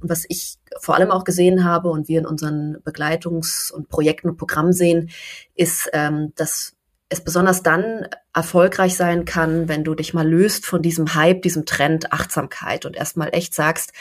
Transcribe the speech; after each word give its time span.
Und 0.00 0.10
was 0.10 0.24
ich 0.28 0.56
vor 0.80 0.96
allem 0.96 1.10
auch 1.10 1.24
gesehen 1.24 1.64
habe 1.64 1.90
und 1.90 2.08
wir 2.08 2.18
in 2.18 2.26
unseren 2.26 2.78
Begleitungs- 2.84 3.72
und 3.72 3.88
Projekten 3.88 4.30
und 4.30 4.36
Programmen 4.36 4.72
sehen, 4.72 5.10
ist, 5.54 5.90
ähm, 5.92 6.32
dass 6.36 6.74
es 7.08 7.20
besonders 7.22 7.62
dann 7.62 8.06
erfolgreich 8.32 8.96
sein 8.96 9.24
kann, 9.24 9.68
wenn 9.68 9.82
du 9.84 9.94
dich 9.94 10.14
mal 10.14 10.28
löst 10.28 10.64
von 10.64 10.80
diesem 10.80 11.14
Hype, 11.14 11.42
diesem 11.42 11.66
Trend 11.66 12.12
Achtsamkeit 12.12 12.86
und 12.86 12.96
erstmal 12.96 13.30
echt 13.32 13.52
sagst, 13.52 13.92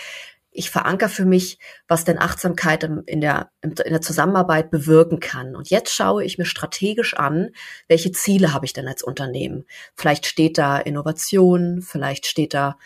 ich 0.51 0.71
veranker 0.71 1.09
für 1.09 1.25
mich, 1.25 1.59
was 1.87 2.05
denn 2.05 2.19
Achtsamkeit 2.19 2.83
in 2.83 3.21
der, 3.21 3.51
in 3.61 3.75
der 3.75 4.01
Zusammenarbeit 4.01 4.71
bewirken 4.71 5.19
kann. 5.19 5.55
Und 5.55 5.69
jetzt 5.69 5.93
schaue 5.93 6.23
ich 6.23 6.37
mir 6.37 6.45
strategisch 6.45 7.13
an, 7.13 7.51
welche 7.87 8.11
Ziele 8.11 8.53
habe 8.53 8.65
ich 8.65 8.73
denn 8.73 8.87
als 8.87 9.03
Unternehmen. 9.03 9.65
Vielleicht 9.95 10.25
steht 10.25 10.57
da 10.57 10.77
Innovation, 10.77 11.81
vielleicht 11.81 12.25
steht 12.25 12.53
da 12.53 12.77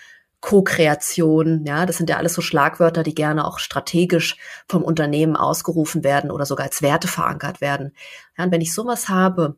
Co-Kreation, 0.44 1.64
ja, 1.66 1.86
das 1.86 1.96
sind 1.96 2.10
ja 2.10 2.18
alles 2.18 2.34
so 2.34 2.42
Schlagwörter, 2.42 3.04
die 3.04 3.16
gerne 3.16 3.48
auch 3.48 3.60
strategisch 3.60 4.36
vom 4.68 4.84
Unternehmen 4.84 5.38
ausgerufen 5.38 6.04
werden 6.04 6.32
oder 6.32 6.46
sogar 6.46 6.66
als 6.66 6.82
Werte 6.82 7.08
verankert 7.08 7.62
werden. 7.62 7.94
Ja, 8.38 8.44
und 8.44 8.52
wenn 8.52 8.60
ich 8.60 8.74
sowas 8.74 9.08
habe, 9.08 9.56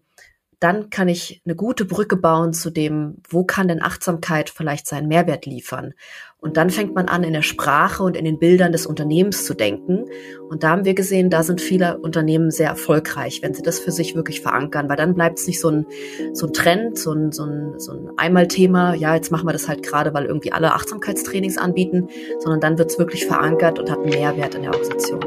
dann 0.59 0.89
kann 0.89 1.07
ich 1.07 1.41
eine 1.45 1.55
gute 1.55 1.85
Brücke 1.85 2.17
bauen 2.17 2.53
zu 2.53 2.69
dem, 2.69 3.17
wo 3.29 3.43
kann 3.43 3.67
denn 3.67 3.81
Achtsamkeit 3.81 4.49
vielleicht 4.49 4.87
seinen 4.87 5.07
Mehrwert 5.07 5.45
liefern. 5.45 5.93
Und 6.39 6.57
dann 6.57 6.69
fängt 6.69 6.93
man 6.93 7.07
an, 7.07 7.23
in 7.23 7.33
der 7.33 7.41
Sprache 7.41 8.03
und 8.03 8.15
in 8.15 8.23
den 8.23 8.37
Bildern 8.37 8.71
des 8.71 8.85
Unternehmens 8.85 9.45
zu 9.45 9.55
denken. 9.55 10.05
Und 10.47 10.63
da 10.63 10.69
haben 10.69 10.85
wir 10.85 10.93
gesehen, 10.93 11.31
da 11.31 11.41
sind 11.41 11.59
viele 11.59 11.97
Unternehmen 11.97 12.51
sehr 12.51 12.69
erfolgreich, 12.69 13.41
wenn 13.41 13.55
sie 13.55 13.63
das 13.63 13.79
für 13.79 13.91
sich 13.91 14.15
wirklich 14.15 14.41
verankern, 14.41 14.87
weil 14.87 14.95
dann 14.95 15.15
bleibt 15.15 15.39
es 15.39 15.47
nicht 15.47 15.59
so 15.59 15.69
ein, 15.69 15.87
so 16.33 16.45
ein 16.45 16.53
Trend, 16.53 16.99
so 16.99 17.13
ein, 17.13 17.31
so 17.31 17.45
ein, 17.45 17.79
so 17.79 17.93
ein 17.93 18.09
Einmalthema, 18.17 18.93
ja, 18.93 19.15
jetzt 19.15 19.31
machen 19.31 19.47
wir 19.47 19.53
das 19.53 19.67
halt 19.67 19.81
gerade, 19.81 20.13
weil 20.13 20.25
irgendwie 20.25 20.51
alle 20.51 20.73
Achtsamkeitstrainings 20.73 21.57
anbieten, 21.57 22.09
sondern 22.39 22.59
dann 22.59 22.77
wird 22.77 22.91
es 22.91 22.99
wirklich 22.99 23.25
verankert 23.25 23.79
und 23.79 23.89
hat 23.89 23.97
einen 23.97 24.09
Mehrwert 24.09 24.53
in 24.53 24.61
der 24.61 24.71
Organisation. 24.71 25.21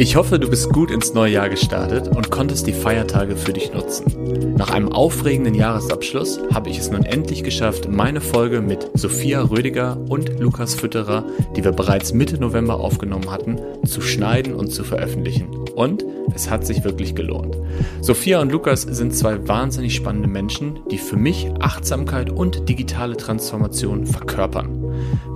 Ich 0.00 0.14
hoffe, 0.14 0.38
du 0.38 0.48
bist 0.48 0.72
gut 0.72 0.92
ins 0.92 1.12
neue 1.12 1.32
Jahr 1.32 1.48
gestartet 1.48 2.06
und 2.06 2.30
konntest 2.30 2.68
die 2.68 2.72
Feiertage 2.72 3.34
für 3.34 3.52
dich 3.52 3.72
nutzen. 3.72 4.54
Nach 4.56 4.70
einem 4.70 4.92
aufregenden 4.92 5.56
Jahresabschluss 5.56 6.38
habe 6.54 6.70
ich 6.70 6.78
es 6.78 6.88
nun 6.88 7.02
endlich 7.02 7.42
geschafft, 7.42 7.88
meine 7.90 8.20
Folge 8.20 8.60
mit 8.60 8.88
Sophia 8.94 9.42
Rödiger 9.42 9.98
und 10.08 10.38
Lukas 10.38 10.76
Fütterer, 10.76 11.24
die 11.56 11.64
wir 11.64 11.72
bereits 11.72 12.12
Mitte 12.12 12.38
November 12.38 12.78
aufgenommen 12.78 13.28
hatten, 13.32 13.58
zu 13.84 14.00
schneiden 14.00 14.54
und 14.54 14.70
zu 14.70 14.84
veröffentlichen. 14.84 15.48
Und 15.74 16.04
es 16.32 16.48
hat 16.48 16.64
sich 16.64 16.84
wirklich 16.84 17.16
gelohnt. 17.16 17.56
Sophia 18.00 18.40
und 18.40 18.52
Lukas 18.52 18.82
sind 18.82 19.16
zwei 19.16 19.48
wahnsinnig 19.48 19.96
spannende 19.96 20.28
Menschen, 20.28 20.78
die 20.92 20.98
für 20.98 21.16
mich 21.16 21.50
Achtsamkeit 21.58 22.30
und 22.30 22.68
digitale 22.68 23.16
Transformation 23.16 24.06
verkörpern. 24.06 24.84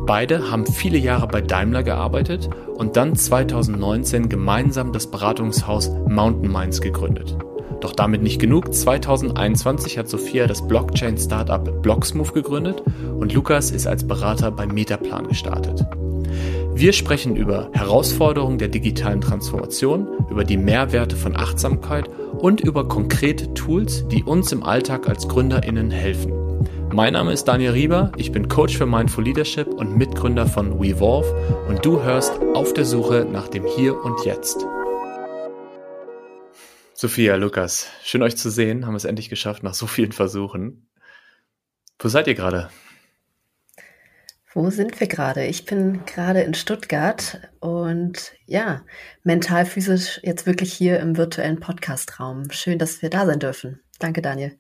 Beide 0.05 0.50
haben 0.50 0.67
viele 0.67 0.98
Jahre 0.98 1.28
bei 1.28 1.41
Daimler 1.41 1.84
gearbeitet 1.84 2.50
und 2.75 2.97
dann 2.97 3.14
2019 3.14 4.28
gemeinsam 4.28 4.92
das 4.92 5.08
Beratungshaus 5.08 5.91
Mountain 6.08 6.50
Minds 6.50 6.81
gegründet. 6.81 7.36
Doch 7.81 7.92
damit 7.92 8.20
nicht 8.20 8.41
genug. 8.41 8.75
2021 8.75 9.98
hat 9.98 10.08
Sophia 10.08 10.48
das 10.48 10.67
Blockchain-Startup 10.67 11.83
Blocksmove 11.83 12.33
gegründet 12.33 12.83
und 13.19 13.33
Lukas 13.33 13.70
ist 13.70 13.86
als 13.86 14.06
Berater 14.06 14.50
bei 14.50 14.67
Metaplan 14.67 15.28
gestartet. 15.28 15.86
Wir 16.75 16.92
sprechen 16.92 17.36
über 17.36 17.70
Herausforderungen 17.73 18.58
der 18.58 18.69
digitalen 18.69 19.20
Transformation, 19.20 20.08
über 20.30 20.42
die 20.42 20.56
Mehrwerte 20.56 21.14
von 21.14 21.36
Achtsamkeit 21.36 22.08
und 22.33 22.61
über 22.61 22.89
konkrete 22.89 23.55
Tools, 23.55 24.08
die 24.08 24.25
uns 24.25 24.50
im 24.50 24.64
Alltag 24.64 25.08
als 25.08 25.28
Gründerinnen 25.28 25.92
helfen. 25.92 26.52
Mein 26.92 27.14
Name 27.14 27.32
ist 27.32 27.44
Daniel 27.44 27.70
Rieber, 27.70 28.12
ich 28.18 28.32
bin 28.32 28.48
Coach 28.48 28.76
für 28.76 28.84
Mindful 28.84 29.24
Leadership 29.24 29.66
und 29.66 29.96
Mitgründer 29.96 30.46
von 30.46 30.78
WeVolve 30.78 31.64
und 31.66 31.82
du 31.86 32.02
hörst 32.02 32.38
auf 32.52 32.74
der 32.74 32.84
Suche 32.84 33.24
nach 33.24 33.48
dem 33.48 33.64
Hier 33.64 33.98
und 34.04 34.22
Jetzt. 34.26 34.66
Sophia, 36.92 37.36
Lukas, 37.36 37.88
schön 38.04 38.22
euch 38.22 38.36
zu 38.36 38.50
sehen, 38.50 38.86
haben 38.86 38.94
es 38.94 39.06
endlich 39.06 39.30
geschafft 39.30 39.62
nach 39.62 39.72
so 39.72 39.86
vielen 39.86 40.12
Versuchen. 40.12 40.86
Wo 41.98 42.08
seid 42.08 42.27
ihr 42.27 42.34
gerade? 42.34 42.68
Wo 44.52 44.68
sind 44.68 45.00
wir 45.00 45.06
gerade? 45.06 45.46
Ich 45.46 45.64
bin 45.64 46.05
gerade 46.05 46.42
in 46.42 46.52
Stuttgart 46.52 47.40
und 47.61 48.34
ja, 48.44 48.84
mental, 49.22 49.64
physisch 49.64 50.20
jetzt 50.24 50.44
wirklich 50.44 50.74
hier 50.74 51.00
im 51.00 51.17
virtuellen 51.17 51.58
Podcastraum. 51.58 52.50
Schön, 52.50 52.78
dass 52.78 53.00
wir 53.00 53.08
da 53.08 53.24
sein 53.24 53.38
dürfen. 53.38 53.80
Danke, 53.98 54.20
Daniel. 54.20 54.58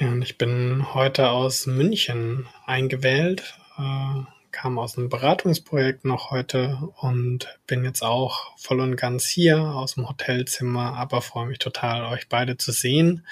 Ja, 0.00 0.08
und 0.08 0.22
ich 0.22 0.38
bin 0.38 0.94
heute 0.94 1.28
aus 1.28 1.66
München 1.66 2.48
eingewählt, 2.64 3.54
äh, 3.76 4.22
kam 4.50 4.78
aus 4.78 4.96
einem 4.96 5.10
Beratungsprojekt 5.10 6.06
noch 6.06 6.30
heute 6.30 6.78
und 7.02 7.54
bin 7.66 7.84
jetzt 7.84 8.02
auch 8.02 8.56
voll 8.56 8.80
und 8.80 8.96
ganz 8.96 9.26
hier 9.26 9.58
aus 9.58 9.96
dem 9.96 10.08
Hotelzimmer, 10.08 10.94
aber 10.94 11.20
freue 11.20 11.48
mich 11.48 11.58
total, 11.58 12.10
euch 12.10 12.30
beide 12.30 12.56
zu 12.56 12.72
sehen 12.72 13.26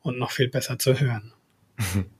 und 0.00 0.18
noch 0.18 0.30
viel 0.30 0.48
besser 0.48 0.78
zu 0.78 0.98
hören. 0.98 1.32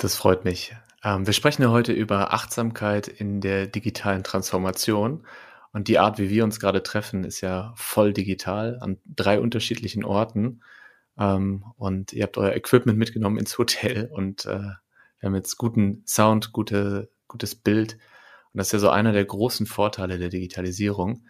Das 0.00 0.14
freut 0.14 0.44
mich. 0.44 0.76
Ähm, 1.02 1.26
wir 1.26 1.32
sprechen 1.32 1.62
ja 1.62 1.70
heute 1.70 1.92
über 1.92 2.32
Achtsamkeit 2.32 3.08
in 3.08 3.40
der 3.40 3.66
digitalen 3.66 4.22
Transformation. 4.22 5.26
Und 5.72 5.88
die 5.88 5.98
Art, 5.98 6.20
wie 6.20 6.30
wir 6.30 6.44
uns 6.44 6.60
gerade 6.60 6.84
treffen, 6.84 7.24
ist 7.24 7.40
ja 7.40 7.72
voll 7.74 8.12
digital 8.12 8.78
an 8.80 8.98
drei 9.06 9.40
unterschiedlichen 9.40 10.04
Orten. 10.04 10.60
Ähm, 11.18 11.64
und 11.76 12.12
ihr 12.12 12.24
habt 12.24 12.38
euer 12.38 12.54
Equipment 12.54 12.98
mitgenommen 12.98 13.38
ins 13.38 13.58
Hotel 13.58 14.10
und 14.12 14.46
äh, 14.46 14.60
wir 15.20 15.26
haben 15.26 15.34
jetzt 15.34 15.56
guten 15.56 16.02
Sound, 16.06 16.52
gute, 16.52 17.10
gutes 17.26 17.54
Bild. 17.54 17.94
Und 18.52 18.58
das 18.58 18.68
ist 18.68 18.72
ja 18.72 18.78
so 18.78 18.90
einer 18.90 19.12
der 19.12 19.24
großen 19.24 19.66
Vorteile 19.66 20.18
der 20.18 20.28
Digitalisierung. 20.28 21.24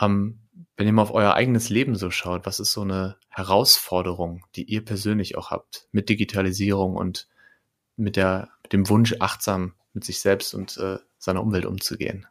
Ähm, 0.00 0.40
wenn 0.76 0.86
ihr 0.86 0.92
mal 0.92 1.02
auf 1.02 1.14
euer 1.14 1.34
eigenes 1.34 1.70
Leben 1.70 1.96
so 1.96 2.10
schaut, 2.10 2.46
was 2.46 2.60
ist 2.60 2.72
so 2.72 2.82
eine 2.82 3.16
Herausforderung, 3.28 4.44
die 4.54 4.64
ihr 4.64 4.84
persönlich 4.84 5.36
auch 5.36 5.50
habt 5.50 5.88
mit 5.92 6.08
Digitalisierung 6.08 6.96
und 6.96 7.28
mit 7.96 8.16
der, 8.16 8.50
mit 8.62 8.72
dem 8.72 8.88
Wunsch, 8.88 9.16
achtsam 9.20 9.74
mit 9.94 10.04
sich 10.04 10.20
selbst 10.20 10.54
und 10.54 10.76
äh, 10.76 10.98
seiner 11.18 11.42
Umwelt 11.42 11.64
umzugehen? 11.64 12.26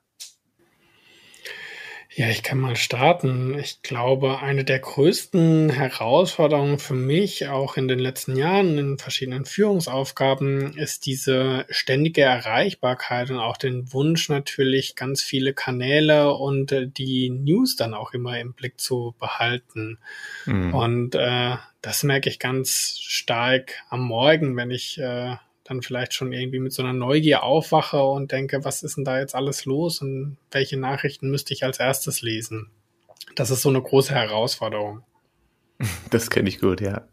Ja, 2.17 2.29
ich 2.29 2.43
kann 2.43 2.59
mal 2.59 2.77
starten. 2.77 3.59
Ich 3.59 3.81
glaube, 3.81 4.39
eine 4.39 4.63
der 4.63 4.79
größten 4.79 5.69
Herausforderungen 5.69 6.79
für 6.79 6.93
mich 6.93 7.49
auch 7.49 7.75
in 7.75 7.89
den 7.89 7.99
letzten 7.99 8.37
Jahren 8.37 8.77
in 8.77 8.97
verschiedenen 8.97 9.43
Führungsaufgaben 9.43 10.77
ist 10.77 11.05
diese 11.07 11.65
ständige 11.69 12.21
Erreichbarkeit 12.21 13.31
und 13.31 13.39
auch 13.39 13.57
den 13.57 13.91
Wunsch 13.91 14.29
natürlich 14.29 14.95
ganz 14.95 15.23
viele 15.23 15.53
Kanäle 15.53 16.33
und 16.33 16.71
äh, 16.71 16.87
die 16.87 17.29
News 17.29 17.75
dann 17.75 17.93
auch 17.93 18.13
immer 18.13 18.39
im 18.39 18.53
Blick 18.53 18.79
zu 18.79 19.13
behalten. 19.19 19.97
Mhm. 20.45 20.73
Und 20.73 21.15
äh, 21.15 21.57
das 21.81 22.03
merke 22.03 22.29
ich 22.29 22.39
ganz 22.39 22.97
stark 23.01 23.73
am 23.89 24.07
Morgen, 24.07 24.55
wenn 24.55 24.71
ich 24.71 24.97
äh, 24.99 25.35
dann 25.65 25.81
vielleicht 25.81 26.13
schon 26.13 26.31
irgendwie 26.31 26.59
mit 26.59 26.71
so 26.71 26.83
einer 26.83 26.93
Neugier 26.93 27.43
aufwache 27.43 28.01
und 28.01 28.31
denke, 28.31 28.63
was 28.63 28.83
ist 28.83 28.97
denn 28.97 29.03
da 29.03 29.19
jetzt 29.19 29.35
alles 29.35 29.65
los 29.65 29.99
und 29.99 30.37
welche 30.51 30.77
Nachrichten 30.77 31.29
müsste 31.29 31.53
ich 31.53 31.63
als 31.63 31.79
erstes 31.79 32.21
lesen? 32.21 32.69
Das 33.35 33.49
ist 33.49 33.63
so 33.63 33.69
eine 33.69 33.81
große 33.81 34.13
Herausforderung. 34.13 35.03
Das 36.09 36.29
kenne 36.29 36.47
ich 36.47 36.61
gut, 36.61 36.79
ja. 36.79 37.05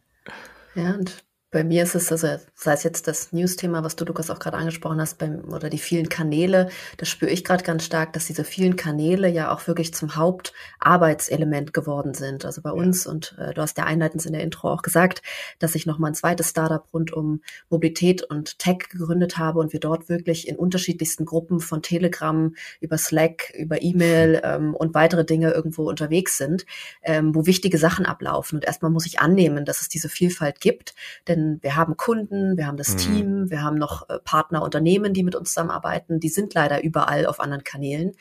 Ja, 0.76 0.94
und 0.94 1.24
bei 1.52 1.64
mir 1.64 1.82
ist 1.82 1.94
es, 1.94 2.10
also 2.10 2.38
sei 2.54 2.72
es 2.72 2.82
jetzt 2.82 3.06
das 3.06 3.30
News-Thema, 3.32 3.84
was 3.84 3.94
du, 3.94 4.06
Lukas, 4.06 4.30
auch 4.30 4.38
gerade 4.38 4.56
angesprochen 4.56 4.98
hast, 5.00 5.18
beim, 5.18 5.44
oder 5.52 5.68
die 5.68 5.78
vielen 5.78 6.08
Kanäle, 6.08 6.70
das 6.96 7.10
spüre 7.10 7.30
ich 7.30 7.44
gerade 7.44 7.62
ganz 7.62 7.84
stark, 7.84 8.14
dass 8.14 8.24
diese 8.24 8.42
vielen 8.42 8.74
Kanäle 8.74 9.28
ja 9.28 9.52
auch 9.52 9.66
wirklich 9.66 9.92
zum 9.92 10.16
Hauptarbeitselement 10.16 11.74
geworden 11.74 12.14
sind. 12.14 12.46
Also 12.46 12.62
bei 12.62 12.70
ja. 12.70 12.74
uns, 12.74 13.06
und 13.06 13.36
äh, 13.38 13.52
du 13.52 13.60
hast 13.60 13.76
ja 13.76 13.84
einleitend 13.84 14.24
in 14.24 14.32
der 14.32 14.42
Intro 14.42 14.72
auch 14.72 14.80
gesagt, 14.80 15.20
dass 15.58 15.74
ich 15.74 15.84
nochmal 15.84 16.12
ein 16.12 16.14
zweites 16.14 16.48
Startup 16.48 16.86
rund 16.94 17.12
um 17.12 17.42
Mobilität 17.68 18.22
und 18.22 18.58
Tech 18.58 18.88
gegründet 18.90 19.36
habe 19.36 19.60
und 19.60 19.74
wir 19.74 19.80
dort 19.80 20.08
wirklich 20.08 20.48
in 20.48 20.56
unterschiedlichsten 20.56 21.26
Gruppen 21.26 21.60
von 21.60 21.82
Telegram 21.82 22.54
über 22.80 22.96
Slack, 22.96 23.52
über 23.54 23.82
E-Mail 23.82 24.40
ähm, 24.42 24.74
und 24.74 24.94
weitere 24.94 25.26
Dinge 25.26 25.50
irgendwo 25.50 25.86
unterwegs 25.86 26.38
sind, 26.38 26.64
ähm, 27.02 27.34
wo 27.34 27.44
wichtige 27.44 27.76
Sachen 27.76 28.06
ablaufen. 28.06 28.56
Und 28.56 28.64
erstmal 28.64 28.90
muss 28.90 29.04
ich 29.04 29.20
annehmen, 29.20 29.66
dass 29.66 29.82
es 29.82 29.90
diese 29.90 30.08
Vielfalt 30.08 30.58
gibt, 30.58 30.94
denn 31.28 31.41
wir 31.62 31.76
haben 31.76 31.96
Kunden, 31.96 32.56
wir 32.56 32.66
haben 32.66 32.76
das 32.76 32.92
mhm. 32.92 32.98
Team, 32.98 33.50
wir 33.50 33.62
haben 33.62 33.76
noch 33.76 34.08
äh, 34.08 34.18
Partnerunternehmen, 34.18 35.14
die 35.14 35.22
mit 35.22 35.34
uns 35.34 35.50
zusammenarbeiten. 35.50 36.20
Die 36.20 36.28
sind 36.28 36.54
leider 36.54 36.82
überall 36.82 37.26
auf 37.26 37.40
anderen 37.40 37.64
Kanälen. 37.64 38.12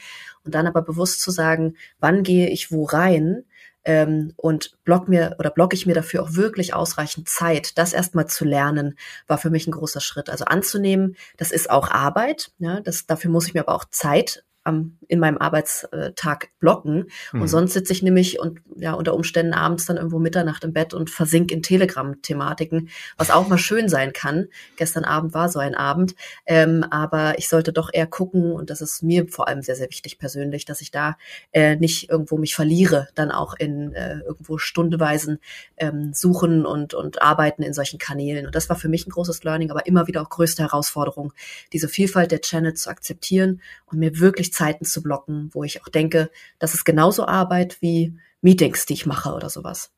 Und 0.43 0.55
dann 0.55 0.67
aber 0.67 0.81
bewusst 0.81 1.21
zu 1.21 1.31
sagen, 1.31 1.75
wann 1.99 2.23
gehe 2.23 2.49
ich 2.49 2.71
wo 2.71 2.85
rein, 2.85 3.43
ähm, 3.83 4.33
und 4.37 4.77
block 4.83 5.07
mir 5.07 5.35
oder 5.39 5.49
blocke 5.49 5.75
ich 5.75 5.85
mir 5.85 5.95
dafür 5.95 6.23
auch 6.23 6.33
wirklich 6.35 6.73
ausreichend 6.73 7.27
Zeit. 7.27 7.77
Das 7.77 7.93
erstmal 7.93 8.27
zu 8.27 8.45
lernen, 8.45 8.95
war 9.27 9.37
für 9.37 9.49
mich 9.49 9.67
ein 9.67 9.71
großer 9.71 10.01
Schritt. 10.01 10.29
Also 10.29 10.45
anzunehmen, 10.45 11.15
das 11.37 11.51
ist 11.51 11.69
auch 11.69 11.89
Arbeit. 11.89 12.51
Ja, 12.59 12.79
das, 12.81 13.05
dafür 13.07 13.31
muss 13.31 13.47
ich 13.47 13.53
mir 13.53 13.61
aber 13.61 13.75
auch 13.75 13.85
Zeit 13.85 14.43
am, 14.63 14.97
in 15.07 15.19
meinem 15.19 15.37
Arbeitstag 15.37 16.49
blocken. 16.59 17.07
Mhm. 17.31 17.41
Und 17.41 17.47
sonst 17.47 17.73
sitze 17.73 17.93
ich 17.93 18.03
nämlich 18.03 18.39
und 18.39 18.61
ja 18.75 18.93
unter 18.93 19.15
Umständen 19.15 19.53
abends 19.53 19.85
dann 19.85 19.97
irgendwo 19.97 20.19
Mitternacht 20.19 20.63
im 20.63 20.73
Bett 20.73 20.93
und 20.93 21.09
versink 21.09 21.51
in 21.51 21.63
Telegram-Thematiken, 21.63 22.89
was 23.17 23.31
auch 23.31 23.47
mal 23.47 23.57
schön 23.57 23.89
sein 23.89 24.13
kann. 24.13 24.47
Gestern 24.75 25.03
Abend 25.03 25.33
war 25.33 25.49
so 25.49 25.59
ein 25.59 25.75
Abend. 25.75 26.15
Ähm, 26.45 26.85
aber 26.89 27.37
ich 27.37 27.49
sollte 27.49 27.73
doch 27.73 27.89
eher 27.91 28.07
gucken, 28.07 28.51
und 28.51 28.69
das 28.69 28.81
ist 28.81 29.03
mir 29.03 29.27
vor 29.27 29.47
allem 29.47 29.61
sehr, 29.61 29.75
sehr 29.75 29.89
wichtig 29.89 30.19
persönlich, 30.19 30.65
dass 30.65 30.81
ich 30.81 30.91
da 30.91 31.17
äh, 31.51 31.75
nicht 31.75 32.09
irgendwo 32.09 32.37
mich 32.37 32.55
verliere, 32.55 33.07
dann 33.15 33.31
auch 33.31 33.55
in 33.55 33.93
äh, 33.93 34.19
irgendwo 34.19 34.57
stundeweisen 34.57 35.39
ähm, 35.77 36.13
Suchen 36.13 36.65
und, 36.65 36.93
und 36.93 37.21
Arbeiten 37.21 37.63
in 37.63 37.73
solchen 37.73 37.99
Kanälen. 37.99 38.45
Und 38.45 38.55
das 38.55 38.69
war 38.69 38.75
für 38.75 38.89
mich 38.89 39.07
ein 39.07 39.11
großes 39.11 39.43
Learning, 39.43 39.71
aber 39.71 39.85
immer 39.87 40.07
wieder 40.07 40.21
auch 40.21 40.29
größte 40.29 40.63
Herausforderung, 40.63 41.33
diese 41.73 41.87
Vielfalt 41.87 42.31
der 42.31 42.41
Channels 42.41 42.83
zu 42.83 42.89
akzeptieren 42.89 43.61
und 43.85 43.99
mir 43.99 44.19
wirklich 44.19 44.50
Zeiten 44.51 44.85
zu 44.85 45.01
blocken, 45.01 45.49
wo 45.53 45.63
ich 45.63 45.81
auch 45.81 45.89
denke, 45.89 46.29
das 46.59 46.73
ist 46.73 46.85
genauso 46.85 47.25
Arbeit 47.25 47.81
wie 47.81 48.17
Meetings, 48.41 48.85
die 48.85 48.93
ich 48.93 49.05
mache 49.05 49.33
oder 49.33 49.49
sowas. 49.49 49.91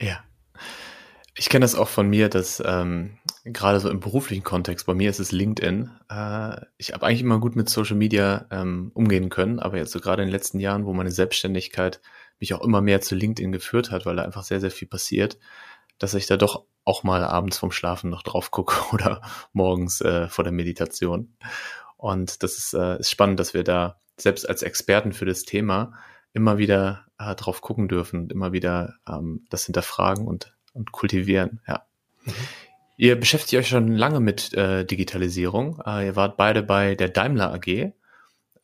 Ja. 0.00 0.22
Ich 1.36 1.48
kenne 1.48 1.64
das 1.64 1.74
auch 1.74 1.88
von 1.88 2.08
mir, 2.08 2.28
dass 2.28 2.62
ähm, 2.64 3.18
gerade 3.44 3.80
so 3.80 3.90
im 3.90 3.98
beruflichen 3.98 4.44
Kontext, 4.44 4.86
bei 4.86 4.94
mir 4.94 5.10
ist 5.10 5.18
es 5.18 5.32
LinkedIn. 5.32 5.90
Äh, 6.08 6.60
ich 6.78 6.92
habe 6.92 7.06
eigentlich 7.06 7.22
immer 7.22 7.40
gut 7.40 7.56
mit 7.56 7.68
Social 7.68 7.96
Media 7.96 8.46
ähm, 8.52 8.92
umgehen 8.94 9.30
können, 9.30 9.58
aber 9.58 9.76
jetzt 9.76 9.90
so 9.90 9.98
gerade 9.98 10.22
in 10.22 10.28
den 10.28 10.32
letzten 10.32 10.60
Jahren, 10.60 10.86
wo 10.86 10.92
meine 10.92 11.10
Selbstständigkeit 11.10 12.00
mich 12.38 12.54
auch 12.54 12.62
immer 12.62 12.80
mehr 12.80 13.00
zu 13.00 13.16
LinkedIn 13.16 13.50
geführt 13.50 13.90
hat, 13.90 14.06
weil 14.06 14.16
da 14.16 14.22
einfach 14.22 14.44
sehr, 14.44 14.60
sehr 14.60 14.70
viel 14.70 14.86
passiert, 14.86 15.38
dass 15.98 16.14
ich 16.14 16.26
da 16.26 16.36
doch 16.36 16.64
auch 16.84 17.02
mal 17.02 17.24
abends 17.24 17.58
vom 17.58 17.72
Schlafen 17.72 18.10
noch 18.10 18.22
drauf 18.22 18.50
gucke 18.50 18.76
oder 18.94 19.20
morgens 19.52 20.00
äh, 20.00 20.28
vor 20.28 20.44
der 20.44 20.52
Meditation. 20.52 21.36
Und 22.04 22.42
das 22.42 22.58
ist, 22.58 22.74
äh, 22.74 22.98
ist 22.98 23.10
spannend, 23.10 23.40
dass 23.40 23.54
wir 23.54 23.64
da 23.64 23.98
selbst 24.18 24.46
als 24.46 24.62
Experten 24.62 25.14
für 25.14 25.24
das 25.24 25.44
Thema 25.44 25.94
immer 26.34 26.58
wieder 26.58 27.06
äh, 27.18 27.34
drauf 27.34 27.62
gucken 27.62 27.88
dürfen, 27.88 28.28
immer 28.28 28.52
wieder 28.52 28.96
ähm, 29.08 29.46
das 29.48 29.64
hinterfragen 29.64 30.26
und, 30.26 30.54
und 30.74 30.92
kultivieren. 30.92 31.60
Ja. 31.66 31.86
Mhm. 32.26 32.32
Ihr 32.98 33.18
beschäftigt 33.18 33.58
euch 33.58 33.68
schon 33.68 33.88
lange 33.88 34.20
mit 34.20 34.52
äh, 34.52 34.84
Digitalisierung. 34.84 35.80
Äh, 35.86 36.08
ihr 36.08 36.14
wart 36.14 36.36
beide 36.36 36.62
bei 36.62 36.94
der 36.94 37.08
Daimler 37.08 37.54
AG. 37.54 37.94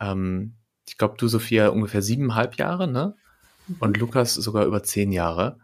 Ähm, 0.01 0.57
ich 0.87 0.99
glaube, 0.99 1.15
du, 1.17 1.27
Sophia, 1.27 1.69
ungefähr 1.69 2.03
siebeneinhalb 2.03 2.57
Jahre, 2.57 2.89
ne? 2.89 3.17
Und 3.79 3.97
Lukas 3.97 4.35
sogar 4.35 4.67
über 4.67 4.83
zehn 4.83 5.13
Jahre. 5.13 5.59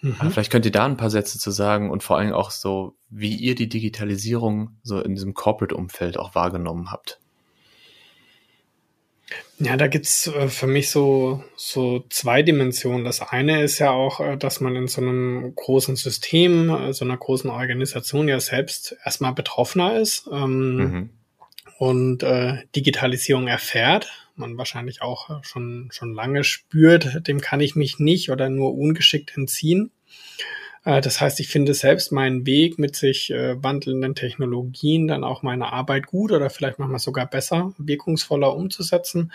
Mhm. 0.00 0.30
Vielleicht 0.30 0.52
könnt 0.52 0.64
ihr 0.64 0.72
da 0.72 0.84
ein 0.84 0.96
paar 0.96 1.10
Sätze 1.10 1.38
zu 1.38 1.50
sagen 1.50 1.90
und 1.90 2.02
vor 2.02 2.18
allem 2.18 2.32
auch 2.32 2.50
so, 2.50 2.94
wie 3.10 3.34
ihr 3.34 3.54
die 3.54 3.68
Digitalisierung 3.68 4.76
so 4.82 5.00
in 5.00 5.14
diesem 5.14 5.34
Corporate-Umfeld 5.34 6.18
auch 6.18 6.34
wahrgenommen 6.34 6.90
habt. 6.90 7.18
Ja, 9.58 9.76
da 9.76 9.88
gibt's 9.88 10.28
äh, 10.28 10.48
für 10.48 10.68
mich 10.68 10.90
so, 10.90 11.42
so 11.56 12.04
zwei 12.10 12.42
Dimensionen. 12.42 13.04
Das 13.04 13.20
eine 13.20 13.62
ist 13.62 13.78
ja 13.80 13.90
auch, 13.90 14.20
äh, 14.20 14.36
dass 14.36 14.60
man 14.60 14.76
in 14.76 14.86
so 14.86 15.00
einem 15.00 15.52
großen 15.54 15.96
System, 15.96 16.70
äh, 16.70 16.92
so 16.92 17.04
einer 17.04 17.16
großen 17.16 17.50
Organisation 17.50 18.28
ja 18.28 18.38
selbst 18.38 18.96
erstmal 19.04 19.34
betroffener 19.34 19.98
ist 19.98 20.28
ähm, 20.32 20.76
mhm. 20.76 21.10
und 21.78 22.22
äh, 22.22 22.58
Digitalisierung 22.76 23.48
erfährt. 23.48 24.08
Man 24.38 24.58
wahrscheinlich 24.58 25.02
auch 25.02 25.42
schon, 25.44 25.88
schon 25.90 26.14
lange 26.14 26.44
spürt, 26.44 27.26
dem 27.26 27.40
kann 27.40 27.60
ich 27.60 27.76
mich 27.76 27.98
nicht 27.98 28.30
oder 28.30 28.48
nur 28.48 28.74
ungeschickt 28.74 29.36
entziehen. 29.36 29.90
Äh, 30.88 31.00
das 31.00 31.20
heißt, 31.20 31.40
ich 31.40 31.48
finde 31.48 31.74
selbst 31.74 32.12
meinen 32.12 32.46
Weg 32.46 32.78
mit 32.78 32.96
sich 32.96 33.30
äh, 33.30 33.62
wandelnden 33.62 34.14
Technologien 34.14 35.08
dann 35.08 35.24
auch 35.24 35.42
meine 35.42 35.72
Arbeit 35.72 36.06
gut 36.06 36.32
oder 36.32 36.50
vielleicht 36.50 36.78
manchmal 36.78 36.98
sogar 36.98 37.26
besser, 37.26 37.74
wirkungsvoller 37.78 38.54
umzusetzen. 38.54 39.32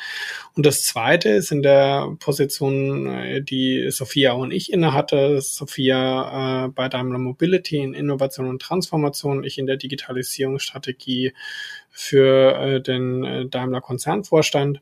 Und 0.56 0.66
das 0.66 0.84
Zweite 0.84 1.30
ist 1.30 1.52
in 1.52 1.62
der 1.62 2.16
Position, 2.20 3.08
äh, 3.08 3.42
die 3.44 3.92
Sophia 3.92 4.34
und 4.34 4.52
ich 4.52 4.74
innehatte, 4.74 5.42
Sophia 5.42 6.66
äh, 6.66 6.70
bei 6.70 6.90
Daimler 6.90 7.20
Mobility 7.20 7.78
in 7.78 7.94
Innovation 7.94 8.48
und 8.48 8.62
Transformation, 8.62 9.44
ich 9.44 9.58
in 9.58 9.68
der 9.68 9.78
Digitalisierungsstrategie 9.78 11.34
für 11.92 12.56
äh, 12.56 12.82
den 12.82 13.24
äh, 13.24 13.46
Daimler 13.46 13.82
Konzernvorstand, 13.82 14.82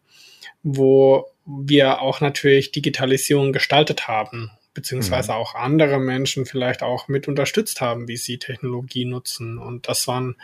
wo 0.64 1.28
wir 1.46 2.02
auch 2.02 2.22
natürlich 2.22 2.72
Digitalisierung 2.72 3.52
gestaltet 3.52 4.08
haben 4.08 4.52
beziehungsweise 4.74 5.32
mhm. 5.32 5.38
auch 5.38 5.56
andere 5.56 6.00
Menschen 6.00 6.46
vielleicht 6.46 6.82
auch 6.84 7.08
mit 7.08 7.28
unterstützt 7.28 7.82
haben, 7.82 8.08
wie 8.08 8.18
sie 8.18 8.38
Technologie 8.38 9.06
nutzen. 9.06 9.58
Und 9.58 9.88
das 9.88 10.08
waren 10.08 10.38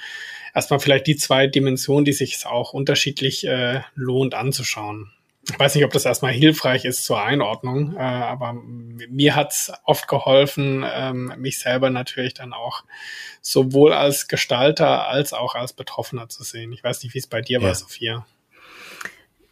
erstmal 0.54 0.80
vielleicht 0.80 1.08
die 1.08 1.16
zwei 1.16 1.48
Dimensionen, 1.48 2.06
die 2.06 2.14
sich 2.14 2.46
auch 2.46 2.74
unterschiedlich 2.74 3.48
äh, 3.48 3.82
lohnt 3.96 4.36
anzuschauen. 4.36 5.12
Ich 5.50 5.58
weiß 5.58 5.76
nicht, 5.76 5.86
ob 5.86 5.94
das 5.94 6.04
erstmal 6.04 6.34
hilfreich 6.34 6.84
ist 6.84 7.06
zur 7.06 7.24
Einordnung, 7.24 7.96
äh, 7.96 8.00
aber 8.00 8.54
mir 8.54 9.34
hat's 9.34 9.72
oft 9.86 10.10
geholfen, 10.10 10.86
ähm, 10.86 11.34
mich 11.38 11.60
selber 11.60 11.90
natürlich 11.90 12.34
dann 12.34 12.52
auch 12.52 12.84
sowohl 13.42 13.94
als 13.94 14.28
Gestalter 14.28 15.08
als 15.08 15.32
auch 15.32 15.56
als 15.56 15.72
Betroffener 15.72 16.28
zu 16.28 16.44
sehen. 16.44 16.74
Ich 16.74 16.84
weiß 16.84 17.02
nicht, 17.04 17.14
wie 17.14 17.20
es 17.20 17.28
bei 17.28 17.40
dir 17.40 17.62
ja. 17.62 17.68
war, 17.68 17.76
Sophia. 17.76 18.26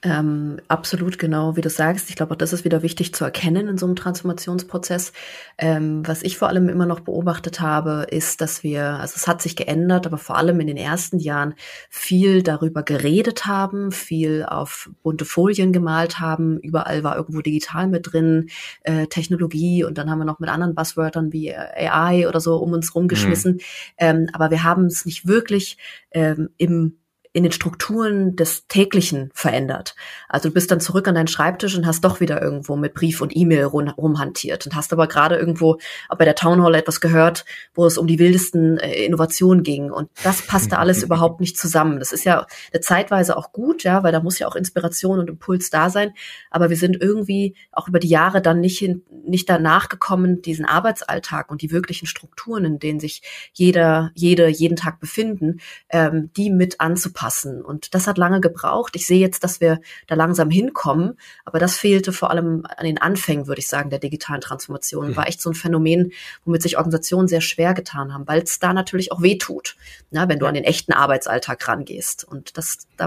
Ähm, 0.05 0.57
absolut 0.67 1.17
genau, 1.17 1.55
wie 1.55 1.61
du 1.61 1.69
sagst. 1.71 2.11
Ich 2.11 2.15
glaube, 2.15 2.33
auch 2.33 2.37
das 2.37 2.53
ist 2.53 2.63
wieder 2.63 2.83
wichtig 2.83 3.15
zu 3.15 3.23
erkennen 3.23 3.67
in 3.67 3.79
so 3.79 3.87
einem 3.87 3.95
Transformationsprozess. 3.95 5.13
Ähm, 5.57 6.07
was 6.07 6.21
ich 6.21 6.37
vor 6.37 6.47
allem 6.47 6.69
immer 6.69 6.85
noch 6.85 6.99
beobachtet 6.99 7.59
habe, 7.59 8.05
ist, 8.11 8.39
dass 8.39 8.61
wir, 8.61 8.83
also 8.83 9.13
es 9.15 9.27
hat 9.27 9.41
sich 9.41 9.55
geändert, 9.55 10.05
aber 10.05 10.19
vor 10.19 10.37
allem 10.37 10.59
in 10.59 10.67
den 10.67 10.77
ersten 10.77 11.17
Jahren 11.17 11.55
viel 11.89 12.43
darüber 12.43 12.83
geredet 12.83 13.47
haben, 13.47 13.91
viel 13.91 14.45
auf 14.47 14.91
bunte 15.01 15.25
Folien 15.25 15.73
gemalt 15.73 16.19
haben. 16.19 16.59
Überall 16.59 17.03
war 17.03 17.15
irgendwo 17.15 17.41
digital 17.41 17.87
mit 17.87 18.13
drin, 18.13 18.49
äh, 18.83 19.07
Technologie 19.07 19.83
und 19.83 19.97
dann 19.97 20.11
haben 20.11 20.19
wir 20.19 20.25
noch 20.25 20.39
mit 20.39 20.51
anderen 20.51 20.75
Buzzwörtern 20.75 21.33
wie 21.33 21.55
AI 21.55 22.27
oder 22.27 22.39
so 22.39 22.57
um 22.57 22.73
uns 22.73 22.93
rumgeschmissen. 22.93 23.53
Mhm. 23.53 23.59
Ähm, 23.97 24.29
aber 24.33 24.51
wir 24.51 24.63
haben 24.63 24.85
es 24.85 25.03
nicht 25.03 25.27
wirklich 25.27 25.79
ähm, 26.11 26.49
im 26.57 26.97
in 27.35 27.43
den 27.43 27.51
Strukturen 27.51 28.37
des 28.37 28.65
täglichen 28.69 29.29
verändert. 29.33 29.95
Also 30.29 30.47
du 30.47 30.53
bist 30.53 30.71
dann 30.71 30.79
zurück 30.79 31.05
an 31.09 31.15
deinen 31.15 31.27
Schreibtisch 31.27 31.75
und 31.75 31.85
hast 31.85 32.05
doch 32.05 32.21
wieder 32.21 32.41
irgendwo 32.41 32.77
mit 32.77 32.93
Brief 32.93 33.19
und 33.19 33.35
E-Mail 33.35 33.65
rumhantiert 33.65 34.65
und 34.65 34.73
hast 34.73 34.93
aber 34.93 35.07
gerade 35.07 35.35
irgendwo 35.35 35.77
bei 36.17 36.23
der 36.23 36.35
Town 36.35 36.63
Hall 36.63 36.75
etwas 36.75 37.01
gehört, 37.01 37.43
wo 37.73 37.85
es 37.85 37.97
um 37.97 38.07
die 38.07 38.19
wildesten 38.19 38.77
äh, 38.77 39.03
Innovationen 39.03 39.63
ging 39.63 39.91
und 39.91 40.09
das 40.23 40.43
passte 40.43 40.79
alles 40.79 41.03
überhaupt 41.03 41.41
nicht 41.41 41.57
zusammen. 41.57 41.99
Das 41.99 42.13
ist 42.13 42.23
ja 42.23 42.47
eine 42.71 42.79
Zeitweise 42.79 43.35
auch 43.35 43.51
gut, 43.51 43.83
ja, 43.83 44.01
weil 44.01 44.13
da 44.13 44.21
muss 44.21 44.39
ja 44.39 44.47
auch 44.47 44.55
Inspiration 44.55 45.19
und 45.19 45.29
Impuls 45.29 45.69
da 45.69 45.89
sein, 45.89 46.13
aber 46.49 46.69
wir 46.69 46.77
sind 46.77 47.01
irgendwie 47.01 47.57
auch 47.73 47.89
über 47.89 47.99
die 47.99 48.07
Jahre 48.07 48.41
dann 48.41 48.61
nicht 48.61 48.79
hin, 48.79 49.03
nicht 49.25 49.49
danach 49.49 49.89
gekommen, 49.89 50.41
diesen 50.41 50.63
Arbeitsalltag 50.63 51.51
und 51.51 51.61
die 51.61 51.71
wirklichen 51.71 52.05
Strukturen, 52.05 52.63
in 52.63 52.79
denen 52.79 53.01
sich 53.01 53.23
jeder, 53.51 54.11
jede 54.15 54.47
jeden 54.47 54.77
Tag 54.77 55.01
befinden, 55.01 55.59
ähm, 55.89 56.29
die 56.37 56.49
mit 56.49 56.79
anzupassen 56.79 57.24
anpassen. 57.25 57.61
Und 57.63 57.93
das 57.93 58.07
hat 58.07 58.17
lange 58.17 58.39
gebraucht. 58.39 58.95
Ich 58.95 59.07
sehe 59.07 59.19
jetzt, 59.19 59.43
dass 59.43 59.61
wir 59.61 59.79
da 60.07 60.15
langsam 60.15 60.49
hinkommen, 60.49 61.17
aber 61.43 61.59
das 61.59 61.77
fehlte 61.77 62.13
vor 62.13 62.29
allem 62.29 62.65
an 62.77 62.85
den 62.85 62.97
Anfängen, 62.97 63.47
würde 63.47 63.59
ich 63.59 63.67
sagen, 63.67 63.89
der 63.89 63.99
digitalen 63.99 64.41
Transformation. 64.41 65.09
Mhm. 65.09 65.15
War 65.15 65.27
echt 65.27 65.41
so 65.41 65.49
ein 65.49 65.55
Phänomen, 65.55 66.11
womit 66.45 66.61
sich 66.61 66.77
Organisationen 66.77 67.27
sehr 67.27 67.41
schwer 67.41 67.73
getan 67.73 68.13
haben, 68.13 68.27
weil 68.27 68.41
es 68.41 68.59
da 68.59 68.73
natürlich 68.73 69.11
auch 69.11 69.21
weh 69.21 69.37
tut, 69.37 69.75
na, 70.11 70.29
wenn 70.29 70.39
du 70.39 70.45
an 70.45 70.53
den 70.53 70.63
echten 70.63 70.93
Arbeitsalltag 70.93 71.67
rangehst. 71.67 72.23
Und 72.23 72.57
das, 72.57 72.87
da 72.97 73.05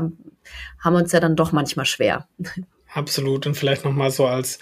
haben 0.81 0.93
wir 0.93 0.99
uns 0.99 1.13
ja 1.13 1.21
dann 1.21 1.37
doch 1.37 1.53
manchmal 1.53 1.87
schwer. 1.87 2.27
Absolut. 2.95 3.47
Und 3.47 3.55
vielleicht 3.55 3.85
nochmal 3.85 4.11
so 4.11 4.27
als 4.27 4.59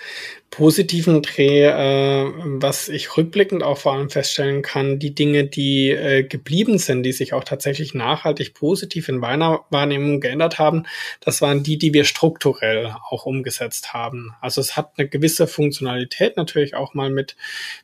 positiven 0.57 1.21
Dreh, 1.21 1.65
äh, 1.65 2.33
was 2.45 2.89
ich 2.89 3.15
rückblickend 3.15 3.63
auch 3.63 3.77
vor 3.77 3.93
allem 3.93 4.09
feststellen 4.09 4.63
kann, 4.63 4.99
die 4.99 5.15
Dinge, 5.15 5.45
die 5.45 5.91
äh, 5.91 6.23
geblieben 6.23 6.79
sind, 6.79 7.03
die 7.03 7.13
sich 7.13 7.35
auch 7.35 7.45
tatsächlich 7.45 7.93
nachhaltig 7.93 8.55
positiv 8.55 9.11
in 9.11 9.19
meiner 9.19 9.67
Wahrnehmung 9.69 10.19
geändert 10.21 10.59
haben, 10.59 10.85
das 11.21 11.43
waren 11.43 11.63
die, 11.63 11.77
die 11.77 11.93
wir 11.93 12.05
strukturell 12.05 12.97
auch 13.11 13.27
umgesetzt 13.27 13.93
haben. 13.93 14.33
Also 14.41 14.63
es 14.63 14.79
hat 14.79 14.93
eine 14.97 15.07
gewisse 15.07 15.47
Funktionalität 15.47 16.39
natürlich 16.39 16.75
auch 16.75 16.95
mal 16.95 17.11
mit 17.11 17.37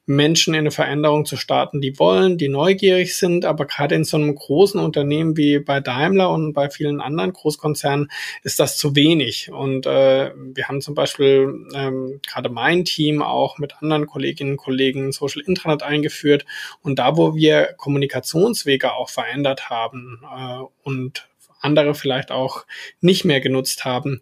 Menschen 0.07 0.55
in 0.55 0.61
eine 0.61 0.71
Veränderung 0.71 1.27
zu 1.27 1.37
starten, 1.37 1.83
die 1.83 1.99
wollen, 1.99 2.39
die 2.39 2.49
neugierig 2.49 3.19
sind, 3.19 3.45
aber 3.45 3.67
gerade 3.67 3.97
in 3.97 4.05
so 4.05 4.17
einem 4.17 4.35
großen 4.35 4.81
Unternehmen 4.81 5.37
wie 5.37 5.59
bei 5.59 5.81
Daimler 5.81 6.31
und 6.31 6.55
bei 6.55 6.71
vielen 6.71 7.03
anderen 7.03 7.35
Großkonzernen 7.35 8.11
ist 8.45 8.59
das 8.59 8.79
zu 8.79 8.97
wenig. 8.97 9.53
Und 9.53 9.85
äh, 9.85 10.33
wir 10.35 10.69
haben 10.69 10.81
zum 10.81 10.95
Beispiel 10.95 11.67
ähm, 11.75 12.21
gerade 12.27 12.49
mein 12.63 12.85
Team 12.85 13.23
auch 13.23 13.59
mit 13.59 13.83
anderen 13.83 14.07
Kolleginnen 14.07 14.53
und 14.53 14.57
Kollegen 14.57 15.11
Social 15.11 15.43
Intranet 15.43 15.83
eingeführt. 15.83 16.47
Und 16.81 17.01
da, 17.01 17.17
wo 17.17 17.35
wir 17.35 17.75
Kommunikationswege 17.77 18.93
auch 18.95 19.09
verändert 19.09 19.69
haben 19.69 20.21
äh, 20.23 20.61
und 20.85 21.29
andere 21.61 21.97
vielleicht 21.97 22.31
auch 22.31 22.65
nicht 23.01 23.25
mehr 23.25 23.41
genutzt 23.41 23.85
haben, 23.85 24.21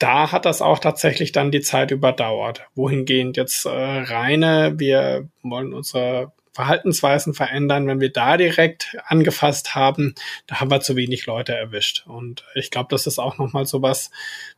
da 0.00 0.32
hat 0.32 0.46
das 0.46 0.62
auch 0.62 0.80
tatsächlich 0.80 1.30
dann 1.30 1.52
die 1.52 1.60
Zeit 1.60 1.92
überdauert. 1.92 2.66
Wohingehend 2.74 3.36
jetzt 3.36 3.66
äh, 3.66 3.70
reine, 3.70 4.74
wir 4.78 5.28
wollen 5.44 5.72
unsere 5.72 6.32
Verhaltensweisen 6.60 7.32
verändern, 7.32 7.86
wenn 7.86 8.00
wir 8.00 8.12
da 8.12 8.36
direkt 8.36 8.94
angefasst 9.06 9.74
haben, 9.74 10.14
da 10.46 10.60
haben 10.60 10.70
wir 10.70 10.82
zu 10.82 10.94
wenig 10.94 11.24
Leute 11.24 11.54
erwischt. 11.54 12.04
Und 12.06 12.44
ich 12.54 12.70
glaube, 12.70 12.88
das 12.90 13.06
ist 13.06 13.18
auch 13.18 13.38
nochmal 13.38 13.64
so 13.64 13.80
was, 13.80 14.10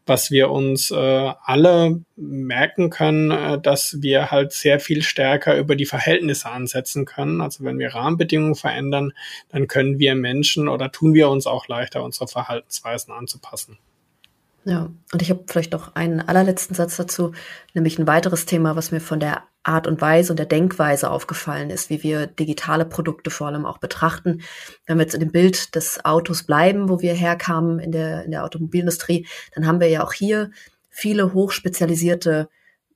was 0.05 0.33
wir 0.33 0.51
uns 0.51 0.91
äh, 0.91 0.97
alle 1.45 2.01
merken 2.17 2.91
können, 2.91 3.31
äh, 3.31 3.61
dass 3.61 4.03
wir 4.03 4.33
halt 4.33 4.51
sehr 4.51 4.81
viel 4.81 5.03
stärker 5.03 5.57
über 5.57 5.77
die 5.77 5.87
Verhältnisse 5.87 6.51
ansetzen 6.51 7.05
können. 7.05 7.41
Also 7.41 7.63
wenn 7.63 7.79
wir 7.79 7.95
Rahmenbedingungen 7.95 8.57
verändern, 8.57 9.13
dann 9.51 9.69
können 9.69 10.01
wir 10.01 10.17
Menschen 10.17 10.67
oder 10.67 10.91
tun 10.91 11.15
wir 11.15 11.29
uns 11.29 11.47
auch 11.47 11.69
leichter, 11.69 12.03
unsere 12.03 12.27
Verhaltensweisen 12.27 13.15
anzupassen. 13.15 13.79
Ja, 14.65 14.91
und 15.13 15.23
ich 15.23 15.31
habe 15.31 15.45
vielleicht 15.47 15.71
noch 15.71 15.95
einen 15.95 16.21
allerletzten 16.21 16.75
Satz 16.75 16.97
dazu, 16.97 17.31
nämlich 17.75 18.01
ein 18.01 18.09
weiteres 18.09 18.45
Thema, 18.45 18.75
was 18.75 18.91
mir 18.91 19.01
von 19.01 19.21
der 19.21 19.45
Art 19.65 19.87
und 19.87 20.01
Weise 20.01 20.33
und 20.33 20.39
der 20.39 20.47
Denkweise 20.47 21.11
aufgefallen 21.11 21.71
ist, 21.71 21.91
wie 21.91 22.03
wir 22.03 22.27
digitale 22.27 22.85
Produkte 22.85 23.31
vor 23.31 23.47
allem 23.47 23.65
auch 23.65 23.79
betrachten. 23.79 24.43
Wenn 24.87 24.99
wir 24.99 25.05
jetzt 25.05 25.15
in 25.15 25.21
dem 25.21 25.33
Bild 25.33 25.75
des 25.75 26.05
Autos 26.05 26.43
bleiben, 26.43 26.89
wo 26.89 27.01
wir 27.01 27.15
herkamen 27.15 27.79
in 27.79 27.93
der, 27.93 28.25
in 28.25 28.33
der 28.33 28.45
Automobilindustrie, 28.45 29.27
dann 29.55 29.67
haben 29.67 29.81
wir 29.81 29.89
ja 29.89 30.05
auch 30.05 30.13
hier 30.13 30.51
viele 30.89 31.33
hochspezialisierte 31.33 32.49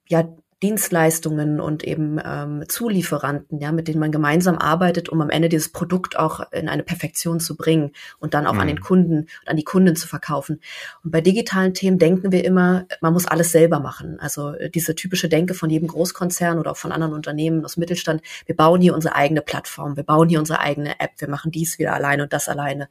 ja, 0.09 0.29
Dienstleistungen 0.63 1.61
und 1.61 1.85
eben 1.85 2.19
ähm, 2.25 2.65
Zulieferanten, 2.67 3.61
ja, 3.61 3.73
mit 3.73 3.89
denen 3.89 4.01
man 4.01 4.11
gemeinsam 4.11 4.57
arbeitet, 4.57 5.11
um 5.11 5.21
am 5.21 5.29
Ende 5.29 5.51
dieses 5.51 5.71
Produkt 5.71 6.19
auch 6.19 6.51
in 6.51 6.71
eine 6.71 6.83
Perfektion 6.83 7.41
zu 7.41 7.57
bringen 7.57 7.93
und 8.19 8.33
dann 8.33 8.47
auch 8.47 8.55
mhm. 8.55 8.61
an 8.61 8.67
den 8.69 8.81
Kunden 8.81 9.19
und 9.19 9.49
an 9.49 9.57
die 9.57 9.65
Kunden 9.65 9.97
zu 9.97 10.09
verkaufen. 10.09 10.61
Und 11.05 11.11
bei 11.11 11.21
digitalen 11.21 11.75
Themen 11.75 11.99
denken 11.99 12.33
wir 12.33 12.43
immer, 12.43 12.87
man 13.03 13.13
muss 13.13 13.27
alles 13.27 13.53
selber 13.53 13.81
machen. 13.81 14.19
Also 14.19 14.53
äh, 14.53 14.71
diese 14.71 14.95
typische 14.95 15.29
Denke 15.29 15.53
von 15.53 15.69
jedem 15.69 15.89
Großkonzern 15.89 16.59
oder 16.59 16.71
auch 16.71 16.79
von 16.79 16.93
anderen 16.93 17.13
Unternehmen 17.13 17.63
aus 17.63 17.77
Mittelstand, 17.77 18.23
wir 18.47 18.57
bauen 18.57 18.81
hier 18.81 18.95
unsere 18.95 19.15
eigene 19.15 19.43
Plattform, 19.43 19.97
wir 19.97 20.05
bauen 20.05 20.31
hier 20.31 20.39
unsere 20.39 20.61
eigene 20.61 20.99
App, 21.01 21.13
wir 21.19 21.29
machen 21.29 21.51
dies 21.51 21.79
wieder 21.79 21.93
alleine 21.93 22.23
und 22.23 22.33
das 22.33 22.49
alleine. 22.49 22.89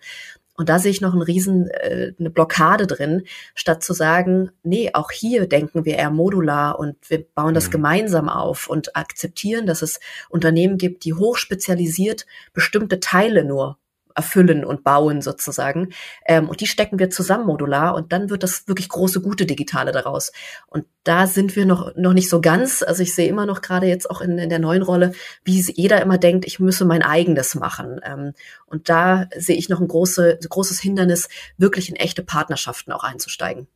Und 0.58 0.70
da 0.70 0.80
sehe 0.80 0.92
ich 0.92 1.02
noch 1.02 1.14
einen 1.14 1.22
riesen, 1.22 1.70
äh, 1.70 2.14
eine 2.18 2.30
Blockade 2.30 2.88
drin, 2.88 3.24
statt 3.54 3.84
zu 3.84 3.94
sagen, 3.94 4.52
nee, 4.64 4.92
auch 4.94 5.12
hier 5.12 5.48
denken 5.48 5.86
wir 5.86 5.98
eher 5.98 6.12
modular 6.12 6.80
und 6.80 6.96
wir 7.10 7.24
bauen 7.24 7.54
das 7.54 7.68
mhm. 7.68 7.72
gemeinsam 7.72 8.30
auf 8.30 8.68
und 8.68 8.96
akzeptieren, 8.96 9.66
dass 9.66 9.82
es 9.82 10.00
Unternehmen 10.30 10.78
gibt, 10.78 11.04
die 11.04 11.14
hochspezialisiert 11.14 12.26
bestimmte 12.54 13.00
Teile 13.00 13.44
nur 13.44 13.78
erfüllen 14.16 14.66
und 14.66 14.84
bauen 14.84 15.22
sozusagen. 15.22 15.90
Ähm, 16.26 16.50
und 16.50 16.62
die 16.62 16.68
stecken 16.68 16.98
wir 17.00 17.10
zusammen 17.10 17.46
modular 17.46 17.96
und 17.96 18.12
dann 18.14 18.30
wird 18.30 18.44
das 18.44 18.68
wirklich 18.68 18.90
große, 18.90 19.22
gute 19.22 19.46
Digitale 19.46 19.92
daraus. 19.92 20.32
Und 20.68 20.86
da 21.04 21.28
sind 21.28 21.56
wir 21.56 21.66
noch, 21.66 21.96
noch 21.96 22.14
nicht 22.14 22.30
so 22.30 22.42
ganz. 22.42 22.82
Also 22.82 23.04
ich 23.04 23.14
sehe 23.14 23.28
immer 23.28 23.46
noch 23.46 23.62
gerade 23.62 23.88
jetzt 23.88 24.10
auch 24.10 24.22
in, 24.22 24.38
in 24.38 24.50
der 24.50 24.60
neuen 24.60 24.82
Rolle, 24.82 25.12
wie 25.44 25.62
jeder 25.76 26.02
immer 26.02 26.18
denkt, 26.18 26.46
ich 26.46 26.60
müsse 26.60 26.86
mein 26.86 27.04
eigenes 27.04 27.56
machen. 27.56 28.00
Ähm, 28.04 28.34
und 28.66 28.90
da 28.90 29.28
sehe 29.36 29.58
ich 29.58 29.70
noch 29.70 29.82
ein 29.82 29.88
große, 29.88 30.40
großes 30.50 30.80
Hindernis, 30.80 31.28
wirklich 31.58 31.90
in 31.90 31.96
echte 31.96 32.24
Partnerschaften 32.24 32.92
auch 32.92 33.04
einzusteigen. 33.04 33.68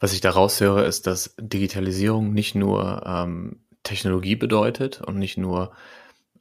Was 0.00 0.12
ich 0.12 0.20
daraus 0.20 0.60
höre, 0.60 0.84
ist, 0.84 1.06
dass 1.06 1.34
Digitalisierung 1.38 2.32
nicht 2.32 2.54
nur 2.54 3.02
ähm, 3.06 3.60
Technologie 3.82 4.36
bedeutet 4.36 5.00
und 5.00 5.18
nicht 5.18 5.38
nur 5.38 5.72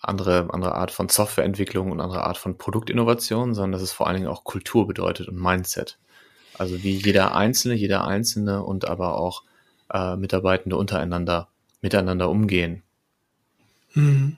andere, 0.01 0.47
andere 0.51 0.75
Art 0.75 0.91
von 0.91 1.09
Softwareentwicklung 1.09 1.91
und 1.91 2.01
andere 2.01 2.23
Art 2.23 2.37
von 2.37 2.57
Produktinnovation, 2.57 3.53
sondern 3.53 3.73
dass 3.73 3.81
es 3.81 3.91
vor 3.91 4.07
allen 4.07 4.17
Dingen 4.17 4.27
auch 4.27 4.43
Kultur 4.43 4.87
bedeutet 4.87 5.27
und 5.27 5.39
Mindset. 5.39 5.97
Also 6.57 6.83
wie 6.83 6.97
jeder 6.97 7.35
Einzelne, 7.35 7.75
jeder 7.75 8.05
Einzelne 8.05 8.63
und 8.63 8.85
aber 8.85 9.17
auch 9.17 9.43
äh, 9.93 10.15
Mitarbeitende 10.15 10.75
untereinander 10.75 11.47
miteinander 11.81 12.29
umgehen. 12.29 12.83
Hm. 13.93 14.37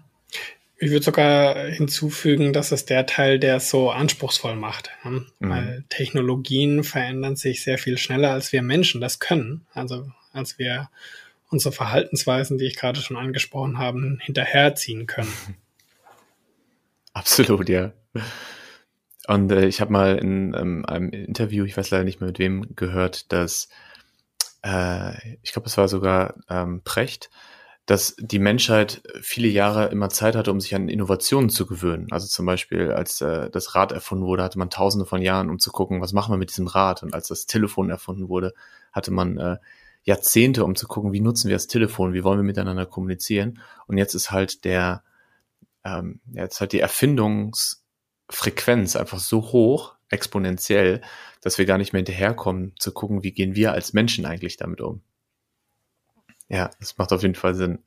Ich 0.78 0.90
würde 0.92 1.06
sogar 1.06 1.56
hinzufügen, 1.68 2.52
dass 2.52 2.72
es 2.72 2.86
der 2.86 3.06
Teil, 3.06 3.40
der 3.40 3.58
es 3.58 3.70
so 3.70 3.92
anspruchsvoll 3.92 4.56
macht. 4.56 4.90
Mhm. 5.04 5.26
Weil 5.40 5.84
Technologien 5.90 6.84
verändern 6.84 7.36
sich 7.36 7.64
sehr 7.64 7.78
viel 7.78 7.98
schneller, 7.98 8.32
als 8.32 8.52
wir 8.52 8.62
Menschen 8.62 9.00
das 9.00 9.20
können. 9.20 9.66
Also 9.74 10.12
als 10.34 10.58
wir 10.58 10.90
unsere 11.54 11.74
Verhaltensweisen, 11.74 12.58
die 12.58 12.66
ich 12.66 12.76
gerade 12.76 13.00
schon 13.00 13.16
angesprochen 13.16 13.78
habe, 13.78 14.18
hinterherziehen 14.20 15.08
können. 15.08 15.32
Absolut, 17.14 17.70
ja. 17.70 17.94
Und 19.28 19.52
äh, 19.52 19.68
ich 19.68 19.80
habe 19.80 19.92
mal 19.92 20.18
in 20.18 20.54
ähm, 20.54 20.86
einem 20.86 21.10
Interview, 21.10 21.64
ich 21.64 21.78
weiß 21.78 21.92
leider 21.92 22.04
nicht 22.04 22.20
mehr 22.20 22.28
mit 22.28 22.40
wem, 22.40 22.76
gehört, 22.76 23.32
dass 23.32 23.70
äh, 24.64 25.38
ich 25.42 25.54
glaube, 25.54 25.68
es 25.68 25.78
war 25.78 25.88
sogar 25.88 26.36
ähm, 26.50 26.82
Precht, 26.84 27.30
dass 27.86 28.16
die 28.18 28.40
Menschheit 28.40 29.04
viele 29.22 29.50
Jahre 29.50 29.88
immer 29.88 30.10
Zeit 30.10 30.36
hatte, 30.36 30.52
um 30.52 30.60
sich 30.60 30.74
an 30.74 30.90
Innovationen 30.90 31.50
zu 31.50 31.66
gewöhnen. 31.66 32.08
Also 32.12 32.28
zum 32.28 32.46
Beispiel, 32.46 32.92
als 32.92 33.22
äh, 33.22 33.50
das 33.50 33.76
Rad 33.76 33.92
erfunden 33.92 34.26
wurde, 34.26 34.44
hatte 34.44 34.58
man 34.58 34.70
tausende 34.70 35.06
von 35.06 35.22
Jahren, 35.22 35.50
um 35.50 35.60
zu 35.60 35.72
gucken, 35.72 36.02
was 36.02 36.14
machen 36.14 36.34
wir 36.34 36.38
mit 36.38 36.50
diesem 36.50 36.68
Rad. 36.68 37.04
Und 37.04 37.14
als 37.14 37.28
das 37.28 37.46
Telefon 37.46 37.90
erfunden 37.90 38.30
wurde, 38.30 38.54
hatte 38.92 39.12
man 39.12 39.38
äh, 39.38 39.58
Jahrzehnte, 40.04 40.66
um 40.66 40.76
zu 40.76 40.88
gucken, 40.88 41.14
wie 41.14 41.22
nutzen 41.22 41.50
wir 41.50 41.56
das 41.56 41.68
Telefon, 41.68 42.14
wie 42.14 42.24
wollen 42.24 42.40
wir 42.40 42.44
miteinander 42.44 42.86
kommunizieren. 42.86 43.60
Und 43.88 43.98
jetzt 43.98 44.14
ist 44.14 44.30
halt 44.32 44.66
der, 44.66 45.04
ähm, 45.84 46.20
jetzt 46.32 46.60
halt 46.60 46.74
die 46.74 46.82
Erfindungsfrequenz 46.82 48.96
einfach 48.96 49.20
so 49.20 49.52
hoch, 49.52 49.96
exponentiell, 50.10 51.02
dass 51.42 51.58
wir 51.58 51.66
gar 51.66 51.78
nicht 51.78 51.94
mehr 51.94 52.00
hinterherkommen, 52.00 52.74
zu 52.78 52.92
gucken, 52.92 53.24
wie 53.24 53.32
gehen 53.32 53.56
wir 53.56 53.72
als 53.72 53.94
Menschen 53.94 54.26
eigentlich 54.26 54.58
damit 54.58 54.82
um. 54.82 55.02
Ja, 56.50 56.70
das 56.80 56.98
macht 56.98 57.14
auf 57.14 57.22
jeden 57.24 57.36
Fall 57.36 57.56
Sinn. 57.56 57.80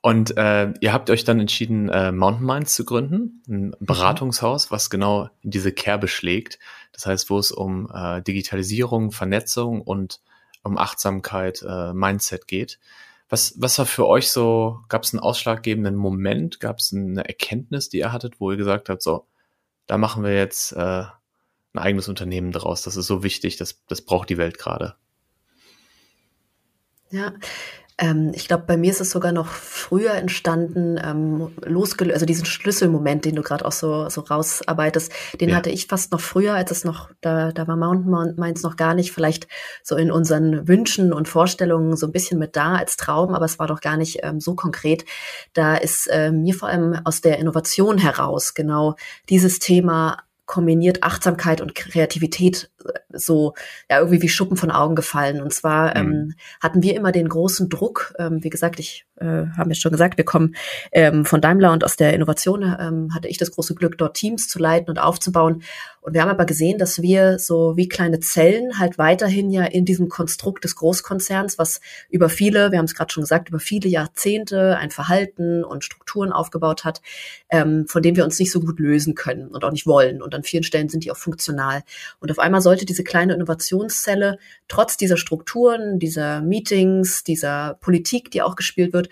Und 0.00 0.36
äh, 0.38 0.72
ihr 0.80 0.92
habt 0.92 1.10
euch 1.10 1.24
dann 1.24 1.40
entschieden, 1.40 1.88
äh, 1.88 2.12
Mountain 2.12 2.46
Minds 2.46 2.74
zu 2.74 2.84
gründen, 2.84 3.42
ein 3.48 3.66
mhm. 3.66 3.74
Beratungshaus, 3.80 4.70
was 4.70 4.88
genau 4.88 5.28
in 5.42 5.50
diese 5.50 5.72
Kerbe 5.72 6.06
schlägt. 6.08 6.58
Das 6.92 7.04
heißt, 7.04 7.28
wo 7.28 7.38
es 7.38 7.52
um 7.52 7.90
äh, 7.92 8.22
Digitalisierung, 8.22 9.10
Vernetzung 9.10 9.82
und 9.82 10.20
um 10.66 10.78
Achtsamkeit, 10.78 11.64
äh, 11.66 11.92
Mindset 11.92 12.46
geht. 12.46 12.78
Was, 13.28 13.54
was 13.58 13.78
war 13.78 13.86
für 13.86 14.06
euch 14.06 14.30
so, 14.30 14.80
gab 14.88 15.02
es 15.02 15.12
einen 15.12 15.20
ausschlaggebenden 15.20 15.96
Moment, 15.96 16.60
gab 16.60 16.78
es 16.78 16.92
eine 16.92 17.26
Erkenntnis, 17.26 17.88
die 17.88 17.98
ihr 17.98 18.12
hattet, 18.12 18.40
wo 18.40 18.50
ihr 18.50 18.56
gesagt 18.56 18.88
habt, 18.88 19.02
so, 19.02 19.26
da 19.86 19.98
machen 19.98 20.22
wir 20.22 20.34
jetzt 20.34 20.72
äh, 20.72 21.04
ein 21.72 21.78
eigenes 21.78 22.08
Unternehmen 22.08 22.52
draus, 22.52 22.82
das 22.82 22.96
ist 22.96 23.06
so 23.06 23.22
wichtig, 23.22 23.56
das, 23.56 23.82
das 23.88 24.02
braucht 24.02 24.28
die 24.30 24.38
Welt 24.38 24.58
gerade. 24.58 24.94
Ja, 27.10 27.32
ähm, 27.98 28.32
ich 28.34 28.46
glaube, 28.46 28.64
bei 28.66 28.76
mir 28.76 28.90
ist 28.90 29.00
es 29.00 29.10
sogar 29.10 29.32
noch 29.32 29.46
früher 29.46 30.12
entstanden, 30.12 31.00
ähm, 31.02 31.52
losgelöst, 31.64 32.14
also 32.14 32.26
diesen 32.26 32.44
Schlüsselmoment, 32.44 33.24
den 33.24 33.36
du 33.36 33.42
gerade 33.42 33.64
auch 33.64 33.72
so, 33.72 34.10
so 34.10 34.20
rausarbeitest, 34.20 35.10
den 35.40 35.48
ja. 35.48 35.56
hatte 35.56 35.70
ich 35.70 35.86
fast 35.86 36.12
noch 36.12 36.20
früher, 36.20 36.54
als 36.54 36.70
es 36.70 36.84
noch, 36.84 37.10
da, 37.22 37.52
da 37.52 37.66
war 37.66 37.76
Mountain 37.76 38.34
Minds 38.36 38.62
noch 38.62 38.76
gar 38.76 38.94
nicht, 38.94 39.12
vielleicht 39.12 39.48
so 39.82 39.96
in 39.96 40.10
unseren 40.10 40.68
Wünschen 40.68 41.14
und 41.14 41.26
Vorstellungen 41.26 41.96
so 41.96 42.06
ein 42.06 42.12
bisschen 42.12 42.38
mit 42.38 42.54
da 42.54 42.74
als 42.74 42.98
Traum, 42.98 43.34
aber 43.34 43.46
es 43.46 43.58
war 43.58 43.66
doch 43.66 43.80
gar 43.80 43.96
nicht 43.96 44.18
ähm, 44.22 44.40
so 44.40 44.54
konkret. 44.54 45.06
Da 45.54 45.76
ist 45.76 46.06
äh, 46.08 46.30
mir 46.32 46.54
vor 46.54 46.68
allem 46.68 47.00
aus 47.04 47.22
der 47.22 47.38
Innovation 47.38 47.96
heraus 47.96 48.52
genau 48.52 48.96
dieses 49.30 49.58
Thema 49.58 50.18
kombiniert 50.46 51.02
Achtsamkeit 51.02 51.60
und 51.60 51.74
Kreativität 51.74 52.70
äh, 52.84 52.92
so 53.12 53.54
ja 53.90 53.98
irgendwie 53.98 54.22
wie 54.22 54.28
Schuppen 54.28 54.56
von 54.56 54.70
Augen 54.70 54.94
gefallen. 54.94 55.42
Und 55.42 55.52
zwar 55.52 55.98
mhm. 55.98 56.12
ähm, 56.12 56.34
hatten 56.62 56.82
wir 56.82 56.94
immer 56.94 57.12
den 57.12 57.28
großen 57.28 57.68
Druck, 57.68 58.14
ähm, 58.18 58.42
wie 58.42 58.50
gesagt, 58.50 58.80
ich 58.80 59.06
äh, 59.16 59.46
habe 59.56 59.70
ja 59.70 59.74
schon 59.74 59.92
gesagt, 59.92 60.16
wir 60.16 60.24
kommen 60.24 60.54
ähm, 60.92 61.24
von 61.24 61.40
Daimler 61.40 61.72
und 61.72 61.84
aus 61.84 61.96
der 61.96 62.14
Innovation 62.14 62.62
ähm, 62.62 63.14
hatte 63.14 63.28
ich 63.28 63.38
das 63.38 63.50
große 63.50 63.74
Glück, 63.74 63.98
dort 63.98 64.16
Teams 64.16 64.48
zu 64.48 64.58
leiten 64.58 64.90
und 64.90 64.98
aufzubauen. 64.98 65.62
Und 66.06 66.14
wir 66.14 66.22
haben 66.22 66.30
aber 66.30 66.44
gesehen, 66.44 66.78
dass 66.78 67.02
wir 67.02 67.40
so 67.40 67.76
wie 67.76 67.88
kleine 67.88 68.20
Zellen 68.20 68.78
halt 68.78 68.96
weiterhin 68.96 69.50
ja 69.50 69.64
in 69.64 69.84
diesem 69.84 70.08
Konstrukt 70.08 70.62
des 70.62 70.76
Großkonzerns, 70.76 71.58
was 71.58 71.80
über 72.10 72.28
viele, 72.28 72.70
wir 72.70 72.78
haben 72.78 72.84
es 72.84 72.94
gerade 72.94 73.12
schon 73.12 73.24
gesagt, 73.24 73.48
über 73.48 73.58
viele 73.58 73.88
Jahrzehnte 73.88 74.76
ein 74.76 74.92
Verhalten 74.92 75.64
und 75.64 75.82
Strukturen 75.82 76.30
aufgebaut 76.30 76.84
hat, 76.84 77.02
ähm, 77.50 77.86
von 77.88 78.02
dem 78.02 78.14
wir 78.14 78.22
uns 78.22 78.38
nicht 78.38 78.52
so 78.52 78.60
gut 78.60 78.78
lösen 78.78 79.16
können 79.16 79.48
und 79.48 79.64
auch 79.64 79.72
nicht 79.72 79.88
wollen. 79.88 80.22
Und 80.22 80.32
an 80.32 80.44
vielen 80.44 80.62
Stellen 80.62 80.88
sind 80.88 81.02
die 81.02 81.10
auch 81.10 81.16
funktional. 81.16 81.82
Und 82.20 82.30
auf 82.30 82.38
einmal 82.38 82.60
sollte 82.60 82.86
diese 82.86 83.02
kleine 83.02 83.34
Innovationszelle 83.34 84.38
trotz 84.68 84.96
dieser 84.96 85.16
Strukturen, 85.16 85.98
dieser 85.98 86.40
Meetings, 86.40 87.24
dieser 87.24 87.78
Politik, 87.80 88.30
die 88.30 88.42
auch 88.42 88.54
gespielt 88.54 88.92
wird, 88.92 89.05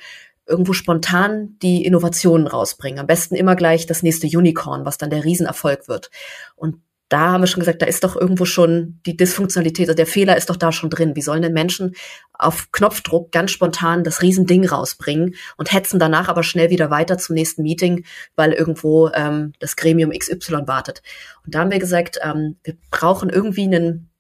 irgendwo 0.47 0.73
spontan 0.73 1.57
die 1.63 1.85
Innovationen 1.85 2.47
rausbringen. 2.47 3.01
Am 3.01 3.07
besten 3.07 3.35
immer 3.35 3.57
gleich 3.57 3.87
das 3.87 4.03
nächste 4.03 4.27
Unicorn, 4.27 4.85
was 4.85 4.99
dann 4.99 5.11
der 5.11 5.25
Riesenerfolg 5.25 5.89
wird. 5.89 6.11
Und 6.55 6.77
da 7.09 7.33
haben 7.33 7.43
wir 7.43 7.47
schon 7.47 7.61
gesagt, 7.61 7.83
da 7.83 7.87
ist 7.87 8.03
doch 8.03 8.17
irgendwo 8.17 8.45
schon 8.45 9.01
die 9.07 9.17
Dysfunktionalität, 9.17 9.89
also 9.89 9.97
der 9.97 10.07
Fehler 10.07 10.37
ist 10.37 10.51
doch 10.51 10.57
da 10.57 10.73
schon 10.73 10.91
drin. 10.91 11.15
Wie 11.15 11.23
sollen 11.23 11.43
denn 11.43 11.53
Menschen 11.53 11.95
auf 12.33 12.73
Knopfdruck 12.73 13.31
ganz 13.31 13.51
spontan 13.51 14.05
das 14.05 14.23
Riesending 14.23 14.67
rausbringen 14.67 15.35
und 15.57 15.73
hetzen 15.73 16.01
danach 16.01 16.29
aber 16.29 16.43
schnell 16.43 16.71
wieder 16.71 16.91
weiter 16.91 17.19
zum 17.19 17.35
nächsten 17.35 17.63
Meeting, 17.63 18.05
weil 18.37 18.53
irgendwo 18.53 19.11
ähm, 19.15 19.53
das 19.61 19.77
Gremium 19.77 20.11
XY 20.11 20.67
wartet. 20.67 21.03
Und 21.45 21.55
da 21.55 21.61
haben 21.61 21.71
wir 21.71 21.79
gesagt, 21.79 22.19
ähm, 22.23 22.57
wir 22.65 22.75
brauchen 22.91 23.29
irgendwie 23.29 23.65
einen 23.65 24.11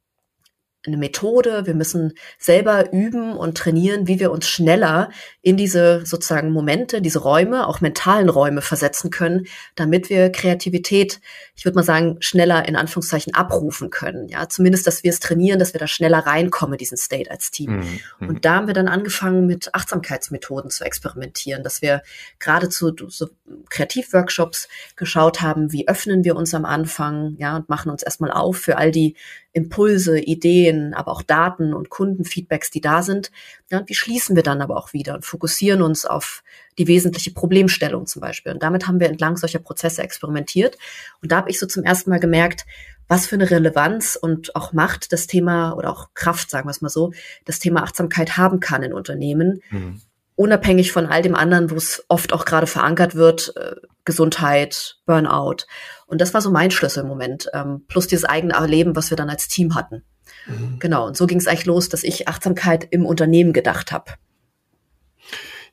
eine 0.86 0.96
Methode, 0.96 1.66
wir 1.66 1.74
müssen 1.74 2.12
selber 2.38 2.92
üben 2.92 3.32
und 3.36 3.56
trainieren, 3.56 4.06
wie 4.06 4.20
wir 4.20 4.30
uns 4.30 4.46
schneller 4.48 5.10
in 5.40 5.56
diese 5.56 6.04
sozusagen 6.04 6.50
Momente, 6.50 7.00
diese 7.00 7.20
Räume, 7.20 7.66
auch 7.66 7.80
mentalen 7.80 8.28
Räume 8.28 8.60
versetzen 8.60 9.10
können, 9.10 9.46
damit 9.76 10.10
wir 10.10 10.30
Kreativität, 10.30 11.20
ich 11.54 11.64
würde 11.64 11.76
mal 11.76 11.84
sagen, 11.84 12.16
schneller 12.20 12.68
in 12.68 12.76
Anführungszeichen 12.76 13.34
abrufen 13.34 13.90
können. 13.90 14.28
Ja, 14.28 14.48
zumindest, 14.48 14.86
dass 14.86 15.02
wir 15.02 15.10
es 15.10 15.20
trainieren, 15.20 15.58
dass 15.58 15.72
wir 15.72 15.80
da 15.80 15.86
schneller 15.86 16.18
reinkommen, 16.18 16.76
diesen 16.76 16.98
State 16.98 17.30
als 17.30 17.50
Team. 17.50 17.76
Mhm. 17.76 18.00
mhm. 18.20 18.28
Und 18.28 18.44
da 18.44 18.56
haben 18.56 18.66
wir 18.66 18.74
dann 18.74 18.88
angefangen, 18.88 19.46
mit 19.46 19.74
Achtsamkeitsmethoden 19.74 20.70
zu 20.70 20.84
experimentieren, 20.84 21.62
dass 21.62 21.80
wir 21.80 22.02
gerade 22.38 22.68
zu 22.68 22.94
so 23.08 23.28
Kreativworkshops 23.70 24.68
geschaut 24.96 25.40
haben, 25.40 25.72
wie 25.72 25.88
öffnen 25.88 26.24
wir 26.24 26.36
uns 26.36 26.54
am 26.54 26.64
Anfang, 26.64 27.36
ja, 27.38 27.56
und 27.56 27.68
machen 27.68 27.90
uns 27.90 28.02
erstmal 28.02 28.30
auf 28.30 28.58
für 28.58 28.76
all 28.76 28.90
die 28.90 29.16
Impulse, 29.54 30.18
Ideen, 30.18 30.94
aber 30.94 31.12
auch 31.12 31.22
Daten 31.22 31.72
und 31.72 31.88
Kundenfeedbacks, 31.88 32.70
die 32.70 32.80
da 32.80 33.02
sind. 33.02 33.30
Ja, 33.70 33.78
und 33.78 33.88
wie 33.88 33.94
schließen 33.94 34.34
wir 34.34 34.42
dann 34.42 34.60
aber 34.60 34.76
auch 34.76 34.92
wieder 34.92 35.14
und 35.14 35.24
fokussieren 35.24 35.80
uns 35.80 36.04
auf 36.04 36.42
die 36.76 36.88
wesentliche 36.88 37.30
Problemstellung 37.30 38.06
zum 38.06 38.20
Beispiel. 38.20 38.52
Und 38.52 38.64
damit 38.64 38.88
haben 38.88 38.98
wir 38.98 39.08
entlang 39.08 39.36
solcher 39.36 39.60
Prozesse 39.60 40.02
experimentiert. 40.02 40.76
Und 41.22 41.30
da 41.30 41.36
habe 41.36 41.50
ich 41.50 41.60
so 41.60 41.66
zum 41.66 41.84
ersten 41.84 42.10
Mal 42.10 42.18
gemerkt, 42.18 42.66
was 43.06 43.26
für 43.26 43.36
eine 43.36 43.50
Relevanz 43.50 44.16
und 44.20 44.56
auch 44.56 44.72
Macht 44.72 45.12
das 45.12 45.28
Thema 45.28 45.74
oder 45.74 45.90
auch 45.90 46.08
Kraft, 46.14 46.50
sagen 46.50 46.66
wir 46.66 46.72
es 46.72 46.80
mal 46.80 46.88
so, 46.88 47.12
das 47.44 47.60
Thema 47.60 47.84
Achtsamkeit 47.84 48.36
haben 48.36 48.58
kann 48.58 48.82
in 48.82 48.92
Unternehmen. 48.92 49.60
Mhm 49.70 50.00
unabhängig 50.36 50.92
von 50.92 51.06
all 51.06 51.22
dem 51.22 51.34
anderen, 51.34 51.70
wo 51.70 51.76
es 51.76 52.04
oft 52.08 52.32
auch 52.32 52.44
gerade 52.44 52.66
verankert 52.66 53.14
wird, 53.14 53.54
äh, 53.56 53.76
Gesundheit, 54.04 54.96
Burnout. 55.06 55.66
Und 56.06 56.20
das 56.20 56.34
war 56.34 56.40
so 56.40 56.50
mein 56.50 56.70
Schlüsselmoment, 56.70 57.48
ähm, 57.54 57.84
plus 57.88 58.06
dieses 58.06 58.24
eigene 58.24 58.54
Erleben, 58.54 58.96
was 58.96 59.10
wir 59.10 59.16
dann 59.16 59.30
als 59.30 59.48
Team 59.48 59.74
hatten. 59.74 60.04
Mhm. 60.46 60.78
Genau, 60.78 61.06
und 61.06 61.16
so 61.16 61.26
ging 61.26 61.38
es 61.38 61.46
eigentlich 61.46 61.66
los, 61.66 61.88
dass 61.88 62.02
ich 62.02 62.28
Achtsamkeit 62.28 62.86
im 62.90 63.06
Unternehmen 63.06 63.52
gedacht 63.52 63.92
habe. 63.92 64.12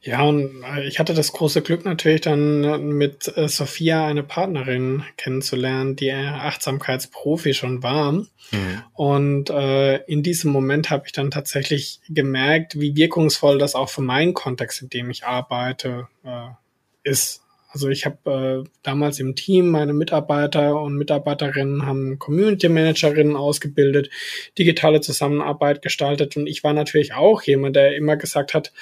Ja, 0.03 0.23
und 0.23 0.63
äh, 0.63 0.87
ich 0.87 0.97
hatte 0.97 1.13
das 1.13 1.31
große 1.31 1.61
Glück 1.61 1.85
natürlich 1.85 2.21
dann 2.21 2.63
äh, 2.63 2.77
mit 2.79 3.31
äh, 3.37 3.47
Sophia 3.47 4.07
eine 4.07 4.23
Partnerin 4.23 5.03
kennenzulernen, 5.15 5.95
die 5.95 6.11
Achtsamkeitsprofi 6.11 7.53
schon 7.53 7.83
war. 7.83 8.11
Mhm. 8.13 8.27
Und 8.93 9.49
äh, 9.51 9.97
in 10.05 10.23
diesem 10.23 10.51
Moment 10.51 10.89
habe 10.89 11.03
ich 11.05 11.11
dann 11.11 11.29
tatsächlich 11.29 12.01
gemerkt, 12.09 12.79
wie 12.79 12.95
wirkungsvoll 12.95 13.59
das 13.59 13.75
auch 13.75 13.89
für 13.89 14.01
meinen 14.01 14.33
Kontext, 14.33 14.81
in 14.81 14.89
dem 14.89 15.11
ich 15.11 15.25
arbeite, 15.25 16.07
äh, 16.23 16.47
ist. 17.03 17.43
Also 17.69 17.87
ich 17.87 18.05
habe 18.05 18.65
äh, 18.65 18.69
damals 18.83 19.19
im 19.19 19.35
Team 19.35 19.69
meine 19.69 19.93
Mitarbeiter 19.93 20.81
und 20.81 20.97
Mitarbeiterinnen 20.97 21.85
haben 21.85 22.19
Community 22.19 22.67
Managerinnen 22.67 23.35
ausgebildet, 23.37 24.09
digitale 24.57 24.99
Zusammenarbeit 24.99 25.81
gestaltet 25.81 26.35
und 26.35 26.47
ich 26.47 26.65
war 26.65 26.73
natürlich 26.73 27.13
auch 27.13 27.43
jemand, 27.43 27.77
der 27.77 27.95
immer 27.95 28.17
gesagt 28.17 28.53
hat, 28.53 28.73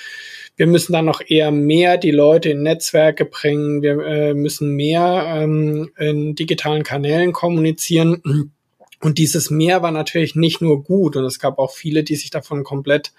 wir 0.59 0.67
müssen 0.67 0.91
dann 0.91 1.05
noch 1.05 1.21
eher 1.25 1.51
mehr 1.51 1.97
die 1.97 2.11
Leute 2.11 2.49
in 2.49 2.63
Netzwerke 2.63 3.23
bringen. 3.23 3.81
Wir 3.81 4.05
äh, 4.05 4.33
müssen 4.33 4.75
mehr 4.75 5.23
ähm, 5.25 5.89
in 5.97 6.35
digitalen 6.35 6.83
Kanälen 6.83 7.31
kommunizieren. 7.31 8.51
Und 8.99 9.17
dieses 9.17 9.49
Mehr 9.49 9.81
war 9.81 9.91
natürlich 9.91 10.35
nicht 10.35 10.59
nur 10.59 10.83
gut 10.83 11.15
und 11.15 11.23
es 11.23 11.39
gab 11.39 11.59
auch 11.59 11.71
viele, 11.71 12.03
die 12.03 12.17
sich 12.17 12.29
davon 12.29 12.65
komplett 12.65 13.13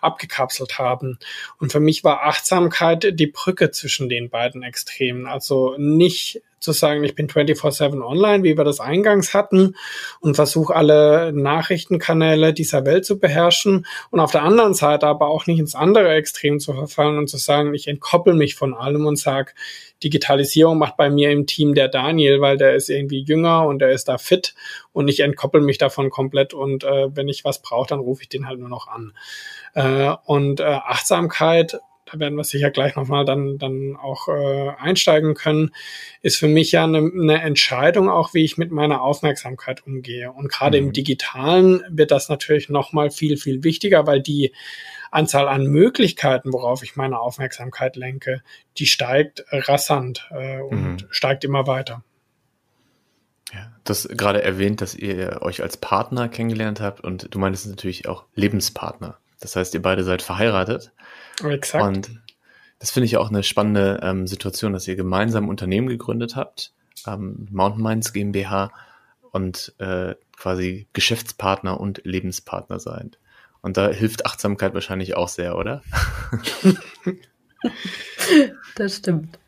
abgekapselt 0.00 0.78
haben. 0.78 1.18
Und 1.58 1.70
für 1.70 1.80
mich 1.80 2.02
war 2.02 2.22
Achtsamkeit 2.22 3.20
die 3.20 3.26
Brücke 3.26 3.70
zwischen 3.72 4.08
den 4.08 4.30
beiden 4.30 4.62
Extremen. 4.62 5.26
Also 5.26 5.74
nicht 5.76 6.40
zu 6.58 6.72
sagen, 6.72 7.04
ich 7.04 7.14
bin 7.14 7.28
24-7 7.28 8.04
online, 8.04 8.42
wie 8.42 8.56
wir 8.56 8.64
das 8.64 8.80
eingangs 8.80 9.34
hatten, 9.34 9.76
und 10.20 10.34
versuche 10.34 10.74
alle 10.74 11.32
Nachrichtenkanäle 11.32 12.52
dieser 12.52 12.84
Welt 12.84 13.04
zu 13.04 13.18
beherrschen 13.18 13.86
und 14.10 14.20
auf 14.20 14.32
der 14.32 14.42
anderen 14.42 14.74
Seite 14.74 15.06
aber 15.06 15.28
auch 15.28 15.46
nicht 15.46 15.58
ins 15.58 15.74
andere 15.74 16.14
Extrem 16.14 16.60
zu 16.60 16.72
verfallen 16.72 17.18
und 17.18 17.28
zu 17.28 17.36
sagen, 17.36 17.74
ich 17.74 17.88
entkoppel 17.88 18.34
mich 18.34 18.54
von 18.54 18.74
allem 18.74 19.06
und 19.06 19.18
sage, 19.18 19.52
Digitalisierung 20.02 20.78
macht 20.78 20.96
bei 20.96 21.08
mir 21.08 21.30
im 21.30 21.46
Team 21.46 21.74
der 21.74 21.88
Daniel, 21.88 22.40
weil 22.40 22.58
der 22.58 22.74
ist 22.74 22.90
irgendwie 22.90 23.20
jünger 23.20 23.64
und 23.66 23.78
der 23.78 23.90
ist 23.90 24.08
da 24.08 24.18
fit 24.18 24.54
und 24.92 25.08
ich 25.08 25.20
entkoppel 25.20 25.60
mich 25.60 25.78
davon 25.78 26.10
komplett 26.10 26.52
und 26.52 26.84
äh, 26.84 27.14
wenn 27.14 27.28
ich 27.28 27.44
was 27.44 27.62
brauche, 27.62 27.88
dann 27.88 28.00
rufe 28.00 28.22
ich 28.22 28.28
den 28.28 28.46
halt 28.46 28.58
nur 28.58 28.68
noch 28.68 28.88
an. 28.88 29.12
Äh, 29.74 30.14
und 30.24 30.60
äh, 30.60 30.64
Achtsamkeit 30.64 31.80
da 32.10 32.18
werden 32.20 32.36
wir 32.36 32.44
sicher 32.44 32.70
gleich 32.70 32.94
nochmal 32.94 33.24
dann, 33.24 33.58
dann 33.58 33.96
auch 33.96 34.28
äh, 34.28 34.70
einsteigen 34.78 35.34
können, 35.34 35.72
ist 36.22 36.36
für 36.36 36.48
mich 36.48 36.72
ja 36.72 36.84
eine, 36.84 36.98
eine 36.98 37.42
Entscheidung 37.42 38.08
auch, 38.08 38.32
wie 38.32 38.44
ich 38.44 38.56
mit 38.56 38.70
meiner 38.70 39.02
Aufmerksamkeit 39.02 39.86
umgehe. 39.86 40.30
Und 40.32 40.48
gerade 40.48 40.80
mhm. 40.80 40.88
im 40.88 40.92
Digitalen 40.92 41.82
wird 41.88 42.12
das 42.12 42.28
natürlich 42.28 42.68
nochmal 42.68 43.10
viel, 43.10 43.36
viel 43.36 43.64
wichtiger, 43.64 44.06
weil 44.06 44.20
die 44.20 44.52
Anzahl 45.10 45.48
an 45.48 45.66
Möglichkeiten, 45.66 46.52
worauf 46.52 46.82
ich 46.82 46.96
meine 46.96 47.18
Aufmerksamkeit 47.18 47.96
lenke, 47.96 48.42
die 48.78 48.86
steigt 48.86 49.44
rasant 49.50 50.28
äh, 50.30 50.60
und 50.60 51.02
mhm. 51.02 51.06
steigt 51.10 51.44
immer 51.44 51.66
weiter. 51.66 52.04
Ja, 53.52 53.72
das 53.84 54.08
gerade 54.08 54.42
erwähnt, 54.42 54.80
dass 54.80 54.94
ihr 54.94 55.40
euch 55.42 55.62
als 55.62 55.76
Partner 55.76 56.28
kennengelernt 56.28 56.80
habt 56.80 57.00
und 57.00 57.34
du 57.34 57.38
meintest 57.38 57.68
natürlich 57.68 58.08
auch 58.08 58.24
Lebenspartner. 58.34 59.18
Das 59.40 59.56
heißt, 59.56 59.74
ihr 59.74 59.82
beide 59.82 60.04
seid 60.04 60.22
verheiratet. 60.22 60.92
Exakt. 61.44 61.84
Und 61.84 62.10
das 62.78 62.90
finde 62.90 63.06
ich 63.06 63.16
auch 63.16 63.28
eine 63.28 63.42
spannende 63.42 64.00
ähm, 64.02 64.26
Situation, 64.26 64.72
dass 64.72 64.88
ihr 64.88 64.96
gemeinsam 64.96 65.44
ein 65.44 65.50
Unternehmen 65.50 65.88
gegründet 65.88 66.36
habt, 66.36 66.72
ähm, 67.06 67.48
Mountain 67.50 67.82
Minds 67.82 68.12
GmbH 68.12 68.70
und 69.32 69.74
äh, 69.78 70.14
quasi 70.36 70.88
Geschäftspartner 70.92 71.80
und 71.80 72.02
Lebenspartner 72.04 72.78
seid. 72.78 73.18
Und 73.62 73.76
da 73.76 73.88
hilft 73.88 74.26
Achtsamkeit 74.26 74.74
wahrscheinlich 74.74 75.16
auch 75.16 75.28
sehr, 75.28 75.56
oder? 75.56 75.82
das 78.76 78.96
stimmt. 78.96 79.38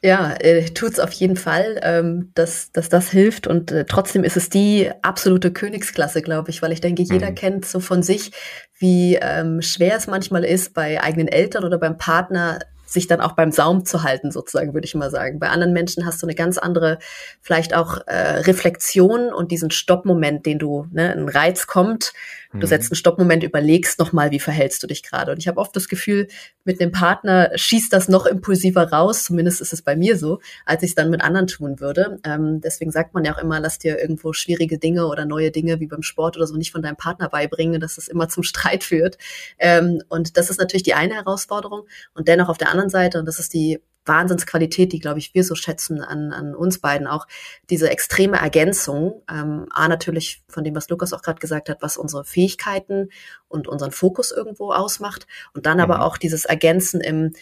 Ja, 0.00 0.34
äh, 0.38 0.64
tut's 0.66 1.00
auf 1.00 1.10
jeden 1.12 1.34
Fall, 1.34 1.80
ähm, 1.82 2.30
dass, 2.34 2.70
dass 2.70 2.88
das 2.88 3.10
hilft 3.10 3.48
und 3.48 3.72
äh, 3.72 3.84
trotzdem 3.84 4.22
ist 4.22 4.36
es 4.36 4.48
die 4.48 4.90
absolute 5.02 5.52
Königsklasse, 5.52 6.22
glaube 6.22 6.50
ich, 6.50 6.62
weil 6.62 6.70
ich 6.70 6.80
denke, 6.80 7.02
jeder 7.02 7.30
mhm. 7.30 7.34
kennt 7.34 7.66
so 7.66 7.80
von 7.80 8.04
sich, 8.04 8.30
wie 8.78 9.16
ähm, 9.20 9.60
schwer 9.60 9.96
es 9.96 10.06
manchmal 10.06 10.44
ist, 10.44 10.72
bei 10.72 11.02
eigenen 11.02 11.26
Eltern 11.26 11.64
oder 11.64 11.78
beim 11.78 11.98
Partner 11.98 12.60
sich 12.88 13.06
dann 13.06 13.20
auch 13.20 13.32
beim 13.32 13.52
Saum 13.52 13.84
zu 13.84 14.02
halten, 14.02 14.30
sozusagen, 14.30 14.72
würde 14.72 14.86
ich 14.86 14.94
mal 14.94 15.10
sagen. 15.10 15.38
Bei 15.38 15.48
anderen 15.48 15.72
Menschen 15.72 16.06
hast 16.06 16.22
du 16.22 16.26
eine 16.26 16.34
ganz 16.34 16.58
andere, 16.58 16.98
vielleicht 17.42 17.74
auch 17.74 17.98
äh, 18.06 18.40
Reflexion 18.40 19.32
und 19.32 19.50
diesen 19.52 19.70
Stoppmoment, 19.70 20.46
den 20.46 20.58
du, 20.58 20.86
ne, 20.90 21.12
ein 21.12 21.28
Reiz 21.28 21.66
kommt, 21.66 22.12
Du 22.52 22.58
mhm. 22.58 22.66
setzt 22.66 22.90
einen 22.90 22.96
Stoppmoment, 22.96 23.42
überlegst 23.42 23.98
nochmal, 23.98 24.30
wie 24.30 24.40
verhältst 24.40 24.82
du 24.82 24.86
dich 24.86 25.02
gerade. 25.02 25.32
Und 25.32 25.38
ich 25.38 25.48
habe 25.48 25.60
oft 25.60 25.76
das 25.76 25.88
Gefühl, 25.88 26.28
mit 26.64 26.80
einem 26.80 26.92
Partner 26.92 27.50
schießt 27.54 27.92
das 27.92 28.08
noch 28.08 28.24
impulsiver 28.24 28.90
raus, 28.90 29.24
zumindest 29.24 29.60
ist 29.60 29.72
es 29.72 29.82
bei 29.82 29.96
mir 29.96 30.16
so, 30.16 30.40
als 30.64 30.82
ich 30.82 30.90
es 30.90 30.94
dann 30.94 31.10
mit 31.10 31.20
anderen 31.20 31.46
tun 31.46 31.80
würde. 31.80 32.18
Ähm, 32.24 32.60
deswegen 32.62 32.90
sagt 32.90 33.12
man 33.12 33.24
ja 33.24 33.34
auch 33.34 33.42
immer, 33.42 33.60
lass 33.60 33.78
dir 33.78 34.00
irgendwo 34.00 34.32
schwierige 34.32 34.78
Dinge 34.78 35.06
oder 35.06 35.26
neue 35.26 35.50
Dinge 35.50 35.78
wie 35.80 35.86
beim 35.86 36.02
Sport 36.02 36.36
oder 36.36 36.46
so 36.46 36.56
nicht 36.56 36.72
von 36.72 36.82
deinem 36.82 36.96
Partner 36.96 37.28
beibringen, 37.28 37.80
dass 37.80 37.98
es 37.98 38.08
immer 38.08 38.28
zum 38.28 38.42
Streit 38.42 38.82
führt. 38.82 39.18
Ähm, 39.58 40.02
und 40.08 40.36
das 40.38 40.48
ist 40.48 40.58
natürlich 40.58 40.84
die 40.84 40.94
eine 40.94 41.14
Herausforderung. 41.14 41.86
Und 42.14 42.28
dennoch 42.28 42.48
auf 42.48 42.58
der 42.58 42.70
anderen 42.70 42.90
Seite, 42.90 43.18
und 43.18 43.26
das 43.26 43.38
ist 43.38 43.52
die 43.52 43.80
Wahnsinnsqualität, 44.08 44.92
die, 44.92 44.98
glaube 44.98 45.18
ich, 45.18 45.34
wir 45.34 45.44
so 45.44 45.54
schätzen 45.54 46.02
an, 46.02 46.32
an 46.32 46.54
uns 46.54 46.78
beiden 46.78 47.06
auch, 47.06 47.26
diese 47.70 47.90
extreme 47.90 48.38
Ergänzung, 48.38 49.22
ähm, 49.30 49.66
A, 49.70 49.88
natürlich 49.88 50.42
von 50.48 50.64
dem, 50.64 50.74
was 50.74 50.88
Lukas 50.88 51.12
auch 51.12 51.22
gerade 51.22 51.40
gesagt 51.40 51.68
hat, 51.68 51.82
was 51.82 51.96
unsere 51.96 52.24
Fähigkeiten 52.24 53.10
und 53.48 53.68
unseren 53.68 53.92
Fokus 53.92 54.32
irgendwo 54.32 54.72
ausmacht 54.72 55.26
und 55.54 55.66
dann 55.66 55.76
mhm. 55.76 55.84
aber 55.84 56.02
auch 56.02 56.16
dieses 56.16 56.44
Ergänzen 56.44 57.00
im, 57.00 57.32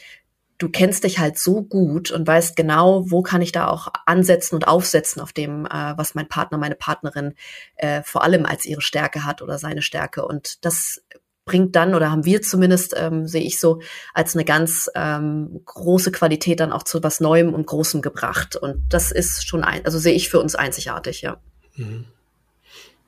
du 0.58 0.68
kennst 0.70 1.04
dich 1.04 1.18
halt 1.18 1.38
so 1.38 1.62
gut 1.62 2.10
und 2.10 2.26
weißt 2.26 2.56
genau, 2.56 3.10
wo 3.10 3.22
kann 3.22 3.42
ich 3.42 3.52
da 3.52 3.68
auch 3.68 3.88
ansetzen 4.06 4.54
und 4.54 4.66
aufsetzen 4.66 5.20
auf 5.20 5.32
dem, 5.32 5.66
äh, 5.66 5.94
was 5.96 6.14
mein 6.14 6.28
Partner, 6.28 6.58
meine 6.58 6.76
Partnerin 6.76 7.34
äh, 7.76 8.02
vor 8.02 8.22
allem 8.22 8.46
als 8.46 8.64
ihre 8.64 8.80
Stärke 8.80 9.24
hat 9.24 9.42
oder 9.42 9.58
seine 9.58 9.82
Stärke. 9.82 10.24
Und 10.26 10.64
das 10.64 11.02
bringt 11.46 11.76
dann 11.76 11.94
oder 11.94 12.10
haben 12.10 12.24
wir 12.24 12.42
zumindest, 12.42 12.94
ähm, 12.98 13.26
sehe 13.26 13.42
ich 13.42 13.58
so, 13.58 13.80
als 14.12 14.34
eine 14.34 14.44
ganz 14.44 14.90
ähm, 14.94 15.60
große 15.64 16.12
Qualität 16.12 16.60
dann 16.60 16.72
auch 16.72 16.82
zu 16.82 17.02
was 17.02 17.20
Neuem 17.20 17.54
und 17.54 17.66
Großem 17.66 18.02
gebracht. 18.02 18.56
Und 18.56 18.82
das 18.90 19.12
ist 19.12 19.46
schon, 19.46 19.64
ein, 19.64 19.84
also 19.84 19.98
sehe 19.98 20.12
ich 20.12 20.28
für 20.28 20.40
uns 20.40 20.56
einzigartig, 20.56 21.22
ja. 21.22 21.38
Mhm. 21.76 22.04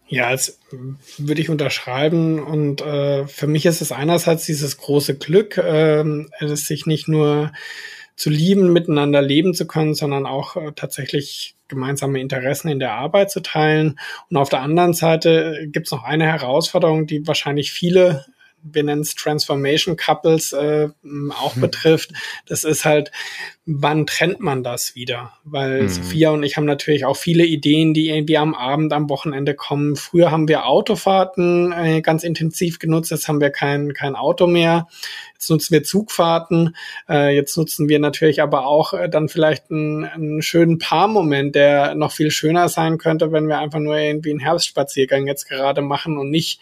Ja, 0.06 0.28
als 0.28 0.58
würde 1.18 1.42
ich 1.42 1.50
unterschreiben. 1.50 2.38
Und 2.42 2.80
äh, 2.80 3.26
für 3.26 3.48
mich 3.48 3.66
ist 3.66 3.82
es 3.82 3.92
einerseits 3.92 4.46
dieses 4.46 4.78
große 4.78 5.16
Glück, 5.16 5.58
äh, 5.58 6.04
es 6.40 6.66
sich 6.66 6.86
nicht 6.86 7.08
nur 7.08 7.52
zu 8.16 8.30
lieben, 8.30 8.72
miteinander 8.72 9.20
leben 9.20 9.52
zu 9.52 9.66
können, 9.66 9.94
sondern 9.94 10.26
auch 10.26 10.56
äh, 10.56 10.72
tatsächlich 10.74 11.56
gemeinsame 11.68 12.20
Interessen 12.20 12.68
in 12.68 12.78
der 12.78 12.92
Arbeit 12.92 13.30
zu 13.30 13.40
teilen. 13.40 13.98
Und 14.30 14.36
auf 14.36 14.48
der 14.48 14.62
anderen 14.62 14.94
Seite 14.94 15.68
gibt 15.70 15.86
es 15.86 15.92
noch 15.92 16.04
eine 16.04 16.26
Herausforderung, 16.26 17.06
die 17.06 17.26
wahrscheinlich 17.26 17.70
viele 17.72 18.24
wir 18.62 18.82
nennen 18.82 19.02
es 19.02 19.14
Transformation 19.14 19.96
Couples, 19.96 20.52
äh, 20.52 20.88
auch 21.30 21.54
hm. 21.54 21.60
betrifft. 21.62 22.12
Das 22.46 22.64
ist 22.64 22.84
halt, 22.84 23.10
wann 23.66 24.06
trennt 24.06 24.40
man 24.40 24.62
das 24.62 24.94
wieder? 24.94 25.32
Weil 25.44 25.82
mhm. 25.82 25.88
Sophia 25.88 26.30
und 26.30 26.42
ich 26.42 26.56
haben 26.56 26.64
natürlich 26.64 27.04
auch 27.04 27.16
viele 27.16 27.44
Ideen, 27.44 27.94
die 27.94 28.08
irgendwie 28.08 28.38
am 28.38 28.54
Abend, 28.54 28.92
am 28.92 29.08
Wochenende 29.08 29.54
kommen. 29.54 29.96
Früher 29.96 30.30
haben 30.30 30.48
wir 30.48 30.66
Autofahrten 30.66 31.72
äh, 31.72 32.00
ganz 32.00 32.24
intensiv 32.24 32.78
genutzt, 32.78 33.10
jetzt 33.10 33.28
haben 33.28 33.40
wir 33.40 33.50
kein, 33.50 33.92
kein 33.92 34.16
Auto 34.16 34.46
mehr. 34.46 34.88
Jetzt 35.38 35.50
nutzen 35.50 35.72
wir 35.72 35.84
Zugfahrten. 35.84 36.74
Äh, 37.08 37.36
jetzt 37.36 37.56
nutzen 37.56 37.88
wir 37.88 38.00
natürlich 38.00 38.42
aber 38.42 38.66
auch 38.66 38.92
äh, 38.92 39.08
dann 39.08 39.28
vielleicht 39.28 39.70
einen, 39.70 40.02
einen 40.04 40.42
schönen 40.42 40.78
Paarmoment, 40.78 41.54
der 41.54 41.94
noch 41.94 42.10
viel 42.10 42.32
schöner 42.32 42.68
sein 42.68 42.98
könnte, 42.98 43.30
wenn 43.30 43.46
wir 43.46 43.58
einfach 43.58 43.78
nur 43.78 43.96
irgendwie 43.96 44.30
einen 44.30 44.40
Herbstspaziergang 44.40 45.28
jetzt 45.28 45.48
gerade 45.48 45.80
machen 45.80 46.18
und 46.18 46.30
nicht 46.30 46.58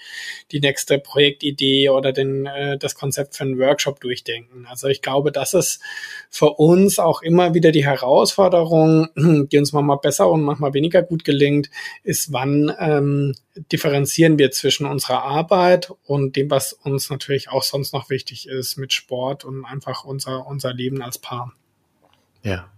die 0.53 0.61
nächste 0.61 0.99
Projektidee 0.99 1.89
oder 1.89 2.13
den, 2.13 2.45
äh, 2.45 2.77
das 2.77 2.95
Konzept 2.95 3.35
für 3.35 3.45
einen 3.45 3.59
Workshop 3.59 3.99
durchdenken. 4.01 4.67
Also 4.69 4.89
ich 4.89 5.01
glaube, 5.01 5.33
das 5.33 5.55
ist 5.55 5.81
für 6.29 6.51
uns 6.51 6.99
auch 6.99 7.23
immer 7.23 7.55
wieder 7.55 7.73
die 7.73 7.87
Herausforderung, 7.87 9.09
die 9.51 9.57
uns 9.57 9.73
manchmal 9.73 10.01
besser 10.03 10.29
und 10.29 10.43
manchmal 10.43 10.75
weniger 10.75 11.03
gut 11.03 11.25
gelingt, 11.25 11.71
ist, 12.03 12.31
wann 12.31 12.71
ähm, 12.79 13.35
differenzieren 13.73 14.39
wir 14.39 14.51
zwischen 14.51 14.87
unserer 14.87 15.23
Arbeit 15.23 15.93
und 16.05 16.37
dem, 16.37 16.51
was 16.51 16.73
uns 16.73 17.11
natürlich 17.11 17.49
auch 17.49 17.63
sonst 17.63 17.93
noch 17.93 18.11
wichtig 18.11 18.49
ist 18.49 18.77
mit 18.77 18.93
Sport 18.93 19.45
und 19.45 19.65
einfach 19.65 20.05
unser, 20.05 20.47
unser 20.47 20.73
Leben 20.73 21.03
als 21.03 21.19
Paar. 21.19 21.53
Ja. 22.43 22.71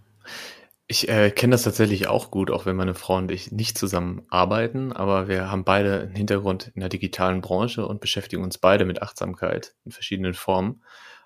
Ich 0.87 1.07
äh, 1.07 1.29
kenne 1.29 1.51
das 1.51 1.63
tatsächlich 1.63 2.07
auch 2.07 2.31
gut, 2.31 2.49
auch 2.49 2.65
wenn 2.65 2.75
meine 2.75 2.95
Frau 2.95 3.17
und 3.17 3.29
ich 3.29 3.51
nicht 3.51 3.77
zusammen 3.77 4.23
arbeiten, 4.29 4.91
aber 4.91 5.27
wir 5.27 5.51
haben 5.51 5.63
beide 5.63 6.01
einen 6.01 6.15
Hintergrund 6.15 6.71
in 6.73 6.79
der 6.79 6.89
digitalen 6.89 7.41
Branche 7.41 7.85
und 7.85 8.01
beschäftigen 8.01 8.43
uns 8.43 8.57
beide 8.57 8.85
mit 8.85 9.03
Achtsamkeit 9.03 9.75
in 9.85 9.91
verschiedenen 9.91 10.33
Formen. 10.33 10.81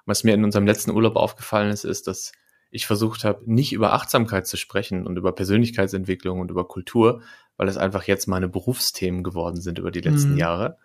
Was 0.06 0.26
mir 0.26 0.34
in 0.34 0.44
unserem 0.44 0.66
letzten 0.66 0.92
Urlaub 0.92 1.16
aufgefallen 1.16 1.72
ist, 1.72 1.86
ist, 1.86 2.08
dass 2.08 2.34
ich 2.74 2.88
versucht 2.88 3.24
habe, 3.24 3.42
nicht 3.46 3.72
über 3.72 3.94
Achtsamkeit 3.94 4.48
zu 4.48 4.58
sprechen 4.58 5.06
und 5.06 5.16
über 5.16 5.32
Persönlichkeitsentwicklung 5.32 6.40
und 6.40 6.50
über 6.50 6.68
Kultur, 6.68 7.22
weil 7.58 7.68
es 7.68 7.78
einfach 7.78 8.04
jetzt 8.04 8.28
meine 8.28 8.48
Berufsthemen 8.48 9.24
geworden 9.24 9.62
sind 9.62 9.80
über 9.80 9.92
die 9.92 10.02
letzten 10.02 10.34
mhm. 10.34 10.38
Jahre. 10.38 10.78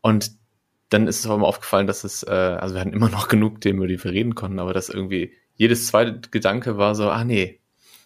Und 0.00 0.32
dann 0.88 1.06
ist 1.06 1.20
es 1.20 1.26
aber 1.26 1.38
mal 1.38 1.46
aufgefallen, 1.46 1.86
dass 1.86 2.04
es, 2.04 2.22
äh, 2.22 2.30
also 2.30 2.74
wir 2.74 2.80
hatten 2.80 2.92
immer 2.92 3.08
noch 3.10 3.28
genug 3.28 3.60
Themen, 3.60 3.78
über 3.78 3.88
die 3.88 4.02
wir 4.02 4.12
reden 4.12 4.34
konnten, 4.34 4.58
aber 4.58 4.72
dass 4.72 4.88
irgendwie 4.88 5.32
jedes 5.56 5.88
zweite 5.88 6.30
Gedanke 6.30 6.78
war 6.78 6.94
so, 6.94 7.10
ah 7.10 7.24
nee, 7.24 7.60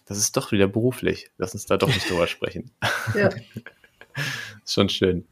das 0.05 0.17
ist 0.17 0.35
doch 0.35 0.51
wieder 0.51 0.67
beruflich. 0.67 1.31
Lass 1.37 1.53
uns 1.53 1.65
da 1.65 1.77
doch 1.77 1.87
nicht 1.87 2.09
drüber 2.09 2.27
sprechen. 2.27 2.71
Ja. 3.15 3.29
ist 4.63 4.73
schon 4.73 4.89
schön. 4.89 5.27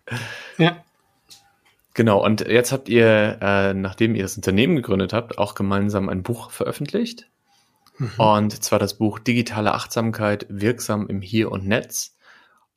Ja. 0.57 0.84
Genau, 1.93 2.23
und 2.23 2.41
jetzt 2.41 2.71
habt 2.71 2.88
ihr, 2.88 3.38
äh, 3.41 3.73
nachdem 3.73 4.15
ihr 4.15 4.23
das 4.23 4.38
Unternehmen 4.38 4.77
gegründet 4.77 5.12
habt, 5.12 5.38
auch 5.38 5.55
gemeinsam 5.55 6.07
ein 6.07 6.23
Buch 6.23 6.51
veröffentlicht. 6.51 7.27
Mhm. 7.97 8.12
Und 8.17 8.63
zwar 8.63 8.79
das 8.79 8.97
Buch 8.97 9.19
Digitale 9.19 9.73
Achtsamkeit 9.73 10.45
wirksam 10.49 11.07
im 11.07 11.21
Hier 11.21 11.51
und 11.51 11.67
Netz. 11.67 12.15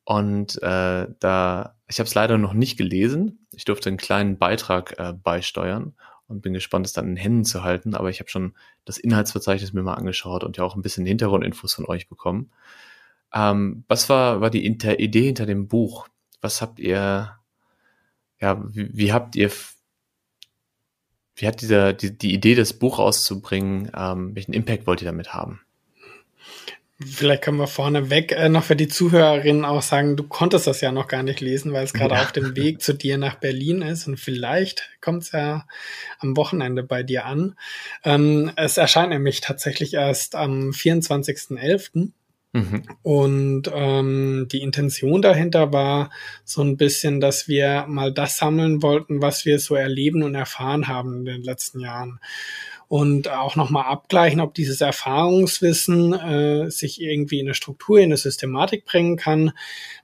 Und 0.05 0.63
äh, 0.63 1.07
da, 1.19 1.77
ich 1.89 1.99
habe 1.99 2.07
es 2.07 2.15
leider 2.15 2.39
noch 2.39 2.53
nicht 2.53 2.77
gelesen. 2.77 3.47
Ich 3.53 3.65
durfte 3.65 3.89
einen 3.89 3.97
kleinen 3.97 4.39
Beitrag 4.39 4.99
äh, 4.99 5.13
beisteuern 5.15 5.95
und 6.27 6.43
bin 6.43 6.53
gespannt, 6.53 6.87
es 6.87 6.93
dann 6.93 7.09
in 7.09 7.17
Händen 7.17 7.45
zu 7.45 7.63
halten. 7.63 7.95
Aber 7.95 8.11
ich 8.11 8.21
habe 8.21 8.31
schon 8.31 8.55
das 8.85 8.99
Inhaltsverzeichnis 8.99 9.73
mir 9.73 9.83
mal 9.83 9.95
angeschaut 9.95 10.45
und 10.45 10.57
ja 10.57 10.65
auch 10.65 10.77
ein 10.77 10.83
bisschen 10.83 11.07
Hintergrundinfos 11.07 11.75
von 11.75 11.87
euch 11.87 12.09
bekommen. 12.09 12.51
Ähm, 13.33 13.85
was 13.89 14.09
war, 14.09 14.41
war 14.41 14.51
die 14.51 14.65
Inter 14.65 15.01
Idee 15.01 15.27
hinter 15.27 15.47
dem 15.47 15.69
Buch? 15.69 16.09
Was 16.41 16.61
habt 16.61 16.79
ihr, 16.79 17.39
ja, 18.41 18.63
wie, 18.69 18.91
wie 18.93 19.13
habt 19.13 19.37
ihr, 19.37 19.51
wie 21.37 21.47
hat 21.47 21.63
dieser, 21.63 21.95
die, 21.95 22.17
die 22.17 22.33
Idee, 22.33 22.55
das 22.55 22.75
Buch 22.75 22.99
rauszubringen, 22.99 23.91
ähm, 23.97 24.35
welchen 24.37 24.53
Impact 24.53 24.87
wollt 24.87 25.03
ihr 25.03 25.07
damit 25.07 25.35
haben? 25.35 25.61
Vielleicht 27.01 27.43
können 27.43 27.59
wir 27.59 27.67
vorneweg 27.67 28.31
äh, 28.31 28.49
noch 28.49 28.63
für 28.63 28.77
die 28.77 28.87
Zuhörerinnen 28.87 29.65
auch 29.65 29.83
sagen, 29.83 30.17
du 30.17 30.23
konntest 30.23 30.69
das 30.69 30.81
ja 30.81 30.93
noch 30.93 31.09
gar 31.09 31.25
nicht 31.25 31.41
lesen, 31.41 31.73
weil 31.73 31.85
es 31.85 31.93
gerade 31.93 32.15
ja. 32.15 32.23
auf 32.23 32.31
dem 32.31 32.55
Weg 32.55 32.83
zu 32.83 32.93
dir 32.93 33.19
nach 33.19 33.35
Berlin 33.35 33.83
ist 33.83 34.07
und 34.07 34.17
vielleicht 34.17 34.91
kommt 35.01 35.25
es 35.25 35.33
ja 35.33 35.67
am 36.21 36.37
Wochenende 36.37 36.85
bei 36.85 37.03
dir 37.03 37.27
an. 37.27 37.57
Ähm, 38.05 38.53
es 38.55 38.77
erscheint 38.77 39.11
nämlich 39.11 39.41
tatsächlich 39.41 39.95
erst 39.95 40.37
am 40.37 40.71
24.11. 40.71 42.13
Mhm. 42.53 42.85
Und 43.03 43.63
ähm, 43.75 44.47
die 44.53 44.63
Intention 44.63 45.21
dahinter 45.21 45.73
war 45.73 46.11
so 46.45 46.63
ein 46.63 46.77
bisschen, 46.77 47.21
dass 47.21 47.49
wir 47.49 47.87
mal 47.89 48.13
das 48.13 48.39
sammeln 48.39 48.81
wollten, 48.81 49.21
was 49.21 49.45
wir 49.45 49.59
so 49.59 49.75
erleben 49.75 50.23
und 50.23 50.37
erfahren 50.37 50.87
haben 50.87 51.19
in 51.19 51.25
den 51.25 51.43
letzten 51.43 51.81
Jahren 51.81 52.21
und 52.95 53.29
auch 53.29 53.57
nochmal 53.57 53.87
abgleichen, 53.87 54.41
ob 54.41 54.55
dieses 54.55 54.81
Erfahrungswissen 54.81 56.13
äh, 56.13 56.71
sich 56.71 57.03
irgendwie 57.03 57.41
in 57.41 57.49
eine 57.49 57.55
Struktur, 57.55 57.99
in 57.99 58.05
eine 58.05 58.17
Systematik 58.17 58.85
bringen 58.85 59.17
kann. 59.17 59.51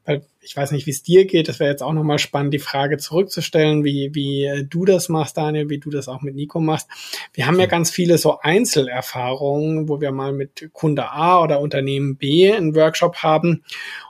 Weil 0.05 0.27
ich 0.41 0.57
weiß 0.57 0.73
nicht, 0.73 0.87
wie 0.87 0.91
es 0.91 1.05
dir 1.05 1.25
geht. 1.25 1.47
Das 1.47 1.61
wäre 1.61 1.71
jetzt 1.71 1.85
auch 1.85 1.93
nochmal 1.93 2.19
spannend, 2.19 2.53
die 2.53 2.59
Frage 2.59 2.99
zurückzustellen, 2.99 3.85
wie, 3.85 4.13
wie 4.15 4.67
du 4.69 4.85
das 4.85 5.09
machst, 5.09 5.37
Daniel, 5.37 5.69
wie 5.69 5.79
du 5.79 5.91
das 5.91 6.09
auch 6.09 6.21
mit 6.23 6.35
Nico 6.35 6.59
machst. 6.59 6.89
Wir 7.33 7.47
haben 7.47 7.61
ja 7.61 7.67
ganz 7.67 7.93
viele 7.93 8.19
so 8.19 8.41
Einzelerfahrungen, 8.41 9.89
wo 9.89 10.01
wir 10.01 10.11
mal 10.11 10.33
mit 10.33 10.71
Kunde 10.73 11.11
A 11.11 11.41
oder 11.41 11.61
Unternehmen 11.61 12.17
B 12.17 12.53
einen 12.53 12.75
Workshop 12.75 13.19
haben 13.19 13.63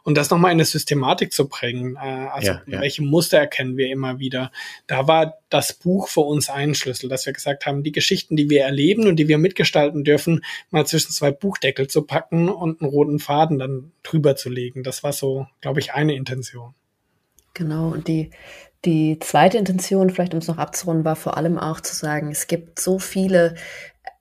und 0.04 0.16
das 4.96 5.39
das 5.50 5.72
Buch 5.72 6.08
für 6.08 6.20
uns 6.20 6.48
ein 6.48 6.74
Schlüssel, 6.74 7.08
dass 7.08 7.26
wir 7.26 7.32
gesagt 7.32 7.66
haben, 7.66 7.82
die 7.82 7.92
Geschichten, 7.92 8.36
die 8.36 8.48
wir 8.48 8.62
erleben 8.62 9.06
und 9.06 9.16
die 9.16 9.28
wir 9.28 9.38
mitgestalten 9.38 10.04
dürfen, 10.04 10.44
mal 10.70 10.86
zwischen 10.86 11.12
zwei 11.12 11.32
Buchdeckel 11.32 11.88
zu 11.88 12.02
packen 12.02 12.48
und 12.48 12.80
einen 12.80 12.90
roten 12.90 13.18
Faden 13.18 13.58
dann 13.58 13.92
drüber 14.02 14.36
zu 14.36 14.48
legen. 14.48 14.82
Das 14.82 15.02
war 15.02 15.12
so, 15.12 15.46
glaube 15.60 15.80
ich, 15.80 15.92
eine 15.92 16.14
Intention. 16.14 16.74
Genau, 17.54 17.88
und 17.88 18.06
die, 18.08 18.30
die 18.84 19.18
zweite 19.18 19.58
Intention, 19.58 20.10
vielleicht 20.10 20.32
um 20.32 20.38
es 20.38 20.48
noch 20.48 20.58
abzurunden, 20.58 21.04
war 21.04 21.16
vor 21.16 21.36
allem 21.36 21.58
auch 21.58 21.80
zu 21.80 21.94
sagen, 21.94 22.30
es 22.30 22.46
gibt 22.46 22.78
so 22.78 22.98
viele 22.98 23.56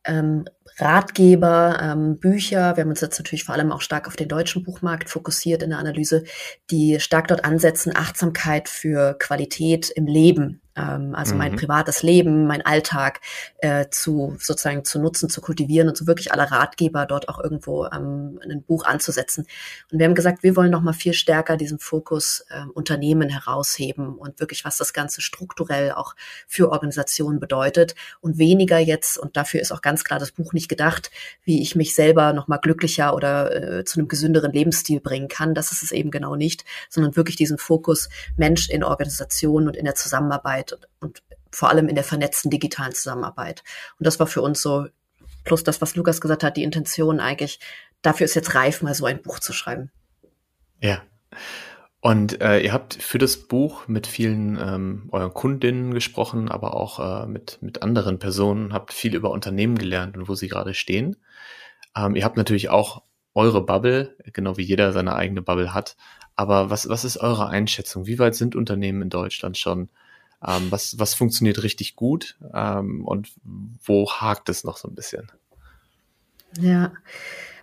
ähm, 0.05 0.45
Ratgeber, 0.79 1.77
ähm, 1.81 2.19
Bücher, 2.19 2.75
wir 2.75 2.83
haben 2.83 2.89
uns 2.89 3.01
jetzt 3.01 3.19
natürlich 3.19 3.43
vor 3.43 3.53
allem 3.53 3.71
auch 3.71 3.81
stark 3.81 4.07
auf 4.07 4.15
den 4.15 4.29
deutschen 4.29 4.63
Buchmarkt 4.63 5.09
fokussiert 5.09 5.61
in 5.61 5.71
der 5.71 5.79
Analyse, 5.79 6.23
die 6.71 6.99
stark 6.99 7.27
dort 7.27 7.43
ansetzen, 7.43 7.95
Achtsamkeit 7.95 8.69
für 8.69 9.15
Qualität 9.19 9.89
im 9.89 10.07
Leben 10.07 10.61
ähm, 10.75 11.15
also 11.15 11.33
mhm. 11.33 11.39
mein 11.39 11.55
privates 11.55 12.03
Leben, 12.03 12.47
mein 12.47 12.65
Alltag 12.65 13.21
äh, 13.59 13.87
zu 13.89 14.35
sozusagen 14.39 14.85
zu 14.85 14.99
nutzen, 14.99 15.29
zu 15.29 15.41
kultivieren 15.41 15.89
und 15.89 15.97
so 15.97 16.07
wirklich 16.07 16.31
alle 16.31 16.49
Ratgeber 16.49 17.05
dort 17.05 17.29
auch 17.29 17.39
irgendwo 17.43 17.85
ähm, 17.85 18.39
ein 18.43 18.63
Buch 18.63 18.85
anzusetzen. 18.85 19.45
Und 19.91 19.99
wir 19.99 20.05
haben 20.05 20.15
gesagt, 20.15 20.43
wir 20.43 20.55
wollen 20.55 20.71
noch 20.71 20.81
mal 20.81 20.93
viel 20.93 21.13
stärker 21.13 21.57
diesen 21.57 21.79
Fokus 21.79 22.45
äh, 22.49 22.63
Unternehmen 22.73 23.29
herausheben 23.29 24.15
und 24.15 24.39
wirklich, 24.39 24.65
was 24.65 24.77
das 24.77 24.93
Ganze 24.93 25.21
strukturell 25.21 25.91
auch 25.91 26.15
für 26.47 26.71
Organisationen 26.71 27.39
bedeutet 27.39 27.95
und 28.21 28.37
weniger 28.37 28.79
jetzt, 28.79 29.17
und 29.17 29.37
dafür 29.37 29.61
ist 29.61 29.71
auch 29.71 29.81
ganz 29.81 30.03
klar 30.03 30.19
das 30.19 30.31
Buch 30.31 30.53
nicht 30.53 30.69
gedacht, 30.69 31.11
wie 31.43 31.61
ich 31.61 31.75
mich 31.75 31.95
selber 31.95 32.33
noch 32.33 32.47
mal 32.47 32.57
glücklicher 32.57 33.15
oder 33.15 33.79
äh, 33.79 33.85
zu 33.85 33.99
einem 33.99 34.07
gesünderen 34.07 34.51
Lebensstil 34.51 34.99
bringen 35.01 35.27
kann. 35.27 35.53
Das 35.53 35.71
ist 35.71 35.83
es 35.83 35.91
eben 35.91 36.11
genau 36.11 36.35
nicht, 36.35 36.65
sondern 36.89 37.15
wirklich 37.15 37.35
diesen 37.35 37.57
Fokus 37.57 38.09
Mensch 38.37 38.69
in 38.69 38.83
Organisationen 38.83 39.67
und 39.67 39.75
in 39.75 39.85
der 39.85 39.95
Zusammenarbeit 39.95 40.68
und, 40.73 40.87
und 40.99 41.23
vor 41.51 41.69
allem 41.69 41.87
in 41.87 41.95
der 41.95 42.03
vernetzten 42.03 42.51
digitalen 42.51 42.93
Zusammenarbeit. 42.93 43.63
Und 43.97 44.05
das 44.05 44.19
war 44.19 44.27
für 44.27 44.41
uns 44.41 44.61
so, 44.61 44.87
plus 45.43 45.63
das, 45.63 45.81
was 45.81 45.95
Lukas 45.95 46.21
gesagt 46.21 46.43
hat, 46.43 46.57
die 46.57 46.63
Intention 46.63 47.19
eigentlich, 47.19 47.59
dafür 48.01 48.25
ist 48.25 48.35
jetzt 48.35 48.55
reif, 48.55 48.81
mal 48.81 48.93
so 48.93 49.05
ein 49.05 49.21
Buch 49.21 49.39
zu 49.39 49.53
schreiben. 49.53 49.91
Ja. 50.81 51.01
Und 52.01 52.39
äh, 52.41 52.61
ihr 52.61 52.71
habt 52.71 52.93
für 52.93 53.17
das 53.17 53.47
Buch 53.47 53.87
mit 53.87 54.07
vielen 54.07 54.57
ähm, 54.57 55.09
euren 55.11 55.33
Kundinnen 55.33 55.93
gesprochen, 55.93 56.49
aber 56.49 56.73
auch 56.73 56.99
äh, 57.23 57.27
mit, 57.27 57.57
mit 57.61 57.81
anderen 57.81 58.19
Personen, 58.19 58.71
habt 58.71 58.93
viel 58.93 59.15
über 59.15 59.31
Unternehmen 59.31 59.77
gelernt 59.77 60.15
und 60.15 60.29
wo 60.29 60.35
sie 60.35 60.47
gerade 60.47 60.73
stehen. 60.73 61.17
Ähm, 61.97 62.15
ihr 62.15 62.23
habt 62.23 62.37
natürlich 62.37 62.69
auch 62.69 63.03
eure 63.33 63.65
Bubble, 63.65 64.15
genau 64.31 64.55
wie 64.55 64.63
jeder 64.63 64.93
seine 64.93 65.15
eigene 65.15 65.41
Bubble 65.41 65.73
hat. 65.73 65.97
Aber 66.37 66.69
was, 66.69 66.87
was 66.87 67.03
ist 67.03 67.17
eure 67.17 67.47
Einschätzung? 67.47 68.05
Wie 68.05 68.17
weit 68.17 68.35
sind 68.35 68.55
Unternehmen 68.55 69.01
in 69.01 69.09
Deutschland 69.09 69.57
schon 69.57 69.89
ähm, 70.45 70.71
was, 70.71 70.97
was 70.99 71.13
funktioniert 71.13 71.63
richtig 71.63 71.95
gut 71.95 72.37
ähm, 72.53 73.05
und 73.05 73.29
wo 73.83 74.11
hakt 74.11 74.49
es 74.49 74.63
noch 74.63 74.77
so 74.77 74.87
ein 74.87 74.95
bisschen? 74.95 75.31
Ja, 76.59 76.93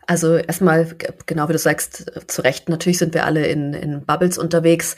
also 0.06 0.36
erstmal, 0.36 0.94
genau 1.26 1.48
wie 1.48 1.52
du 1.52 1.58
sagst, 1.58 2.28
zu 2.28 2.42
Recht, 2.42 2.68
natürlich 2.68 2.98
sind 2.98 3.14
wir 3.14 3.24
alle 3.24 3.46
in, 3.46 3.74
in 3.74 4.04
Bubbles 4.04 4.38
unterwegs. 4.38 4.96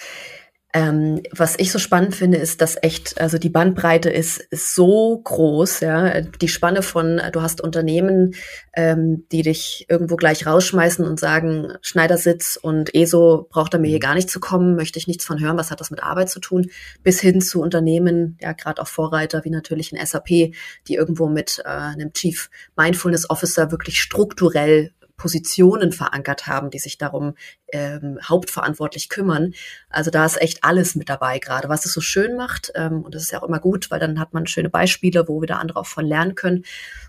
Ähm, 0.74 1.22
was 1.35 1.59
ich 1.59 1.72
so 1.72 1.78
spannend 1.78 2.14
finde, 2.14 2.37
ist, 2.37 2.61
dass 2.61 2.76
echt, 2.83 3.18
also 3.18 3.38
die 3.38 3.48
Bandbreite 3.48 4.11
ist, 4.11 4.38
ist 4.38 4.74
so 4.74 5.18
groß, 5.24 5.81
ja. 5.81 6.20
Die 6.20 6.48
Spanne 6.48 6.83
von, 6.83 7.22
du 7.33 7.40
hast 7.40 7.62
Unternehmen, 7.62 8.35
ähm, 8.74 9.24
die 9.33 9.40
dich 9.40 9.87
irgendwo 9.88 10.16
gleich 10.16 10.46
rausschmeißen 10.46 11.07
und 11.07 11.18
sagen, 11.18 11.72
Schneidersitz 11.81 12.59
und 12.61 12.94
ESO 12.94 13.46
braucht 13.48 13.72
er 13.72 13.81
mir 13.81 13.88
hier 13.88 13.96
mhm. 13.96 14.02
gar 14.02 14.14
nicht 14.14 14.28
zu 14.28 14.40
kommen, 14.40 14.76
möchte 14.76 14.98
ich 14.98 15.07
nichts 15.07 15.24
von 15.24 15.40
hören, 15.40 15.57
was 15.57 15.70
hat 15.70 15.81
das 15.81 15.90
mit 15.90 16.02
Arbeit 16.02 16.28
zu 16.28 16.38
tun, 16.38 16.70
bis 17.02 17.18
hin 17.18 17.40
zu 17.40 17.62
Unternehmen, 17.62 18.37
ja, 18.42 18.52
gerade 18.52 18.83
auch 18.83 18.88
Vorreiter 18.88 19.46
wie 19.46 19.50
natürlich 19.50 19.92
ein 19.92 20.07
SAP, 20.07 20.28
die 20.28 20.94
irgendwo 20.94 21.28
mit 21.28 21.62
äh, 21.64 21.68
einem 21.68 22.12
Chief 22.12 22.50
Mindfulness 22.76 23.31
Officer 23.31 23.70
wirklich 23.70 24.00
strukturell 24.00 24.92
Positionen 25.18 25.92
verankert 25.92 26.46
haben, 26.46 26.70
die 26.70 26.78
sich 26.78 26.96
darum 26.96 27.35
ähm, 27.72 28.18
hauptverantwortlich 28.22 29.11
kümmern. 29.11 29.52
Also 29.90 30.11
da 30.11 30.24
ist 30.24 30.40
echt 30.40 30.64
alles 30.64 30.94
mit 30.94 31.11
dabei 31.11 31.38
gerade, 31.38 31.68
was 31.68 31.85
es 31.85 31.92
so 31.92 32.00
schön 32.00 32.37
macht. 32.37 32.72
Ähm, 32.74 33.02
und 33.02 33.14
das 33.14 33.22
ist 33.24 33.33
ja 33.33 33.42
auch 33.42 33.46
immer 33.46 33.61
gut, 33.61 33.90
weil 33.90 34.00
dann 34.00 34.18
hat 34.18 34.33
man 34.33 34.46
schöne 34.46 34.70
Beispiele, 34.70 35.28
wo 35.28 35.42
wieder 35.42 35.59
andere 35.59 35.81
auch 35.81 35.87
von 35.87 36.07
lernen 36.07 36.35
können. 36.35 36.64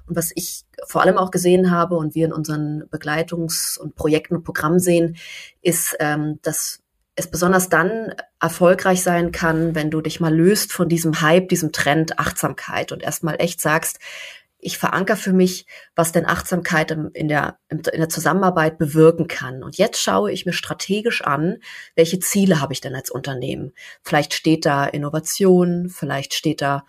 Und 0.08 0.17
was 0.17 0.32
ich 0.36 0.65
vor 0.86 1.02
allem 1.02 1.17
auch 1.17 1.32
gesehen 1.32 1.72
habe 1.72 1.95
und 1.95 2.15
wir 2.15 2.26
in 2.26 2.34
unseren 2.34 2.84
Begleitungs- 2.89 3.80
und 3.80 3.95
Projekten 3.95 4.36
und 4.36 4.43
Programmen 4.43 4.80
sehen, 4.80 5.15
ist, 5.62 5.95
ähm, 6.00 6.39
dass 6.41 6.82
es 7.19 7.30
besonders 7.30 7.69
dann 7.69 8.13
erfolgreich 8.39 9.04
sein 9.04 9.32
kann, 9.32 9.76
wenn 9.76 9.91
du 9.91 10.02
dich 10.02 10.19
mal 10.19 10.34
löst 10.34 10.72
von 10.72 10.88
diesem 10.88 11.22
Hype, 11.22 11.50
diesem 11.50 11.74
Trend 11.74 12.17
Achtsamkeit 12.17 12.91
und 12.91 13.04
erstmal 13.04 13.36
echt 13.39 13.60
sagst, 13.60 14.00
ich 14.60 14.78
veranker 14.78 15.15
für 15.15 15.34
mich, 15.34 15.65
was 15.95 16.12
denn 16.12 16.26
Achtsamkeit 16.26 16.91
in 16.91 17.28
der, 17.28 17.58
in 17.69 17.82
der 17.82 18.10
Zusammenarbeit 18.10 18.78
bewirken 18.78 19.28
kann. 19.28 19.63
Und 19.63 19.78
jetzt 19.78 20.02
schaue 20.02 20.32
ich 20.32 20.45
mir 20.45 20.54
strategisch 20.54 21.24
an, 21.24 21.58
welche 21.95 22.19
Ziele 22.19 22.60
habe 22.60 22.74
ich 22.74 22.82
denn 22.82 22.95
als 22.95 23.10
Unternehmen. 23.10 23.74
Vielleicht 24.04 24.34
steht 24.34 24.65
da 24.65 24.86
Innovation, 24.86 25.89
vielleicht 25.89 26.34
steht 26.34 26.62
da 26.62 26.86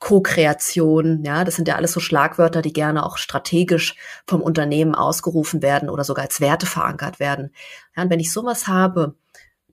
Co-Kreation, 0.00 1.24
ja, 1.24 1.44
das 1.44 1.56
sind 1.56 1.66
ja 1.66 1.76
alles 1.76 1.92
so 1.92 2.00
Schlagwörter, 2.00 2.60
die 2.60 2.74
gerne 2.74 3.06
auch 3.06 3.16
strategisch 3.16 3.96
vom 4.26 4.42
Unternehmen 4.42 4.94
ausgerufen 4.94 5.62
werden 5.62 5.88
oder 5.88 6.04
sogar 6.04 6.24
als 6.24 6.42
Werte 6.42 6.66
verankert 6.66 7.20
werden. 7.20 7.54
Ja, 7.96 8.02
und 8.02 8.10
wenn 8.10 8.20
ich 8.20 8.30
sowas 8.30 8.66
habe, 8.66 9.14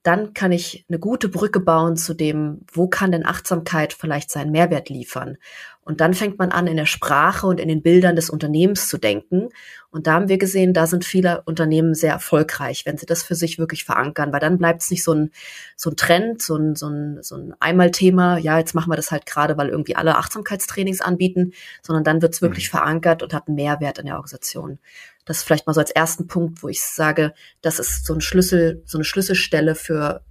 dann 0.03 0.33
kann 0.33 0.51
ich 0.51 0.85
eine 0.89 0.97
gute 0.97 1.29
Brücke 1.29 1.59
bauen 1.59 1.95
zu 1.95 2.13
dem, 2.13 2.61
wo 2.71 2.87
kann 2.87 3.11
denn 3.11 3.25
Achtsamkeit 3.25 3.93
vielleicht 3.93 4.31
seinen 4.31 4.51
Mehrwert 4.51 4.89
liefern? 4.89 5.37
Und 5.83 5.99
dann 5.99 6.13
fängt 6.13 6.37
man 6.37 6.51
an, 6.51 6.67
in 6.67 6.77
der 6.77 6.85
Sprache 6.85 7.47
und 7.47 7.59
in 7.59 7.67
den 7.67 7.81
Bildern 7.81 8.15
des 8.15 8.29
Unternehmens 8.29 8.87
zu 8.87 8.99
denken. 8.99 9.49
Und 9.89 10.05
da 10.05 10.13
haben 10.13 10.29
wir 10.29 10.37
gesehen, 10.37 10.73
da 10.73 10.85
sind 10.85 11.05
viele 11.05 11.41
Unternehmen 11.45 11.95
sehr 11.95 12.13
erfolgreich, 12.13 12.85
wenn 12.85 12.97
sie 12.97 13.07
das 13.07 13.23
für 13.23 13.33
sich 13.33 13.57
wirklich 13.57 13.83
verankern, 13.83 14.31
weil 14.31 14.39
dann 14.39 14.59
bleibt 14.59 14.83
es 14.83 14.91
nicht 14.91 15.03
so 15.03 15.13
ein, 15.13 15.31
so 15.75 15.89
ein 15.89 15.95
Trend, 15.95 16.41
so 16.41 16.55
ein, 16.55 16.75
so 16.75 16.87
ein, 16.87 17.23
so 17.23 17.35
ein 17.35 17.55
Einmalthema, 17.59 18.37
ja, 18.37 18.59
jetzt 18.59 18.75
machen 18.75 18.91
wir 18.91 18.95
das 18.95 19.11
halt 19.11 19.25
gerade, 19.25 19.57
weil 19.57 19.69
irgendwie 19.69 19.95
alle 19.95 20.17
Achtsamkeitstrainings 20.17 21.01
anbieten, 21.01 21.53
sondern 21.81 22.03
dann 22.03 22.21
wird 22.21 22.35
es 22.35 22.41
wirklich 22.41 22.71
mhm. 22.71 22.77
verankert 22.77 23.23
und 23.23 23.33
hat 23.33 23.47
einen 23.47 23.55
Mehrwert 23.55 23.97
in 23.97 24.05
der 24.05 24.15
Organisation. 24.15 24.79
Das 25.25 25.37
ist 25.37 25.43
vielleicht 25.43 25.67
mal 25.67 25.73
so 25.73 25.81
als 25.81 25.91
ersten 25.91 26.27
Punkt, 26.27 26.63
wo 26.63 26.67
ich 26.67 26.81
sage, 26.81 27.33
das 27.61 27.79
ist 27.79 28.05
so 28.05 28.13
ein 28.13 28.21
Schlüssel, 28.21 28.81
so 28.85 28.97
eine 28.97 29.05
Schlüsselstelle 29.05 29.75
für 29.75 30.23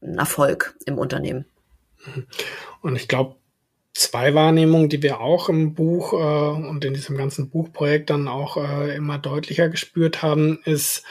einen 0.00 0.18
Erfolg 0.18 0.76
im 0.86 0.98
Unternehmen. 0.98 1.44
Und 2.82 2.96
ich 2.96 3.08
glaube, 3.08 3.36
zwei 3.94 4.34
Wahrnehmungen, 4.34 4.88
die 4.88 5.02
wir 5.02 5.20
auch 5.20 5.48
im 5.48 5.74
Buch 5.74 6.12
äh, 6.12 6.16
und 6.16 6.84
in 6.84 6.94
diesem 6.94 7.16
ganzen 7.16 7.50
Buchprojekt 7.50 8.10
dann 8.10 8.28
auch 8.28 8.56
äh, 8.56 8.94
immer 8.94 9.18
deutlicher 9.18 9.68
gespürt 9.68 10.22
haben, 10.22 10.60
ist, 10.64 11.02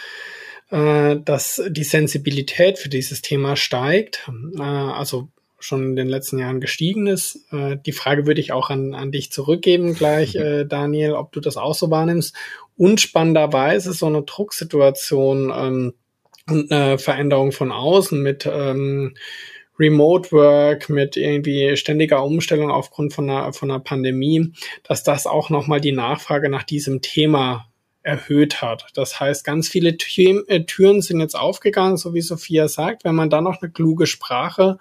äh, 0.70 1.18
dass 1.18 1.62
die 1.70 1.84
Sensibilität 1.84 2.80
für 2.80 2.90
dieses 2.90 3.22
Thema 3.22 3.56
steigt. 3.56 4.30
Äh, 4.58 4.62
also 4.62 5.30
schon 5.60 5.84
in 5.84 5.96
den 5.96 6.08
letzten 6.08 6.38
Jahren 6.38 6.62
gestiegen 6.62 7.08
ist. 7.08 7.52
Äh, 7.52 7.78
die 7.86 7.92
Frage 7.92 8.28
würde 8.28 8.42
ich 8.42 8.52
auch 8.52 8.70
an, 8.70 8.94
an 8.94 9.12
dich 9.12 9.32
zurückgeben 9.32 9.94
gleich, 9.96 10.36
äh, 10.36 10.66
Daniel, 10.66 11.14
ob 11.14 11.32
du 11.32 11.40
das 11.40 11.58
auch 11.58 11.76
so 11.76 11.90
wahrnimmst. 11.90 12.36
Und 12.76 13.02
spannenderweise 13.02 13.94
so 13.94 14.06
eine 14.06 14.24
Drucksituation 14.24 15.52
ähm, 15.56 15.94
und 16.50 16.72
eine 16.72 16.98
Veränderung 16.98 17.52
von 17.52 17.72
außen 17.72 18.22
mit 18.22 18.48
ähm, 18.50 19.16
Remote 19.80 20.32
Work, 20.32 20.90
mit 20.90 21.18
irgendwie 21.18 21.76
ständiger 21.78 22.24
Umstellung 22.24 22.72
aufgrund 22.72 23.14
von 23.14 23.30
einer, 23.30 23.54
von 23.54 23.70
einer 23.70 23.80
Pandemie, 23.80 24.54
dass 24.84 25.04
das 25.04 25.28
auch 25.28 25.50
nochmal 25.50 25.82
die 25.82 25.92
Nachfrage 25.92 26.50
nach 26.50 26.64
diesem 26.64 27.02
Thema 27.02 27.68
erhöht 28.08 28.62
hat. 28.62 28.88
Das 28.94 29.20
heißt, 29.20 29.44
ganz 29.44 29.68
viele 29.68 29.90
äh, 29.90 30.64
Türen 30.64 31.02
sind 31.02 31.20
jetzt 31.20 31.38
aufgegangen, 31.38 31.98
so 31.98 32.14
wie 32.14 32.22
Sophia 32.22 32.70
sagt. 32.70 33.04
Wenn 33.04 33.16
man 33.16 33.30
dann 33.30 33.44
noch 33.44 33.62
eine 33.62 33.70
kluge 33.70 34.08
Sprache 34.08 34.78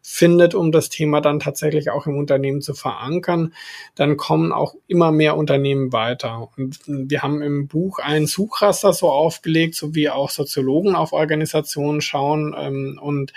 findet, 0.00 0.54
um 0.54 0.72
das 0.72 0.88
Thema 0.88 1.20
dann 1.20 1.40
tatsächlich 1.40 1.90
auch 1.90 2.06
im 2.06 2.16
Unternehmen 2.16 2.62
zu 2.62 2.72
verankern, 2.72 3.52
dann 3.96 4.16
kommen 4.16 4.50
auch 4.50 4.74
immer 4.86 5.12
mehr 5.12 5.36
Unternehmen 5.36 5.92
weiter. 5.92 6.48
Und 6.56 6.80
wir 6.86 7.22
haben 7.22 7.42
im 7.42 7.68
Buch 7.68 7.98
ein 7.98 8.26
Suchraster 8.26 8.94
so 8.94 9.10
aufgelegt, 9.10 9.74
so 9.74 9.94
wie 9.94 10.08
auch 10.08 10.30
Soziologen 10.30 10.94
auf 10.94 11.12
Organisationen 11.12 12.00
schauen 12.00 12.56
ähm, 12.58 12.98
und 13.02 13.34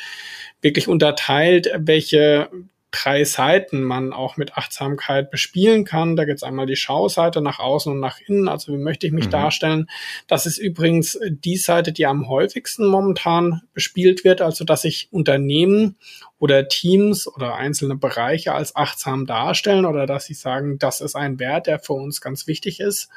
wirklich 0.62 0.88
unterteilt, 0.88 1.70
welche 1.78 2.50
drei 2.94 3.24
Seiten 3.24 3.82
man 3.82 4.14
auch 4.14 4.38
mit 4.38 4.56
Achtsamkeit 4.56 5.32
bespielen 5.32 5.84
kann. 5.84 6.16
Da 6.16 6.26
gibt 6.26 6.38
es 6.38 6.44
einmal 6.44 6.68
die 6.68 6.76
Schauseite 6.76 7.42
nach 7.42 7.60
außen 7.60 7.92
und 7.92 8.00
nach 8.00 8.20
innen, 8.20 8.48
also 8.48 8.72
wie 8.72 8.78
möchte 8.78 9.08
ich 9.08 9.14
mich 9.14 9.26
mhm. 9.26 9.32
darstellen. 9.32 9.90
Das 10.28 10.46
ist 10.46 10.60
übrigens 10.60 11.20
die 11.28 11.58
Seite, 11.58 11.92
die 11.92 12.06
am 12.06 12.30
häufigsten 12.30 12.86
momentan 12.86 13.62
bespielt 13.74 14.24
wird, 14.24 14.42
also 14.42 14.64
dass 14.64 14.84
sich 14.84 15.08
Unternehmen 15.12 15.98
oder 16.38 16.68
Teams 16.68 17.28
oder 17.28 17.56
einzelne 17.56 17.96
Bereiche 17.96 18.54
als 18.54 18.76
achtsam 18.76 19.26
darstellen 19.26 19.86
oder 19.86 20.06
dass 20.06 20.26
sie 20.26 20.36
sagen, 20.36 20.78
das 20.78 21.02
ist 21.02 21.16
ein 21.16 21.40
Wert, 21.40 21.68
der 21.68 21.80
für 21.80 21.94
uns 21.94 22.22
ganz 22.22 22.46
wichtig 22.48 22.80
ist. 22.80 23.10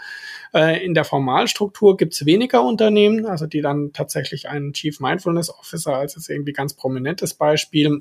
Äh, 0.55 0.83
in 0.85 0.95
der 0.95 1.05
Formalstruktur 1.05 1.99
gibt 1.99 2.15
es 2.15 2.25
weniger 2.25 2.65
Unternehmen, 2.65 3.27
also 3.27 3.47
die 3.47 3.61
dann 3.61 3.93
tatsächlich 3.93 4.49
einen 4.49 4.73
Chief 4.73 5.01
Mindfulness 5.01 5.51
Officer 5.51 5.97
als 5.97 6.15
jetzt 6.15 6.31
irgendwie 6.31 6.53
ganz 6.53 6.75
prominentes 6.75 7.35
Beispiel 7.35 8.01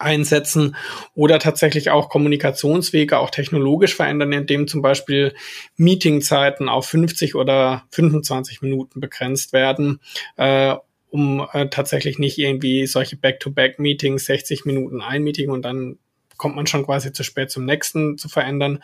einsetzen 0.00 0.76
oder 1.14 1.38
tatsächlich 1.38 1.90
auch 1.90 2.08
Kommunikationswege 2.08 3.18
auch 3.18 3.30
technologisch 3.30 3.94
verändern, 3.94 4.32
indem 4.32 4.66
zum 4.66 4.82
Beispiel 4.82 5.34
Meetingzeiten 5.76 6.68
auf 6.68 6.86
50 6.86 7.34
oder 7.34 7.84
25 7.90 8.62
Minuten 8.62 9.00
begrenzt 9.00 9.52
werden, 9.52 10.00
äh, 10.36 10.74
um 11.10 11.46
äh, 11.52 11.68
tatsächlich 11.68 12.18
nicht 12.18 12.38
irgendwie 12.38 12.86
solche 12.86 13.16
Back-to-Back-Meetings, 13.16 14.24
60 14.24 14.64
Minuten 14.64 15.02
ein 15.02 15.22
Meeting 15.22 15.50
und 15.50 15.62
dann 15.62 15.98
kommt 16.40 16.56
man 16.56 16.66
schon 16.66 16.86
quasi 16.86 17.12
zu 17.12 17.22
spät 17.22 17.50
zum 17.50 17.66
nächsten 17.66 18.16
zu 18.16 18.30
verändern. 18.30 18.76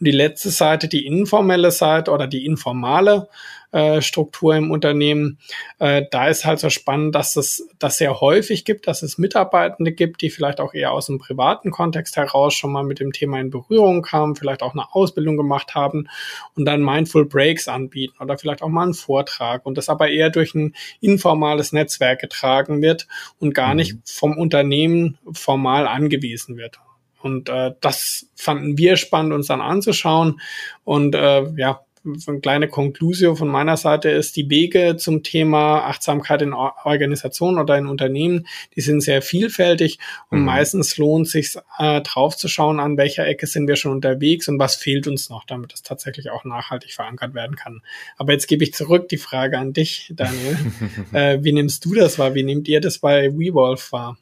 Und 0.00 0.04
die 0.04 0.10
letzte 0.10 0.50
Seite, 0.50 0.88
die 0.88 1.06
informelle 1.06 1.70
Seite 1.70 2.10
oder 2.10 2.26
die 2.26 2.44
informale 2.44 3.28
äh, 3.74 4.00
Struktur 4.02 4.54
im 4.54 4.70
Unternehmen, 4.70 5.38
äh, 5.80 6.04
da 6.12 6.28
ist 6.28 6.44
halt 6.44 6.60
so 6.60 6.70
spannend, 6.70 7.16
dass 7.16 7.34
es 7.34 7.68
das 7.80 7.98
sehr 7.98 8.20
häufig 8.20 8.64
gibt, 8.64 8.86
dass 8.86 9.02
es 9.02 9.18
Mitarbeitende 9.18 9.90
gibt, 9.90 10.22
die 10.22 10.30
vielleicht 10.30 10.60
auch 10.60 10.74
eher 10.74 10.92
aus 10.92 11.06
dem 11.06 11.18
privaten 11.18 11.72
Kontext 11.72 12.16
heraus 12.16 12.54
schon 12.54 12.70
mal 12.70 12.84
mit 12.84 13.00
dem 13.00 13.12
Thema 13.12 13.40
in 13.40 13.50
Berührung 13.50 14.02
kamen, 14.02 14.36
vielleicht 14.36 14.62
auch 14.62 14.74
eine 14.74 14.94
Ausbildung 14.94 15.36
gemacht 15.36 15.74
haben 15.74 16.06
und 16.54 16.66
dann 16.66 16.84
Mindful 16.84 17.26
Breaks 17.26 17.66
anbieten 17.66 18.14
oder 18.20 18.38
vielleicht 18.38 18.62
auch 18.62 18.68
mal 18.68 18.84
einen 18.84 18.94
Vortrag 18.94 19.66
und 19.66 19.76
das 19.76 19.88
aber 19.88 20.08
eher 20.08 20.30
durch 20.30 20.54
ein 20.54 20.76
informales 21.00 21.72
Netzwerk 21.72 22.20
getragen 22.20 22.80
wird 22.80 23.08
und 23.40 23.54
gar 23.54 23.74
nicht 23.74 23.94
mhm. 23.94 24.02
vom 24.04 24.38
Unternehmen 24.38 25.18
formal 25.32 25.88
angewiesen 25.88 26.56
wird. 26.56 26.78
Und 27.20 27.48
äh, 27.48 27.72
das 27.80 28.28
fanden 28.36 28.78
wir 28.78 28.96
spannend, 28.96 29.32
uns 29.32 29.48
dann 29.48 29.62
anzuschauen. 29.62 30.40
Und 30.84 31.14
äh, 31.14 31.44
ja, 31.56 31.80
eine 32.04 32.40
kleine 32.40 32.68
Konklusio 32.68 33.34
von 33.34 33.48
meiner 33.48 33.76
Seite 33.76 34.10
ist, 34.10 34.36
die 34.36 34.50
Wege 34.50 34.96
zum 34.96 35.22
Thema 35.22 35.86
Achtsamkeit 35.86 36.42
in 36.42 36.52
Organisationen 36.52 37.58
oder 37.58 37.78
in 37.78 37.86
Unternehmen, 37.86 38.46
die 38.76 38.82
sind 38.82 39.00
sehr 39.00 39.22
vielfältig 39.22 39.98
und 40.30 40.40
mhm. 40.40 40.44
meistens 40.44 40.96
lohnt 40.98 41.28
sich 41.28 41.56
äh, 41.78 42.00
drauf 42.02 42.36
zu 42.36 42.48
schauen, 42.48 42.80
an 42.80 42.96
welcher 42.96 43.26
Ecke 43.26 43.46
sind 43.46 43.68
wir 43.68 43.76
schon 43.76 43.92
unterwegs 43.92 44.48
und 44.48 44.58
was 44.58 44.76
fehlt 44.76 45.06
uns 45.06 45.30
noch, 45.30 45.44
damit 45.44 45.72
es 45.72 45.82
tatsächlich 45.82 46.30
auch 46.30 46.44
nachhaltig 46.44 46.92
verankert 46.92 47.34
werden 47.34 47.56
kann. 47.56 47.82
Aber 48.16 48.32
jetzt 48.32 48.48
gebe 48.48 48.64
ich 48.64 48.74
zurück 48.74 49.08
die 49.08 49.18
Frage 49.18 49.58
an 49.58 49.72
dich, 49.72 50.12
Daniel. 50.14 50.58
äh, 51.12 51.38
wie 51.42 51.52
nimmst 51.52 51.84
du 51.84 51.94
das 51.94 52.18
wahr? 52.18 52.34
Wie 52.34 52.42
nehmt 52.42 52.68
ihr 52.68 52.80
das 52.80 52.98
bei 52.98 53.32
WeWolf 53.32 53.92
wahr? 53.92 54.18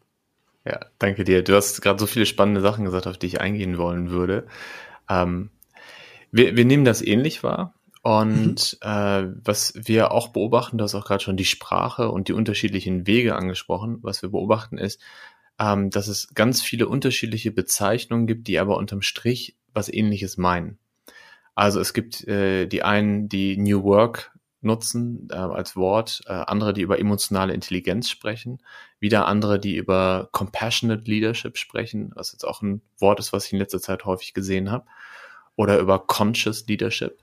Ja, 0.64 0.80
danke 0.98 1.24
dir. 1.24 1.42
Du 1.42 1.54
hast 1.54 1.82
gerade 1.82 1.98
so 1.98 2.06
viele 2.06 2.26
spannende 2.26 2.60
Sachen 2.60 2.84
gesagt, 2.84 3.06
auf 3.08 3.18
die 3.18 3.26
ich 3.26 3.40
eingehen 3.40 3.78
wollen 3.78 4.10
würde. 4.10 4.46
Ähm, 5.10 5.50
wir, 6.32 6.56
wir 6.56 6.64
nehmen 6.64 6.84
das 6.84 7.02
ähnlich 7.02 7.42
wahr. 7.42 7.74
Und 8.02 8.78
mhm. 8.82 8.90
äh, 8.90 9.28
was 9.44 9.74
wir 9.76 10.10
auch 10.10 10.28
beobachten, 10.28 10.76
du 10.76 10.84
hast 10.84 10.96
auch 10.96 11.04
gerade 11.04 11.22
schon 11.22 11.36
die 11.36 11.44
Sprache 11.44 12.10
und 12.10 12.26
die 12.26 12.32
unterschiedlichen 12.32 13.06
Wege 13.06 13.36
angesprochen. 13.36 13.98
Was 14.02 14.22
wir 14.22 14.30
beobachten 14.30 14.76
ist, 14.76 15.00
ähm, 15.60 15.90
dass 15.90 16.08
es 16.08 16.34
ganz 16.34 16.62
viele 16.62 16.88
unterschiedliche 16.88 17.52
Bezeichnungen 17.52 18.26
gibt, 18.26 18.48
die 18.48 18.58
aber 18.58 18.76
unterm 18.76 19.02
Strich 19.02 19.56
was 19.72 19.88
ähnliches 19.88 20.36
meinen. 20.36 20.78
Also 21.54 21.80
es 21.80 21.92
gibt 21.92 22.26
äh, 22.26 22.66
die 22.66 22.82
einen, 22.82 23.28
die 23.28 23.56
New 23.56 23.84
Work 23.84 24.32
nutzen 24.62 25.28
äh, 25.30 25.34
als 25.34 25.76
Wort, 25.76 26.22
äh, 26.26 26.32
andere, 26.32 26.72
die 26.72 26.82
über 26.82 26.98
emotionale 26.98 27.52
Intelligenz 27.52 28.08
sprechen, 28.08 28.58
wieder 29.00 29.26
andere, 29.26 29.58
die 29.58 29.76
über 29.76 30.28
Compassionate 30.32 31.04
Leadership 31.04 31.58
sprechen, 31.58 32.12
was 32.14 32.32
jetzt 32.32 32.44
auch 32.44 32.62
ein 32.62 32.80
Wort 32.98 33.20
ist, 33.20 33.32
was 33.32 33.46
ich 33.46 33.52
in 33.52 33.58
letzter 33.58 33.80
Zeit 33.80 34.04
häufig 34.04 34.34
gesehen 34.34 34.70
habe, 34.70 34.86
oder 35.56 35.78
über 35.78 35.98
Conscious 35.98 36.66
Leadership. 36.66 37.18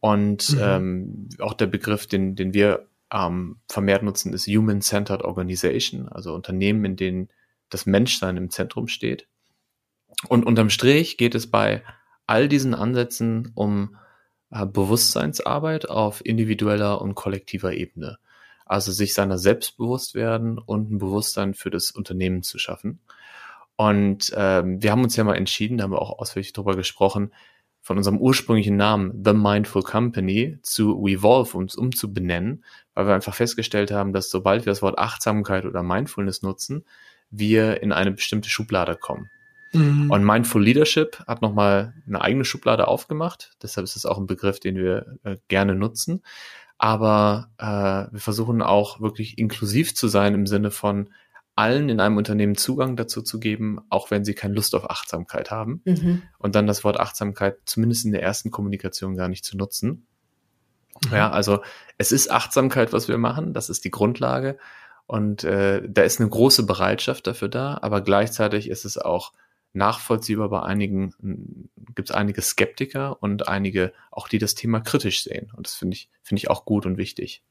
Und 0.00 0.50
mhm. 0.50 0.60
ähm, 0.60 1.28
auch 1.38 1.54
der 1.54 1.66
Begriff, 1.66 2.06
den, 2.06 2.34
den 2.34 2.54
wir 2.54 2.86
ähm, 3.12 3.56
vermehrt 3.68 4.02
nutzen, 4.02 4.32
ist 4.32 4.46
Human-Centered 4.46 5.22
Organization, 5.22 6.08
also 6.08 6.34
Unternehmen, 6.34 6.84
in 6.84 6.96
denen 6.96 7.28
das 7.70 7.86
Menschsein 7.86 8.36
im 8.36 8.50
Zentrum 8.50 8.88
steht. 8.88 9.26
Und 10.28 10.44
unterm 10.44 10.70
Strich 10.70 11.16
geht 11.16 11.34
es 11.34 11.50
bei 11.50 11.82
all 12.26 12.48
diesen 12.48 12.74
Ansätzen 12.74 13.52
um 13.54 13.96
äh, 14.50 14.66
Bewusstseinsarbeit 14.66 15.88
auf 15.88 16.24
individueller 16.24 17.00
und 17.00 17.14
kollektiver 17.14 17.72
Ebene. 17.72 18.18
Also 18.64 18.92
sich 18.92 19.14
seiner 19.14 19.38
selbst 19.38 19.76
bewusst 19.76 20.14
werden 20.14 20.58
und 20.58 20.90
ein 20.90 20.98
Bewusstsein 20.98 21.54
für 21.54 21.70
das 21.70 21.90
Unternehmen 21.90 22.42
zu 22.42 22.58
schaffen. 22.58 23.00
Und 23.76 24.32
ähm, 24.36 24.82
wir 24.82 24.92
haben 24.92 25.02
uns 25.02 25.16
ja 25.16 25.24
mal 25.24 25.34
entschieden, 25.34 25.78
da 25.78 25.84
haben 25.84 25.92
wir 25.92 26.00
auch 26.00 26.18
ausführlich 26.18 26.52
drüber 26.52 26.76
gesprochen, 26.76 27.32
von 27.82 27.96
unserem 27.96 28.18
ursprünglichen 28.18 28.76
Namen 28.76 29.22
The 29.24 29.34
Mindful 29.34 29.82
Company 29.82 30.58
zu 30.62 31.04
Evolve, 31.06 31.56
um 31.56 31.64
es 31.64 31.74
umzubenennen, 31.74 32.64
weil 32.94 33.06
wir 33.06 33.14
einfach 33.14 33.34
festgestellt 33.34 33.90
haben, 33.90 34.12
dass 34.12 34.30
sobald 34.30 34.64
wir 34.64 34.70
das 34.70 34.82
Wort 34.82 34.98
Achtsamkeit 34.98 35.66
oder 35.66 35.82
Mindfulness 35.82 36.42
nutzen, 36.42 36.84
wir 37.30 37.82
in 37.82 37.92
eine 37.92 38.12
bestimmte 38.12 38.48
Schublade 38.48 38.96
kommen. 38.96 39.30
Mhm. 39.72 40.10
Und 40.10 40.24
Mindful 40.24 40.62
Leadership 40.62 41.24
hat 41.26 41.42
nochmal 41.42 41.94
eine 42.06 42.20
eigene 42.20 42.44
Schublade 42.44 42.86
aufgemacht. 42.86 43.52
Deshalb 43.62 43.84
ist 43.84 43.96
es 43.96 44.06
auch 44.06 44.18
ein 44.18 44.26
Begriff, 44.26 44.60
den 44.60 44.76
wir 44.76 45.18
äh, 45.24 45.36
gerne 45.48 45.74
nutzen. 45.74 46.22
Aber 46.78 47.50
äh, 47.58 48.12
wir 48.12 48.20
versuchen 48.20 48.62
auch 48.62 49.00
wirklich 49.00 49.38
inklusiv 49.38 49.94
zu 49.94 50.08
sein 50.08 50.34
im 50.34 50.46
Sinne 50.46 50.70
von 50.70 51.10
allen 51.54 51.88
in 51.88 52.00
einem 52.00 52.16
Unternehmen 52.16 52.56
Zugang 52.56 52.96
dazu 52.96 53.22
zu 53.22 53.38
geben, 53.38 53.80
auch 53.90 54.10
wenn 54.10 54.24
sie 54.24 54.34
keine 54.34 54.54
Lust 54.54 54.74
auf 54.74 54.90
Achtsamkeit 54.90 55.50
haben. 55.50 55.82
Mhm. 55.84 56.22
Und 56.38 56.54
dann 56.54 56.66
das 56.66 56.82
Wort 56.84 56.98
Achtsamkeit 56.98 57.58
zumindest 57.66 58.04
in 58.04 58.12
der 58.12 58.22
ersten 58.22 58.50
Kommunikation 58.50 59.14
gar 59.16 59.28
nicht 59.28 59.44
zu 59.44 59.56
nutzen. 59.56 60.06
Mhm. 61.06 61.14
Ja, 61.14 61.30
also 61.30 61.62
es 61.98 62.12
ist 62.12 62.30
Achtsamkeit, 62.30 62.92
was 62.92 63.08
wir 63.08 63.18
machen. 63.18 63.52
Das 63.52 63.68
ist 63.68 63.84
die 63.84 63.90
Grundlage. 63.90 64.58
Und 65.06 65.44
äh, 65.44 65.82
da 65.86 66.02
ist 66.02 66.20
eine 66.20 66.30
große 66.30 66.64
Bereitschaft 66.64 67.26
dafür 67.26 67.48
da, 67.48 67.78
aber 67.82 68.00
gleichzeitig 68.00 68.70
ist 68.70 68.84
es 68.84 68.96
auch 68.96 69.32
nachvollziehbar 69.74 70.48
bei 70.48 70.62
einigen, 70.62 71.68
gibt 71.94 72.10
es 72.10 72.14
einige 72.14 72.42
Skeptiker 72.42 73.22
und 73.22 73.48
einige 73.48 73.92
auch, 74.10 74.28
die 74.28 74.38
das 74.38 74.54
Thema 74.54 74.80
kritisch 74.80 75.22
sehen. 75.24 75.50
Und 75.54 75.66
das 75.66 75.74
finde 75.74 75.96
ich, 75.96 76.10
finde 76.22 76.38
ich 76.40 76.50
auch 76.50 76.64
gut 76.64 76.86
und 76.86 76.98
wichtig. 76.98 77.42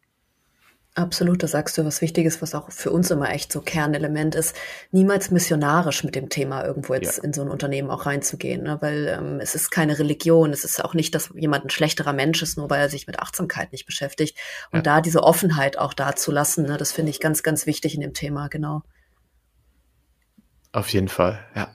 Absolut, 0.93 1.41
da 1.41 1.47
sagst 1.47 1.77
du 1.77 1.85
was 1.85 2.01
Wichtiges, 2.01 2.41
was 2.41 2.53
auch 2.53 2.69
für 2.69 2.91
uns 2.91 3.11
immer 3.11 3.29
echt 3.29 3.53
so 3.53 3.61
Kernelement 3.61 4.35
ist, 4.35 4.53
niemals 4.91 5.31
missionarisch 5.31 6.03
mit 6.03 6.15
dem 6.15 6.27
Thema 6.27 6.65
irgendwo 6.65 6.93
jetzt 6.93 7.19
ja. 7.19 7.23
in 7.23 7.31
so 7.31 7.41
ein 7.41 7.47
Unternehmen 7.47 7.89
auch 7.89 8.05
reinzugehen, 8.05 8.63
ne? 8.63 8.77
weil 8.81 9.07
ähm, 9.07 9.39
es 9.39 9.55
ist 9.55 9.71
keine 9.71 9.99
Religion, 9.99 10.51
es 10.51 10.65
ist 10.65 10.83
auch 10.83 10.93
nicht, 10.93 11.15
dass 11.15 11.31
jemand 11.33 11.63
ein 11.63 11.69
schlechterer 11.69 12.11
Mensch 12.11 12.41
ist, 12.41 12.57
nur 12.57 12.69
weil 12.69 12.81
er 12.81 12.89
sich 12.89 13.07
mit 13.07 13.19
Achtsamkeit 13.19 13.71
nicht 13.71 13.85
beschäftigt. 13.85 14.37
Und 14.73 14.79
ja. 14.79 14.81
da 14.95 15.01
diese 15.01 15.23
Offenheit 15.23 15.77
auch 15.77 15.93
da 15.93 16.13
zu 16.17 16.29
lassen, 16.29 16.65
ne? 16.65 16.75
das 16.75 16.91
finde 16.91 17.11
ich 17.11 17.21
ganz, 17.21 17.41
ganz 17.41 17.65
wichtig 17.65 17.95
in 17.95 18.01
dem 18.01 18.13
Thema, 18.13 18.49
genau. 18.49 18.83
Auf 20.73 20.89
jeden 20.89 21.07
Fall, 21.07 21.39
ja. 21.55 21.69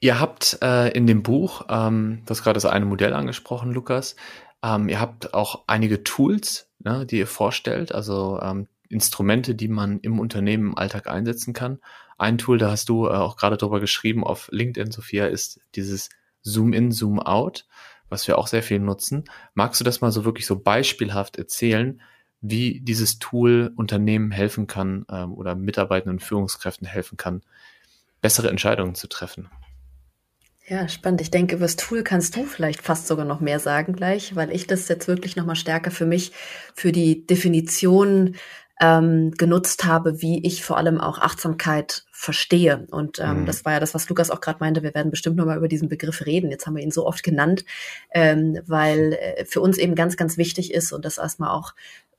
Ihr 0.00 0.20
habt 0.20 0.58
äh, 0.62 0.88
in 0.90 1.06
dem 1.06 1.22
Buch, 1.22 1.66
ähm, 1.68 2.22
das 2.26 2.42
gerade 2.42 2.54
das 2.54 2.66
eine 2.66 2.84
Modell 2.84 3.12
angesprochen, 3.14 3.72
Lukas, 3.72 4.16
ähm, 4.64 4.88
ihr 4.88 4.98
habt 4.98 5.34
auch 5.34 5.64
einige 5.66 6.02
Tools, 6.04 6.70
ne, 6.78 7.04
die 7.04 7.18
ihr 7.18 7.26
vorstellt, 7.26 7.92
also 7.92 8.40
ähm, 8.40 8.66
Instrumente, 8.88 9.54
die 9.54 9.68
man 9.68 10.00
im 10.00 10.18
Unternehmen 10.18 10.68
im 10.68 10.78
Alltag 10.78 11.06
einsetzen 11.06 11.52
kann. 11.52 11.80
Ein 12.16 12.38
Tool, 12.38 12.58
da 12.58 12.70
hast 12.70 12.88
du 12.88 13.06
äh, 13.06 13.10
auch 13.10 13.36
gerade 13.36 13.58
drüber 13.58 13.80
geschrieben 13.80 14.24
auf 14.24 14.48
LinkedIn, 14.52 14.90
Sophia, 14.90 15.26
ist 15.26 15.60
dieses 15.74 16.08
Zoom-in, 16.42 16.92
Zoom-out, 16.92 17.66
was 18.08 18.26
wir 18.26 18.38
auch 18.38 18.46
sehr 18.46 18.62
viel 18.62 18.78
nutzen. 18.78 19.24
Magst 19.52 19.80
du 19.80 19.84
das 19.84 20.00
mal 20.00 20.12
so 20.12 20.24
wirklich 20.24 20.46
so 20.46 20.58
beispielhaft 20.58 21.36
erzählen, 21.36 22.00
wie 22.40 22.80
dieses 22.80 23.18
Tool 23.18 23.72
Unternehmen 23.76 24.30
helfen 24.30 24.66
kann 24.66 25.04
ähm, 25.10 25.34
oder 25.34 25.54
Mitarbeitenden 25.54 26.16
und 26.16 26.22
Führungskräften 26.22 26.86
helfen 26.86 27.16
kann, 27.18 27.42
bessere 28.22 28.48
Entscheidungen 28.48 28.94
zu 28.94 29.08
treffen. 29.08 29.50
Ja, 30.66 30.88
spannend. 30.88 31.20
Ich 31.20 31.30
denke, 31.30 31.56
über 31.56 31.66
das 31.66 31.76
Tool 31.76 32.02
kannst 32.02 32.36
du 32.36 32.44
vielleicht 32.44 32.80
fast 32.80 33.06
sogar 33.06 33.26
noch 33.26 33.40
mehr 33.40 33.60
sagen 33.60 33.92
gleich, 33.92 34.34
weil 34.34 34.50
ich 34.50 34.66
das 34.66 34.88
jetzt 34.88 35.08
wirklich 35.08 35.36
nochmal 35.36 35.56
stärker 35.56 35.90
für 35.90 36.06
mich, 36.06 36.32
für 36.74 36.90
die 36.90 37.26
Definition 37.26 38.36
ähm, 38.80 39.30
genutzt 39.32 39.84
habe, 39.84 40.22
wie 40.22 40.44
ich 40.44 40.64
vor 40.64 40.78
allem 40.78 41.00
auch 41.00 41.18
Achtsamkeit 41.18 42.04
verstehe. 42.10 42.86
Und 42.90 43.18
ähm, 43.18 43.40
mhm. 43.40 43.46
das 43.46 43.64
war 43.64 43.74
ja 43.74 43.80
das, 43.80 43.94
was 43.94 44.08
Lukas 44.08 44.30
auch 44.30 44.40
gerade 44.40 44.58
meinte. 44.60 44.82
Wir 44.82 44.94
werden 44.94 45.10
bestimmt 45.10 45.36
nochmal 45.36 45.58
über 45.58 45.68
diesen 45.68 45.88
Begriff 45.90 46.24
reden. 46.24 46.50
Jetzt 46.50 46.66
haben 46.66 46.76
wir 46.76 46.82
ihn 46.82 46.90
so 46.90 47.06
oft 47.06 47.22
genannt, 47.22 47.64
ähm, 48.12 48.58
weil 48.66 49.12
äh, 49.12 49.44
für 49.44 49.60
uns 49.60 49.76
eben 49.76 49.94
ganz, 49.94 50.16
ganz 50.16 50.38
wichtig 50.38 50.72
ist 50.72 50.92
und 50.92 51.04
das 51.04 51.18
erstmal 51.18 51.50
auch 51.50 51.74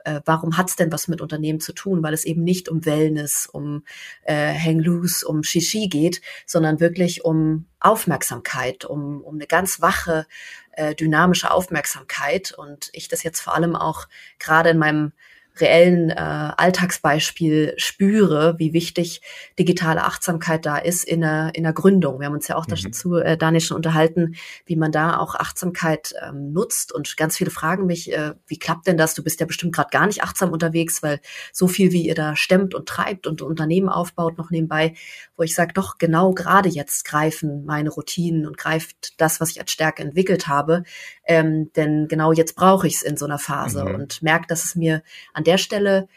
äh, 0.06 0.22
warum 0.24 0.56
hat's 0.56 0.76
denn 0.76 0.92
was 0.92 1.08
mit 1.08 1.20
Unternehmen 1.20 1.58
zu 1.58 1.72
tun? 1.72 2.02
Weil 2.02 2.14
es 2.14 2.24
eben 2.24 2.44
nicht 2.44 2.68
um 2.68 2.84
Wellness, 2.86 3.48
um 3.50 3.82
äh, 4.22 4.54
Hang 4.54 4.78
Loose, 4.78 5.26
um 5.26 5.42
Shishi 5.42 5.88
geht, 5.88 6.20
sondern 6.46 6.78
wirklich 6.78 7.24
um 7.24 7.66
Aufmerksamkeit, 7.80 8.84
um, 8.84 9.20
um 9.22 9.34
eine 9.34 9.48
ganz 9.48 9.80
wache, 9.80 10.26
äh, 10.72 10.94
dynamische 10.94 11.50
Aufmerksamkeit. 11.50 12.52
Und 12.52 12.88
ich 12.92 13.08
das 13.08 13.24
jetzt 13.24 13.40
vor 13.40 13.54
allem 13.54 13.74
auch 13.74 14.06
gerade 14.38 14.70
in 14.70 14.78
meinem 14.78 15.12
reellen 15.60 16.10
äh, 16.10 16.14
Alltagsbeispiel 16.14 17.74
spüre, 17.76 18.54
wie 18.58 18.72
wichtig 18.72 19.22
digitale 19.58 20.04
Achtsamkeit 20.04 20.66
da 20.66 20.76
ist 20.76 21.04
in 21.04 21.22
der, 21.22 21.50
in 21.54 21.62
der 21.62 21.72
Gründung. 21.72 22.20
Wir 22.20 22.26
haben 22.26 22.34
uns 22.34 22.48
ja 22.48 22.56
auch 22.56 22.66
mhm. 22.66 22.74
dazu, 22.74 23.16
äh, 23.16 23.36
Daniel, 23.36 23.60
schon 23.60 23.76
unterhalten, 23.76 24.36
wie 24.64 24.76
man 24.76 24.92
da 24.92 25.18
auch 25.18 25.34
Achtsamkeit 25.34 26.14
ähm, 26.26 26.52
nutzt. 26.52 26.92
Und 26.92 27.16
ganz 27.16 27.36
viele 27.36 27.50
fragen 27.50 27.86
mich, 27.86 28.12
äh, 28.12 28.34
wie 28.46 28.58
klappt 28.58 28.86
denn 28.86 28.96
das? 28.96 29.14
Du 29.14 29.22
bist 29.22 29.40
ja 29.40 29.46
bestimmt 29.46 29.74
gerade 29.74 29.90
gar 29.90 30.06
nicht 30.06 30.22
achtsam 30.22 30.52
unterwegs, 30.52 31.02
weil 31.02 31.20
so 31.52 31.68
viel, 31.68 31.92
wie 31.92 32.06
ihr 32.06 32.14
da 32.14 32.36
stemmt 32.36 32.74
und 32.74 32.88
treibt 32.88 33.26
und 33.26 33.42
Unternehmen 33.42 33.88
aufbaut, 33.88 34.38
noch 34.38 34.50
nebenbei, 34.50 34.94
wo 35.36 35.42
ich 35.42 35.54
sage, 35.54 35.72
doch 35.72 35.98
genau 35.98 36.32
gerade 36.32 36.68
jetzt 36.68 37.04
greifen 37.04 37.64
meine 37.64 37.90
Routinen 37.90 38.46
und 38.46 38.58
greift 38.58 39.20
das, 39.20 39.40
was 39.40 39.50
ich 39.50 39.60
als 39.60 39.70
Stärke 39.70 40.02
entwickelt 40.02 40.48
habe. 40.48 40.82
Ähm, 41.26 41.72
denn 41.74 42.08
genau 42.08 42.32
jetzt 42.32 42.56
brauche 42.56 42.86
ich 42.86 42.96
es 42.96 43.02
in 43.02 43.16
so 43.16 43.24
einer 43.24 43.38
Phase 43.38 43.84
mhm. 43.84 43.94
und 43.94 44.22
merke, 44.22 44.46
dass 44.46 44.64
es 44.64 44.74
mir 44.76 45.02
an 45.32 45.44
der 45.46 45.58
Stelle 45.58 46.08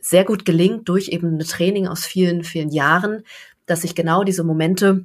sehr 0.00 0.24
gut 0.24 0.44
gelingt 0.44 0.88
durch 0.88 1.08
eben 1.08 1.36
ein 1.36 1.40
Training 1.40 1.86
aus 1.86 2.04
vielen, 2.06 2.42
vielen 2.42 2.70
Jahren, 2.70 3.22
dass 3.66 3.84
ich 3.84 3.94
genau 3.94 4.24
diese 4.24 4.44
Momente 4.44 5.04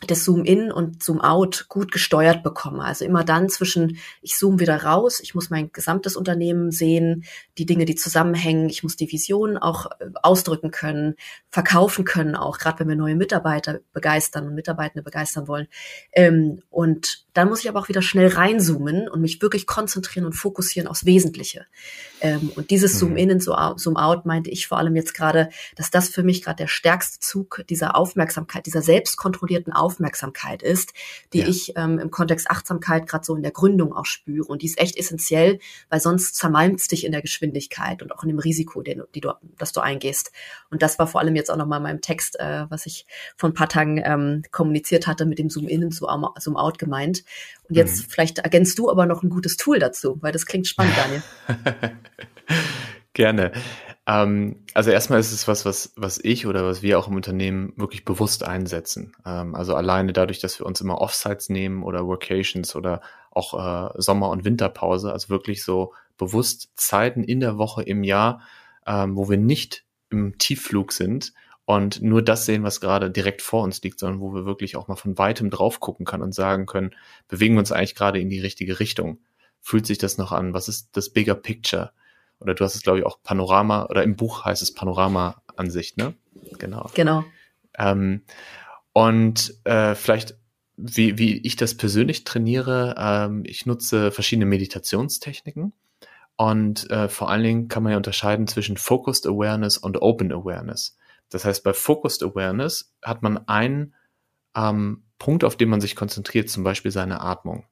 das 0.00 0.24
Zoom-in 0.24 0.72
und 0.72 1.02
Zoom-out 1.02 1.66
gut 1.68 1.92
gesteuert 1.92 2.42
bekomme. 2.42 2.84
Also 2.84 3.04
immer 3.04 3.24
dann 3.24 3.48
zwischen, 3.48 3.98
ich 4.22 4.36
zoome 4.36 4.58
wieder 4.58 4.82
raus, 4.82 5.20
ich 5.20 5.34
muss 5.34 5.50
mein 5.50 5.70
gesamtes 5.72 6.16
Unternehmen 6.16 6.72
sehen, 6.72 7.24
die 7.58 7.64
Dinge, 7.64 7.84
die 7.84 7.94
zusammenhängen, 7.94 8.68
ich 8.68 8.82
muss 8.82 8.96
die 8.96 9.10
Vision 9.10 9.56
auch 9.56 9.86
äh, 10.00 10.10
ausdrücken 10.22 10.70
können, 10.70 11.14
verkaufen 11.48 12.04
können, 12.04 12.34
auch 12.34 12.58
gerade 12.58 12.80
wenn 12.80 12.88
wir 12.88 12.96
neue 12.96 13.14
Mitarbeiter 13.14 13.80
begeistern 13.92 14.46
und 14.46 14.54
Mitarbeitende 14.54 15.02
begeistern 15.02 15.48
wollen. 15.48 15.68
Ähm, 16.12 16.62
und 16.70 17.24
dann 17.32 17.48
muss 17.48 17.60
ich 17.60 17.68
aber 17.68 17.80
auch 17.80 17.88
wieder 17.88 18.02
schnell 18.02 18.28
reinzoomen 18.28 19.08
und 19.08 19.20
mich 19.20 19.40
wirklich 19.42 19.66
konzentrieren 19.66 20.26
und 20.26 20.34
fokussieren 20.34 20.88
aufs 20.88 21.04
Wesentliche. 21.04 21.66
Ähm, 22.20 22.50
und 22.56 22.70
dieses 22.70 22.94
mhm. 22.94 22.98
Zoom-in 22.98 23.30
und 23.30 23.42
Zoom-out 23.42 24.26
meinte 24.26 24.50
ich 24.50 24.66
vor 24.66 24.78
allem 24.78 24.96
jetzt 24.96 25.14
gerade, 25.14 25.48
dass 25.76 25.90
das 25.90 26.08
für 26.08 26.22
mich 26.22 26.42
gerade 26.42 26.56
der 26.56 26.68
stärkste 26.68 27.20
Zug 27.20 27.62
dieser 27.68 27.96
Aufmerksamkeit, 27.96 28.66
dieser 28.66 28.82
selbstkontrollierten 28.82 29.72
Aufmerksamkeit 29.72 29.83
ist, 30.62 30.92
die 31.32 31.40
ja. 31.40 31.48
ich 31.48 31.72
ähm, 31.76 31.98
im 31.98 32.10
Kontext 32.10 32.50
Achtsamkeit 32.50 33.06
gerade 33.06 33.24
so 33.24 33.34
in 33.36 33.42
der 33.42 33.52
Gründung 33.52 33.92
auch 33.92 34.06
spüre. 34.06 34.46
Und 34.46 34.62
die 34.62 34.66
ist 34.66 34.78
echt 34.78 34.96
essentiell, 34.96 35.58
weil 35.88 36.00
sonst 36.00 36.36
zermalmst 36.36 36.90
dich 36.92 37.04
in 37.04 37.12
der 37.12 37.22
Geschwindigkeit 37.22 38.02
und 38.02 38.12
auch 38.12 38.22
in 38.22 38.28
dem 38.28 38.38
Risiko, 38.38 38.82
den, 38.82 39.02
die 39.14 39.20
du, 39.20 39.32
das 39.58 39.72
du 39.72 39.80
eingehst. 39.80 40.32
Und 40.70 40.82
das 40.82 40.98
war 40.98 41.06
vor 41.06 41.20
allem 41.20 41.36
jetzt 41.36 41.50
auch 41.50 41.56
nochmal 41.56 41.78
in 41.78 41.84
meinem 41.84 42.00
Text, 42.00 42.38
äh, 42.38 42.66
was 42.68 42.86
ich 42.86 43.06
vor 43.36 43.50
ein 43.50 43.54
paar 43.54 43.68
Tagen 43.68 44.02
ähm, 44.04 44.42
kommuniziert 44.50 45.06
hatte 45.06 45.26
mit 45.26 45.38
dem 45.38 45.50
Zoom-in 45.50 45.84
und 45.84 45.94
Zoom-out 45.94 46.78
gemeint. 46.78 47.24
Und 47.68 47.76
jetzt 47.76 48.02
mhm. 48.02 48.10
vielleicht 48.10 48.38
ergänzt 48.38 48.78
du 48.78 48.90
aber 48.90 49.06
noch 49.06 49.22
ein 49.22 49.30
gutes 49.30 49.56
Tool 49.56 49.78
dazu, 49.78 50.18
weil 50.20 50.32
das 50.32 50.46
klingt 50.46 50.66
spannend, 50.66 50.94
Daniel. 50.96 51.22
Gerne. 53.12 53.52
Ähm, 54.06 54.64
also 54.74 54.90
erstmal 54.90 55.20
ist 55.20 55.32
es 55.32 55.48
was, 55.48 55.64
was, 55.64 55.92
was 55.96 56.18
ich 56.22 56.46
oder 56.46 56.64
was 56.64 56.82
wir 56.82 56.98
auch 56.98 57.08
im 57.08 57.16
Unternehmen 57.16 57.72
wirklich 57.76 58.04
bewusst 58.04 58.44
einsetzen. 58.44 59.14
Ähm, 59.24 59.54
also 59.54 59.74
alleine 59.74 60.12
dadurch, 60.12 60.40
dass 60.40 60.58
wir 60.58 60.66
uns 60.66 60.80
immer 60.80 61.00
Offsites 61.00 61.48
nehmen 61.48 61.82
oder 61.82 62.06
Workations 62.06 62.76
oder 62.76 63.00
auch 63.30 63.54
äh, 63.54 64.00
Sommer- 64.00 64.30
und 64.30 64.44
Winterpause, 64.44 65.12
also 65.12 65.30
wirklich 65.30 65.64
so 65.64 65.94
bewusst 66.18 66.70
Zeiten 66.76 67.24
in 67.24 67.40
der 67.40 67.58
Woche 67.58 67.82
im 67.82 68.04
Jahr, 68.04 68.42
ähm, 68.86 69.16
wo 69.16 69.28
wir 69.30 69.38
nicht 69.38 69.84
im 70.10 70.38
Tiefflug 70.38 70.92
sind 70.92 71.32
und 71.64 72.02
nur 72.02 72.22
das 72.22 72.44
sehen, 72.44 72.62
was 72.62 72.80
gerade 72.80 73.10
direkt 73.10 73.40
vor 73.40 73.62
uns 73.62 73.82
liegt, 73.82 73.98
sondern 73.98 74.20
wo 74.20 74.34
wir 74.34 74.44
wirklich 74.44 74.76
auch 74.76 74.86
mal 74.86 74.96
von 74.96 75.16
weitem 75.16 75.50
drauf 75.50 75.80
gucken 75.80 76.04
können 76.04 76.22
und 76.22 76.34
sagen 76.34 76.66
können, 76.66 76.94
bewegen 77.26 77.54
wir 77.54 77.60
uns 77.60 77.72
eigentlich 77.72 77.94
gerade 77.94 78.20
in 78.20 78.28
die 78.28 78.40
richtige 78.40 78.80
Richtung? 78.80 79.18
Fühlt 79.60 79.86
sich 79.86 79.96
das 79.96 80.18
noch 80.18 80.30
an? 80.30 80.52
Was 80.52 80.68
ist 80.68 80.90
das 80.92 81.08
Bigger 81.08 81.34
Picture? 81.34 81.92
Oder 82.40 82.54
du 82.54 82.64
hast 82.64 82.74
es, 82.74 82.82
glaube 82.82 82.98
ich, 82.98 83.06
auch 83.06 83.22
Panorama, 83.22 83.86
oder 83.86 84.02
im 84.02 84.16
Buch 84.16 84.44
heißt 84.44 84.62
es 84.62 84.74
Panorama-Ansicht, 84.74 85.96
ne? 85.96 86.14
Genau. 86.58 86.90
Genau. 86.94 87.24
Ähm, 87.78 88.22
und 88.92 89.54
äh, 89.64 89.94
vielleicht, 89.94 90.36
wie, 90.76 91.18
wie 91.18 91.38
ich 91.38 91.56
das 91.56 91.76
persönlich 91.76 92.24
trainiere, 92.24 92.94
ähm, 92.98 93.42
ich 93.46 93.66
nutze 93.66 94.10
verschiedene 94.10 94.46
Meditationstechniken. 94.46 95.72
Und 96.36 96.90
äh, 96.90 97.08
vor 97.08 97.30
allen 97.30 97.44
Dingen 97.44 97.68
kann 97.68 97.82
man 97.82 97.92
ja 97.92 97.96
unterscheiden 97.96 98.46
zwischen 98.46 98.76
Focused 98.76 99.26
Awareness 99.26 99.78
und 99.78 100.02
Open 100.02 100.32
Awareness. 100.32 100.96
Das 101.30 101.44
heißt, 101.44 101.62
bei 101.64 101.72
Focused 101.72 102.22
Awareness 102.22 102.92
hat 103.02 103.22
man 103.22 103.48
einen 103.48 103.94
ähm, 104.56 105.04
Punkt, 105.18 105.44
auf 105.44 105.56
den 105.56 105.68
man 105.68 105.80
sich 105.80 105.96
konzentriert, 105.96 106.50
zum 106.50 106.64
Beispiel 106.64 106.90
seine 106.90 107.20
Atmung. 107.20 107.64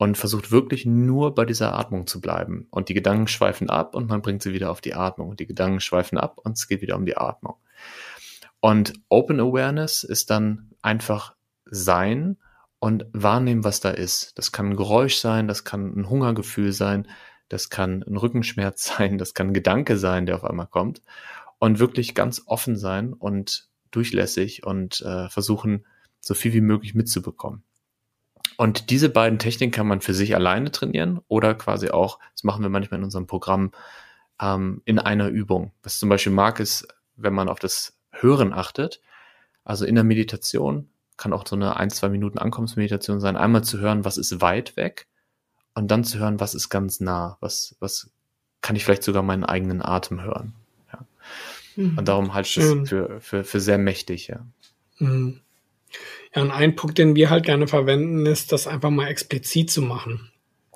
Und 0.00 0.16
versucht 0.16 0.50
wirklich 0.50 0.86
nur 0.86 1.34
bei 1.34 1.44
dieser 1.44 1.78
Atmung 1.78 2.06
zu 2.06 2.22
bleiben. 2.22 2.66
Und 2.70 2.88
die 2.88 2.94
Gedanken 2.94 3.26
schweifen 3.26 3.68
ab 3.68 3.94
und 3.94 4.08
man 4.08 4.22
bringt 4.22 4.42
sie 4.42 4.54
wieder 4.54 4.70
auf 4.70 4.80
die 4.80 4.94
Atmung. 4.94 5.28
Und 5.28 5.40
die 5.40 5.46
Gedanken 5.46 5.80
schweifen 5.80 6.16
ab 6.16 6.40
und 6.42 6.56
es 6.56 6.68
geht 6.68 6.80
wieder 6.80 6.96
um 6.96 7.04
die 7.04 7.18
Atmung. 7.18 7.56
Und 8.60 8.94
Open 9.10 9.40
Awareness 9.40 10.02
ist 10.02 10.30
dann 10.30 10.70
einfach 10.80 11.34
sein 11.66 12.38
und 12.78 13.04
wahrnehmen, 13.12 13.62
was 13.62 13.80
da 13.80 13.90
ist. 13.90 14.38
Das 14.38 14.52
kann 14.52 14.70
ein 14.70 14.76
Geräusch 14.76 15.16
sein, 15.16 15.46
das 15.46 15.64
kann 15.64 15.92
ein 15.94 16.08
Hungergefühl 16.08 16.72
sein, 16.72 17.06
das 17.50 17.68
kann 17.68 18.02
ein 18.02 18.16
Rückenschmerz 18.16 18.84
sein, 18.96 19.18
das 19.18 19.34
kann 19.34 19.48
ein 19.48 19.54
Gedanke 19.54 19.98
sein, 19.98 20.24
der 20.24 20.36
auf 20.36 20.44
einmal 20.44 20.66
kommt. 20.66 21.02
Und 21.58 21.78
wirklich 21.78 22.14
ganz 22.14 22.44
offen 22.46 22.78
sein 22.78 23.12
und 23.12 23.68
durchlässig 23.90 24.64
und 24.64 25.02
äh, 25.02 25.28
versuchen, 25.28 25.84
so 26.20 26.32
viel 26.32 26.54
wie 26.54 26.62
möglich 26.62 26.94
mitzubekommen. 26.94 27.64
Und 28.60 28.90
diese 28.90 29.08
beiden 29.08 29.38
Techniken 29.38 29.72
kann 29.72 29.86
man 29.86 30.02
für 30.02 30.12
sich 30.12 30.34
alleine 30.34 30.70
trainieren 30.70 31.22
oder 31.28 31.54
quasi 31.54 31.88
auch, 31.88 32.18
das 32.34 32.44
machen 32.44 32.60
wir 32.60 32.68
manchmal 32.68 33.00
in 33.00 33.04
unserem 33.04 33.26
Programm, 33.26 33.72
ähm, 34.38 34.82
in 34.84 34.98
einer 34.98 35.28
Übung. 35.28 35.72
Was 35.82 35.98
zum 35.98 36.10
Beispiel 36.10 36.34
mag, 36.34 36.60
ist, 36.60 36.86
wenn 37.16 37.32
man 37.32 37.48
auf 37.48 37.58
das 37.58 37.96
Hören 38.10 38.52
achtet, 38.52 39.00
also 39.64 39.86
in 39.86 39.94
der 39.94 40.04
Meditation, 40.04 40.90
kann 41.16 41.32
auch 41.32 41.46
so 41.46 41.56
eine 41.56 41.78
ein, 41.78 41.88
zwei 41.88 42.10
Minuten 42.10 42.36
Ankommensmeditation 42.36 43.18
sein, 43.18 43.38
einmal 43.38 43.64
zu 43.64 43.78
hören, 43.78 44.04
was 44.04 44.18
ist 44.18 44.42
weit 44.42 44.76
weg 44.76 45.06
und 45.72 45.90
dann 45.90 46.04
zu 46.04 46.18
hören, 46.18 46.38
was 46.38 46.54
ist 46.54 46.68
ganz 46.68 47.00
nah, 47.00 47.38
was, 47.40 47.76
was 47.80 48.10
kann 48.60 48.76
ich 48.76 48.84
vielleicht 48.84 49.04
sogar 49.04 49.22
meinen 49.22 49.44
eigenen 49.44 49.80
Atem 49.80 50.20
hören. 50.20 50.52
Ja. 50.92 51.06
Mhm. 51.76 51.96
Und 51.96 52.08
darum 52.08 52.34
halte 52.34 52.50
ich 52.50 52.56
es 52.58 52.90
für, 52.90 53.22
für, 53.22 53.42
für 53.42 53.60
sehr 53.60 53.78
mächtig, 53.78 54.28
ja. 54.28 54.44
Mhm. 54.98 55.40
Ja, 56.34 56.42
und 56.42 56.50
ein 56.50 56.76
Punkt, 56.76 56.98
den 56.98 57.16
wir 57.16 57.30
halt 57.30 57.44
gerne 57.44 57.66
verwenden, 57.66 58.26
ist, 58.26 58.52
das 58.52 58.66
einfach 58.66 58.90
mal 58.90 59.08
explizit 59.08 59.70
zu 59.70 59.82
machen. 59.82 60.30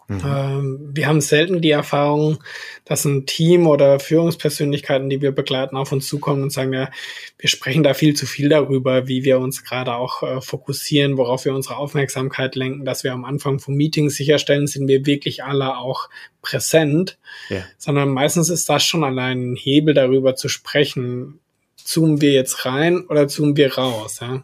Mhm. 0.09 0.23
Ähm, 0.25 0.91
wir 0.93 1.07
haben 1.07 1.21
selten 1.21 1.63
die 1.63 1.71
Erfahrung, 1.71 2.43
dass 2.85 3.05
ein 3.05 3.25
Team 3.27 3.67
oder 3.67 3.99
Führungspersönlichkeiten, 4.01 5.09
die 5.09 5.23
wir 5.23 5.33
begleiten, 5.33 5.77
auf 5.77 5.93
uns 5.93 6.07
zukommen 6.07 6.43
und 6.43 6.51
sagen, 6.51 6.73
ja, 6.75 6.91
wir 7.39 7.49
sprechen 7.49 7.83
da 7.83 7.95
viel 7.95 8.15
zu 8.15 8.27
viel 8.27 8.49
darüber, 8.49 9.09
wie 9.09 9.25
wir 9.25 9.39
uns 9.39 9.65
gerade 9.65 9.95
auch 9.95 10.23
äh, 10.23 10.41
fokussieren, 10.41 11.17
worauf 11.17 11.45
wir 11.45 11.55
unsere 11.55 11.77
Aufmerksamkeit 11.77 12.55
lenken, 12.55 12.85
dass 12.85 13.05
wir 13.05 13.13
am 13.13 13.25
Anfang 13.25 13.61
vom 13.61 13.75
Meeting 13.75 14.11
sicherstellen, 14.11 14.67
sind 14.67 14.89
wir 14.89 15.07
wirklich 15.07 15.43
alle 15.43 15.79
auch 15.79 16.11
präsent, 16.43 17.19
ja. 17.49 17.65
sondern 17.79 18.11
meistens 18.11 18.51
ist 18.51 18.69
das 18.69 18.85
schon 18.85 19.05
allein 19.05 19.53
ein 19.53 19.57
Hebel 19.57 19.95
darüber 19.95 20.35
zu 20.35 20.49
sprechen, 20.49 21.41
zoomen 21.77 22.21
wir 22.21 22.33
jetzt 22.33 22.67
rein 22.67 23.07
oder 23.07 23.29
zoomen 23.29 23.57
wir 23.57 23.75
raus, 23.75 24.19
ja 24.21 24.43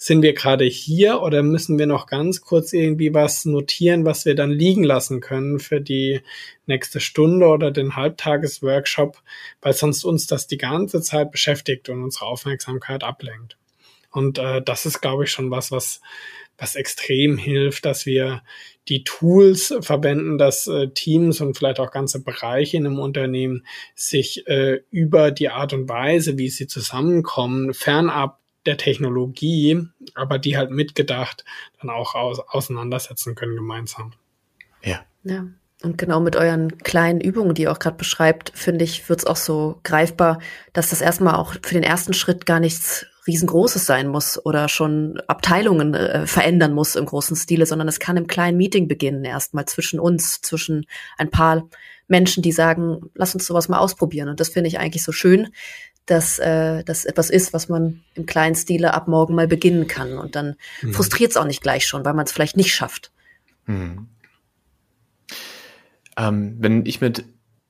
sind 0.00 0.22
wir 0.22 0.32
gerade 0.32 0.64
hier 0.64 1.22
oder 1.22 1.42
müssen 1.42 1.76
wir 1.76 1.86
noch 1.86 2.06
ganz 2.06 2.40
kurz 2.40 2.72
irgendwie 2.72 3.12
was 3.12 3.44
notieren, 3.44 4.04
was 4.04 4.24
wir 4.24 4.36
dann 4.36 4.52
liegen 4.52 4.84
lassen 4.84 5.20
können 5.20 5.58
für 5.58 5.80
die 5.80 6.20
nächste 6.66 7.00
Stunde 7.00 7.46
oder 7.46 7.72
den 7.72 7.96
Halbtagesworkshop, 7.96 9.20
weil 9.60 9.72
sonst 9.72 10.04
uns 10.04 10.28
das 10.28 10.46
die 10.46 10.56
ganze 10.56 11.02
Zeit 11.02 11.32
beschäftigt 11.32 11.88
und 11.88 12.04
unsere 12.04 12.26
Aufmerksamkeit 12.26 13.02
ablenkt. 13.02 13.58
Und 14.12 14.38
äh, 14.38 14.62
das 14.62 14.86
ist, 14.86 15.00
glaube 15.00 15.24
ich, 15.24 15.30
schon 15.30 15.50
was, 15.50 15.72
was, 15.72 16.00
was 16.56 16.76
extrem 16.76 17.36
hilft, 17.36 17.84
dass 17.84 18.06
wir 18.06 18.42
die 18.88 19.02
Tools 19.02 19.74
verwenden, 19.80 20.38
dass 20.38 20.68
äh, 20.68 20.88
Teams 20.88 21.40
und 21.40 21.58
vielleicht 21.58 21.80
auch 21.80 21.90
ganze 21.90 22.22
Bereiche 22.22 22.76
in 22.76 22.86
einem 22.86 23.00
Unternehmen 23.00 23.66
sich 23.96 24.46
äh, 24.46 24.80
über 24.90 25.32
die 25.32 25.50
Art 25.50 25.72
und 25.72 25.88
Weise, 25.88 26.38
wie 26.38 26.48
sie 26.48 26.68
zusammenkommen, 26.68 27.74
fernab 27.74 28.38
der 28.66 28.76
Technologie, 28.76 29.86
aber 30.14 30.38
die 30.38 30.56
halt 30.56 30.70
mitgedacht 30.70 31.44
dann 31.80 31.90
auch 31.90 32.14
aus, 32.14 32.40
auseinandersetzen 32.40 33.34
können 33.34 33.56
gemeinsam. 33.56 34.12
Ja. 34.82 35.00
Ja. 35.24 35.46
Und 35.82 35.96
genau 35.96 36.18
mit 36.18 36.34
euren 36.34 36.76
kleinen 36.78 37.20
Übungen, 37.20 37.54
die 37.54 37.62
ihr 37.62 37.72
auch 37.72 37.78
gerade 37.78 37.96
beschreibt, 37.96 38.50
finde 38.54 38.84
ich, 38.84 39.08
wird 39.08 39.20
es 39.20 39.26
auch 39.26 39.36
so 39.36 39.78
greifbar, 39.84 40.40
dass 40.72 40.90
das 40.90 41.00
erstmal 41.00 41.36
auch 41.36 41.54
für 41.62 41.74
den 41.74 41.84
ersten 41.84 42.14
Schritt 42.14 42.46
gar 42.46 42.58
nichts 42.58 43.06
riesengroßes 43.28 43.86
sein 43.86 44.08
muss 44.08 44.44
oder 44.44 44.68
schon 44.68 45.20
Abteilungen 45.28 45.94
äh, 45.94 46.26
verändern 46.26 46.72
muss 46.72 46.96
im 46.96 47.06
großen 47.06 47.36
Stile, 47.36 47.66
sondern 47.66 47.86
es 47.86 48.00
kann 48.00 48.16
im 48.16 48.26
kleinen 48.26 48.56
Meeting 48.56 48.88
beginnen, 48.88 49.24
erstmal 49.24 49.66
zwischen 49.66 50.00
uns, 50.00 50.40
zwischen 50.40 50.86
ein 51.16 51.30
paar 51.30 51.68
Menschen, 52.08 52.42
die 52.42 52.52
sagen, 52.52 53.10
lass 53.14 53.34
uns 53.34 53.46
sowas 53.46 53.68
mal 53.68 53.78
ausprobieren. 53.78 54.30
Und 54.30 54.40
das 54.40 54.48
finde 54.48 54.68
ich 54.68 54.78
eigentlich 54.78 55.04
so 55.04 55.12
schön, 55.12 55.48
dass 56.10 56.38
äh, 56.38 56.82
das 56.84 57.04
etwas 57.04 57.28
ist, 57.28 57.52
was 57.52 57.68
man 57.68 58.02
im 58.14 58.24
kleinen 58.24 58.54
Stile 58.54 58.94
ab 58.94 59.08
morgen 59.08 59.34
mal 59.34 59.46
beginnen 59.46 59.86
kann. 59.86 60.18
Und 60.18 60.36
dann 60.36 60.56
mhm. 60.80 60.94
frustriert 60.94 61.32
es 61.32 61.36
auch 61.36 61.44
nicht 61.44 61.62
gleich 61.62 61.86
schon, 61.86 62.04
weil 62.04 62.14
man 62.14 62.24
es 62.24 62.32
vielleicht 62.32 62.56
nicht 62.56 62.74
schafft. 62.74 63.12
Mhm. 63.66 64.08
Ähm, 66.16 66.56
wenn 66.58 66.86
ich 66.86 67.00
mit 67.00 67.24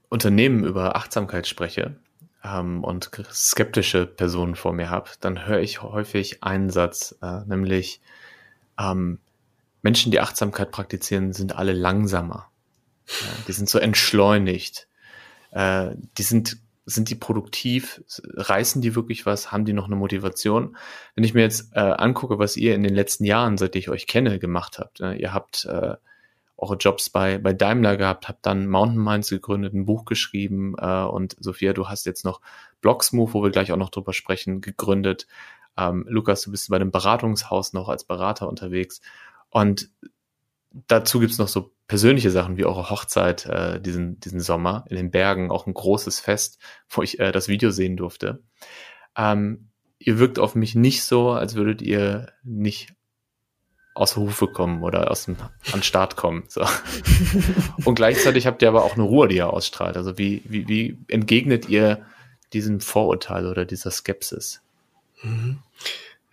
Unternehmen 0.09 0.65
über 0.65 0.97
Achtsamkeit 0.97 1.47
spreche 1.49 1.97
ähm, 2.45 2.85
und 2.85 3.11
skeptische 3.33 4.07
Personen 4.07 4.55
vor 4.55 4.73
mir 4.73 4.89
habe, 4.89 5.11
dann 5.21 5.47
höre 5.47 5.61
ich 5.61 5.83
häufig 5.83 6.43
einen 6.45 6.71
Satz, 6.71 7.17
äh, 7.21 7.41
nämlich 7.47 8.01
ähm, 8.79 9.19
Menschen, 9.83 10.13
die 10.13 10.21
Achtsamkeit 10.21 10.71
praktizieren, 10.71 11.33
sind 11.33 11.57
alle 11.57 11.73
langsamer. 11.73 12.51
Ja, 13.09 13.27
die 13.49 13.53
sind 13.53 13.69
so 13.69 13.79
entschleunigt. 13.79 14.87
Äh, 15.51 15.91
die 16.17 16.23
sind 16.23 16.59
sind 16.89 17.11
die 17.11 17.15
produktiv? 17.15 18.03
Reißen 18.23 18.81
die 18.81 18.95
wirklich 18.95 19.27
was? 19.27 19.53
Haben 19.53 19.65
die 19.65 19.73
noch 19.73 19.87
eine 19.87 19.97
Motivation? 19.97 20.77
Wenn 21.15 21.25
ich 21.25 21.35
mir 21.35 21.43
jetzt 21.43 21.75
äh, 21.75 21.81
angucke, 21.81 22.39
was 22.39 22.57
ihr 22.57 22.75
in 22.75 22.83
den 22.83 22.95
letzten 22.95 23.25
Jahren, 23.25 23.59
seit 23.59 23.77
ich 23.77 23.91
euch 23.91 24.07
kenne, 24.07 24.39
gemacht 24.39 24.79
habt, 24.79 25.01
ne? 25.01 25.17
ihr 25.17 25.35
habt 25.35 25.67
äh, 25.67 25.97
eure 26.57 26.77
Jobs 26.77 27.11
bei, 27.11 27.39
bei 27.39 27.53
Daimler 27.53 27.97
gehabt, 27.97 28.29
habt 28.29 28.45
dann 28.47 28.69
Mountain 28.69 29.03
Minds 29.03 29.29
gegründet, 29.29 29.75
ein 29.75 29.85
Buch 29.85 30.07
geschrieben 30.07 30.75
äh, 30.79 31.05
und 31.05 31.37
Sophia, 31.39 31.73
du 31.73 31.89
hast 31.89 32.07
jetzt 32.07 32.25
noch 32.25 32.41
Blogsmove, 32.81 33.35
wo 33.35 33.43
wir 33.43 33.51
gleich 33.51 33.71
auch 33.71 33.77
noch 33.77 33.91
drüber 33.91 34.13
sprechen, 34.13 34.61
gegründet. 34.61 35.27
Ähm, 35.77 36.07
Lukas, 36.09 36.43
du 36.43 36.51
bist 36.51 36.71
bei 36.71 36.77
einem 36.77 36.91
Beratungshaus 36.91 37.75
noch 37.75 37.89
als 37.89 38.05
Berater 38.05 38.49
unterwegs 38.49 39.01
und 39.51 39.91
dazu 40.87 41.21
gibt's 41.21 41.39
noch 41.39 41.49
so 41.49 41.73
persönliche 41.89 42.31
Sachen 42.31 42.57
wie 42.57 42.65
eure 42.65 42.91
Hochzeit 42.91 43.47
äh, 43.47 43.81
diesen, 43.81 44.21
diesen 44.21 44.41
Sommer 44.41 44.85
in 44.89 44.97
den 44.97 45.11
Bergen, 45.11 45.51
auch 45.51 45.67
ein 45.67 45.75
großes 45.75 46.21
Fest, 46.21 46.59
wo 46.89 47.03
ich 47.03 47.19
äh, 47.19 47.33
das 47.33 47.49
Video 47.49 47.71
sehen 47.71 47.97
durfte. 47.97 48.43
Ähm, 49.17 49.71
ihr 49.99 50.19
wirkt 50.19 50.39
auf 50.39 50.55
mich 50.55 50.75
nicht 50.75 51.05
so, 51.05 51.31
als 51.31 51.55
würdet 51.55 51.83
ihr 51.83 52.33
nicht 52.45 52.95
aus 53.95 54.15
der 54.15 54.23
Hufe 54.23 54.47
kommen 54.47 54.85
oder 54.85 55.11
aus 55.11 55.25
dem 55.25 55.37
an 55.73 55.83
Start 55.83 56.15
kommen. 56.15 56.45
So. 56.49 56.65
Und 57.85 57.97
gleichzeitig 57.97 58.47
habt 58.47 58.63
ihr 58.63 58.69
aber 58.69 58.85
auch 58.85 58.95
eine 58.95 59.03
Ruhe, 59.03 59.27
die 59.27 59.37
ihr 59.37 59.53
ausstrahlt. 59.53 59.97
Also 59.97 60.19
wie, 60.19 60.43
wie, 60.45 60.69
wie 60.69 60.99
entgegnet 61.09 61.69
ihr 61.69 62.07
diesem 62.53 62.81
Vorurteil 62.81 63.47
oder 63.47 63.65
dieser 63.65 63.91
Skepsis? 63.91 64.63
Mhm. 65.23 65.59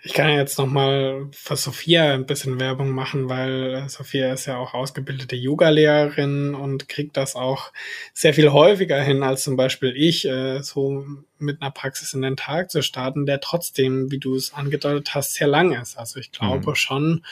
Ich 0.05 0.13
kann 0.13 0.29
ja 0.29 0.35
jetzt 0.35 0.59
nochmal 0.59 1.29
für 1.31 1.55
Sophia 1.55 2.13
ein 2.13 2.27
bisschen 2.27 2.59
Werbung 2.59 2.91
machen, 2.91 3.27
weil 3.27 3.89
Sophia 3.89 4.31
ist 4.31 4.45
ja 4.45 4.57
auch 4.57 4.75
ausgebildete 4.75 5.35
Yoga-Lehrerin 5.35 6.53
und 6.53 6.87
kriegt 6.87 7.17
das 7.17 7.35
auch 7.35 7.73
sehr 8.13 8.35
viel 8.35 8.51
häufiger 8.51 9.01
hin 9.01 9.23
als 9.23 9.41
zum 9.41 9.55
Beispiel 9.55 9.95
ich, 9.97 10.27
äh, 10.27 10.61
so 10.61 11.03
mit 11.37 11.61
einer 11.61 11.71
Praxis 11.71 12.13
in 12.13 12.21
den 12.21 12.37
Tag 12.37 12.71
zu 12.71 12.81
starten, 12.81 13.25
der 13.25 13.41
trotzdem, 13.41 14.11
wie 14.11 14.19
du 14.19 14.35
es 14.35 14.53
angedeutet 14.53 15.13
hast, 15.13 15.33
sehr 15.33 15.47
lang 15.47 15.73
ist. 15.73 15.97
Also 15.97 16.19
ich 16.19 16.31
glaube 16.31 16.71
mhm. 16.71 16.75
schon, 16.75 17.25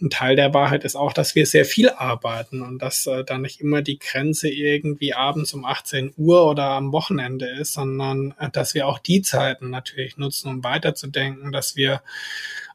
ein 0.00 0.10
Teil 0.10 0.36
der 0.36 0.54
Wahrheit 0.54 0.84
ist 0.84 0.96
auch, 0.96 1.12
dass 1.12 1.34
wir 1.34 1.46
sehr 1.46 1.64
viel 1.64 1.90
arbeiten 1.90 2.62
und 2.62 2.80
dass 2.80 3.06
äh, 3.06 3.24
da 3.24 3.38
nicht 3.38 3.60
immer 3.60 3.82
die 3.82 3.98
Grenze 3.98 4.48
irgendwie 4.48 5.14
abends 5.14 5.52
um 5.52 5.64
18 5.64 6.14
Uhr 6.16 6.46
oder 6.46 6.70
am 6.70 6.92
Wochenende 6.92 7.48
ist, 7.48 7.72
sondern 7.72 8.34
äh, 8.38 8.50
dass 8.50 8.74
wir 8.74 8.86
auch 8.86 8.98
die 8.98 9.22
Zeiten 9.22 9.70
natürlich 9.70 10.16
nutzen, 10.16 10.48
um 10.48 10.64
weiterzudenken, 10.64 11.52
dass 11.52 11.76
wir 11.76 12.02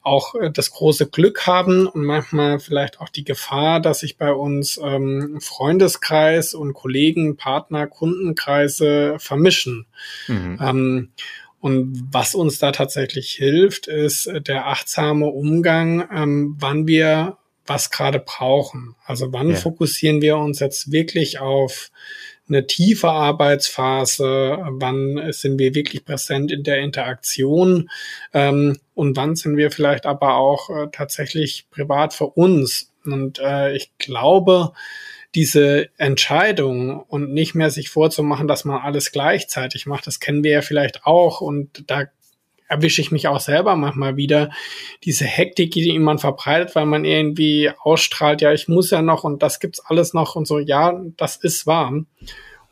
auch 0.06 0.36
äh, 0.36 0.52
das 0.52 0.72
große 0.72 1.08
Glück 1.08 1.48
haben 1.48 1.88
und 1.88 2.04
manchmal 2.04 2.60
vielleicht 2.60 3.00
auch 3.02 3.10
die 3.10 3.24
Gefahr, 3.24 3.80
dass 3.80 4.00
sich 4.00 4.18
bei 4.18 4.32
uns 4.32 4.80
ähm, 4.82 5.40
Freundeskreis 5.42 6.54
und 6.54 6.74
Kollegen, 6.74 7.38
Partner, 7.38 7.88
Kundenkreise 7.88 9.16
vermischen. 9.18 9.88
Mhm. 10.28 10.60
Ähm, 10.62 11.10
und 11.60 12.08
was 12.12 12.36
uns 12.36 12.60
da 12.60 12.72
tatsächlich 12.72 13.32
hilft, 13.32 13.88
ist 13.88 14.30
der 14.48 14.68
achtsame 14.68 15.26
Umgang, 15.26 16.08
ähm, 16.14 16.56
wann 16.60 16.86
wir 16.86 17.38
was 17.66 17.90
gerade 17.90 18.20
brauchen. 18.20 18.96
Also 19.04 19.34
wann 19.34 19.50
ja. 19.50 19.56
fokussieren 19.56 20.22
wir 20.22 20.38
uns 20.38 20.60
jetzt 20.60 20.92
wirklich 20.92 21.40
auf 21.40 21.90
eine 22.48 22.68
tiefe 22.68 23.10
Arbeitsphase, 23.10 24.60
wann 24.70 25.32
sind 25.32 25.58
wir 25.58 25.74
wirklich 25.74 26.06
präsent 26.06 26.52
in 26.52 26.64
der 26.64 26.80
Interaktion 26.80 27.90
ähm, 28.34 28.78
und 28.94 29.18
wann 29.18 29.36
sind 29.36 29.58
wir 29.58 29.72
vielleicht 29.72 30.06
aber 30.06 30.36
auch 30.36 30.70
äh, 30.70 30.88
tatsächlich 30.92 31.68
privat 31.72 32.14
für 32.14 32.28
uns. 32.28 32.92
Und 33.04 33.40
äh, 33.40 33.76
ich 33.76 33.98
glaube, 33.98 34.74
diese 35.34 35.90
Entscheidung 35.98 37.02
und 37.02 37.34
nicht 37.34 37.56
mehr 37.56 37.70
sich 37.70 37.90
vorzumachen, 37.90 38.48
dass 38.48 38.64
man 38.64 38.82
alles 38.82 39.12
gleichzeitig 39.12 39.86
macht, 39.86 40.08
das 40.08 40.20
kennen 40.20 40.44
wir 40.44 40.52
ja 40.52 40.62
vielleicht 40.62 41.06
auch 41.06 41.42
und 41.42 41.84
da 41.88 42.06
erwische 42.68 43.02
ich 43.02 43.12
mich 43.12 43.28
auch 43.28 43.40
selber 43.40 43.76
manchmal 43.76 44.18
wieder, 44.18 44.50
diese 45.04 45.26
Hektik, 45.26 45.72
die 45.72 45.98
man 46.00 46.18
verbreitet, 46.18 46.76
weil 46.76 46.86
man 46.86 47.06
irgendwie 47.06 47.72
ausstrahlt, 47.78 48.42
ja, 48.42 48.52
ich 48.54 48.68
muss 48.68 48.92
ja 48.92 49.02
noch 49.02 49.24
und 49.24 49.44
das 49.44 49.60
gibt's 49.60 49.80
alles 49.86 50.14
noch 50.14 50.36
und 50.36 50.48
so, 50.48 50.60
ja, 50.60 51.00
das 51.18 51.38
ist 51.38 51.68
wahr. 51.68 51.94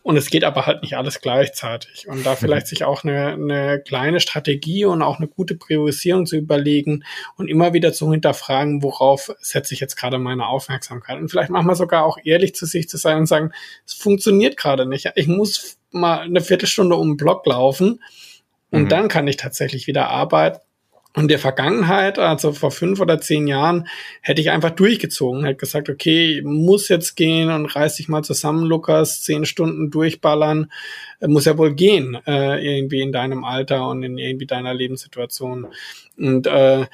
Und 0.03 0.17
es 0.17 0.29
geht 0.29 0.43
aber 0.43 0.65
halt 0.65 0.81
nicht 0.81 0.97
alles 0.97 1.21
gleichzeitig. 1.21 2.09
Und 2.09 2.25
da 2.25 2.33
mhm. 2.33 2.37
vielleicht 2.37 2.67
sich 2.67 2.83
auch 2.83 3.05
eine, 3.05 3.29
eine 3.29 3.79
kleine 3.79 4.19
Strategie 4.19 4.83
und 4.83 5.01
auch 5.01 5.17
eine 5.17 5.29
gute 5.29 5.55
Priorisierung 5.55 6.25
zu 6.25 6.35
überlegen 6.35 7.05
und 7.37 7.47
immer 7.47 7.71
wieder 7.71 7.93
zu 7.93 8.11
hinterfragen, 8.11 8.83
worauf 8.83 9.33
setze 9.39 9.73
ich 9.73 9.79
jetzt 9.79 9.95
gerade 9.95 10.19
meine 10.19 10.47
Aufmerksamkeit. 10.47 11.19
Und 11.19 11.29
vielleicht 11.29 11.51
manchmal 11.51 11.77
sogar 11.77 12.03
auch 12.03 12.17
ehrlich 12.21 12.53
zu 12.53 12.65
sich 12.65 12.89
zu 12.89 12.97
sein 12.97 13.19
und 13.19 13.27
sagen, 13.27 13.51
es 13.87 13.93
funktioniert 13.93 14.57
gerade 14.57 14.85
nicht. 14.85 15.09
Ich 15.15 15.27
muss 15.27 15.77
mal 15.91 16.19
eine 16.19 16.41
Viertelstunde 16.41 16.97
um 16.97 17.11
den 17.11 17.17
Block 17.17 17.45
laufen 17.45 18.01
und 18.74 18.86
mhm. 18.86 18.89
dann 18.89 19.07
kann 19.07 19.28
ich 19.28 19.38
tatsächlich 19.38 19.86
wieder 19.86 20.09
arbeiten. 20.09 20.59
Und 21.15 21.28
der 21.30 21.38
Vergangenheit, 21.38 22.17
also 22.17 22.53
vor 22.53 22.71
fünf 22.71 22.99
oder 22.99 23.21
zehn 23.21 23.45
Jahren, 23.45 23.88
hätte 24.21 24.41
ich 24.41 24.49
einfach 24.49 24.71
durchgezogen, 24.71 25.45
hätte 25.45 25.57
gesagt, 25.57 25.88
okay, 25.88 26.41
muss 26.43 26.89
jetzt 26.89 27.13
gehen 27.15 27.51
und 27.51 27.67
reiß 27.67 27.97
dich 27.97 28.07
mal 28.07 28.24
zusammen, 28.24 28.65
Lukas, 28.65 29.21
zehn 29.21 29.45
Stunden 29.45 29.91
durchballern, 29.91 30.71
äh, 31.21 31.28
muss 31.28 31.45
ja 31.45 31.55
wohl 31.55 31.76
gehen, 31.76 32.17
äh, 32.26 32.80
irgendwie 32.80 33.01
in 33.01 33.11
deinem 33.11 33.43
Alter 33.43 33.88
und 33.89 34.01
in 34.01 34.17
irgendwie 34.17 34.47
deiner 34.47 34.74
Lebenssituation. 34.74 35.67
Und 36.17 36.47
äh, 36.47 36.88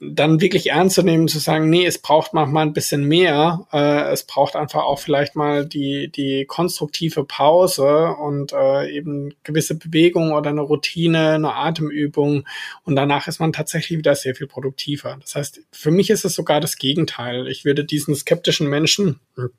dann 0.00 0.40
wirklich 0.40 0.70
ernst 0.70 0.94
zu 0.94 1.02
nehmen, 1.02 1.26
zu 1.26 1.38
sagen, 1.38 1.68
nee, 1.68 1.84
es 1.84 1.98
braucht 1.98 2.32
manchmal 2.32 2.66
ein 2.66 2.72
bisschen 2.72 3.04
mehr. 3.04 3.66
Äh, 3.72 4.12
es 4.12 4.24
braucht 4.24 4.54
einfach 4.54 4.82
auch 4.84 5.00
vielleicht 5.00 5.34
mal 5.34 5.66
die, 5.66 6.08
die 6.10 6.44
konstruktive 6.46 7.24
Pause 7.24 8.14
und 8.14 8.52
äh, 8.52 8.90
eben 8.90 9.34
gewisse 9.42 9.74
Bewegung 9.74 10.32
oder 10.32 10.50
eine 10.50 10.60
Routine, 10.60 11.30
eine 11.30 11.54
Atemübung. 11.54 12.46
Und 12.84 12.96
danach 12.96 13.26
ist 13.26 13.40
man 13.40 13.52
tatsächlich 13.52 13.98
wieder 13.98 14.14
sehr 14.14 14.34
viel 14.34 14.46
produktiver. 14.46 15.18
Das 15.20 15.34
heißt, 15.34 15.60
für 15.72 15.90
mich 15.90 16.10
ist 16.10 16.24
es 16.24 16.34
sogar 16.34 16.60
das 16.60 16.76
Gegenteil. 16.76 17.48
Ich 17.48 17.64
würde 17.64 17.84
diesen 17.84 18.14
skeptischen 18.14 18.68
Menschen 18.68 19.18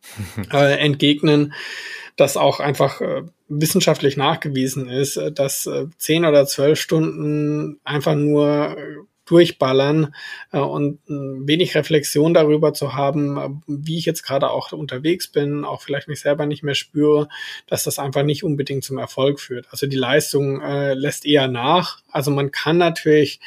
äh, 0.54 0.80
entgegnen, 0.80 1.54
dass 2.16 2.38
auch 2.38 2.60
einfach 2.60 3.02
äh, 3.02 3.24
wissenschaftlich 3.50 4.16
nachgewiesen 4.16 4.88
ist, 4.88 5.18
äh, 5.18 5.32
dass 5.32 5.66
äh, 5.66 5.88
zehn 5.98 6.26
oder 6.26 6.46
zwölf 6.46 6.80
Stunden 6.80 7.80
einfach 7.84 8.16
nur 8.16 8.78
äh, 8.78 8.96
durchballern 9.30 10.16
äh, 10.52 10.58
und 10.58 11.00
äh, 11.08 11.14
wenig 11.48 11.76
Reflexion 11.76 12.34
darüber 12.34 12.74
zu 12.74 12.96
haben, 12.96 13.38
äh, 13.38 13.50
wie 13.68 13.98
ich 13.98 14.06
jetzt 14.06 14.24
gerade 14.24 14.50
auch 14.50 14.72
unterwegs 14.72 15.28
bin, 15.32 15.64
auch 15.66 15.82
vielleicht 15.82 16.08
mich 16.08 16.22
selber 16.22 16.48
nicht 16.48 16.64
mehr 16.64 16.76
spüre, 16.76 17.30
dass 17.68 17.84
das 17.84 18.00
einfach 18.00 18.24
nicht 18.24 18.44
unbedingt 18.44 18.84
zum 18.84 18.98
Erfolg 18.98 19.40
führt. 19.40 19.68
Also 19.70 19.86
die 19.86 19.98
Leistung 19.98 20.62
äh, 20.62 20.94
lässt 20.96 21.26
eher 21.26 21.48
nach. 21.48 22.00
Also 22.12 22.32
man 22.32 22.52
kann 22.52 22.78
natürlich 22.78 23.40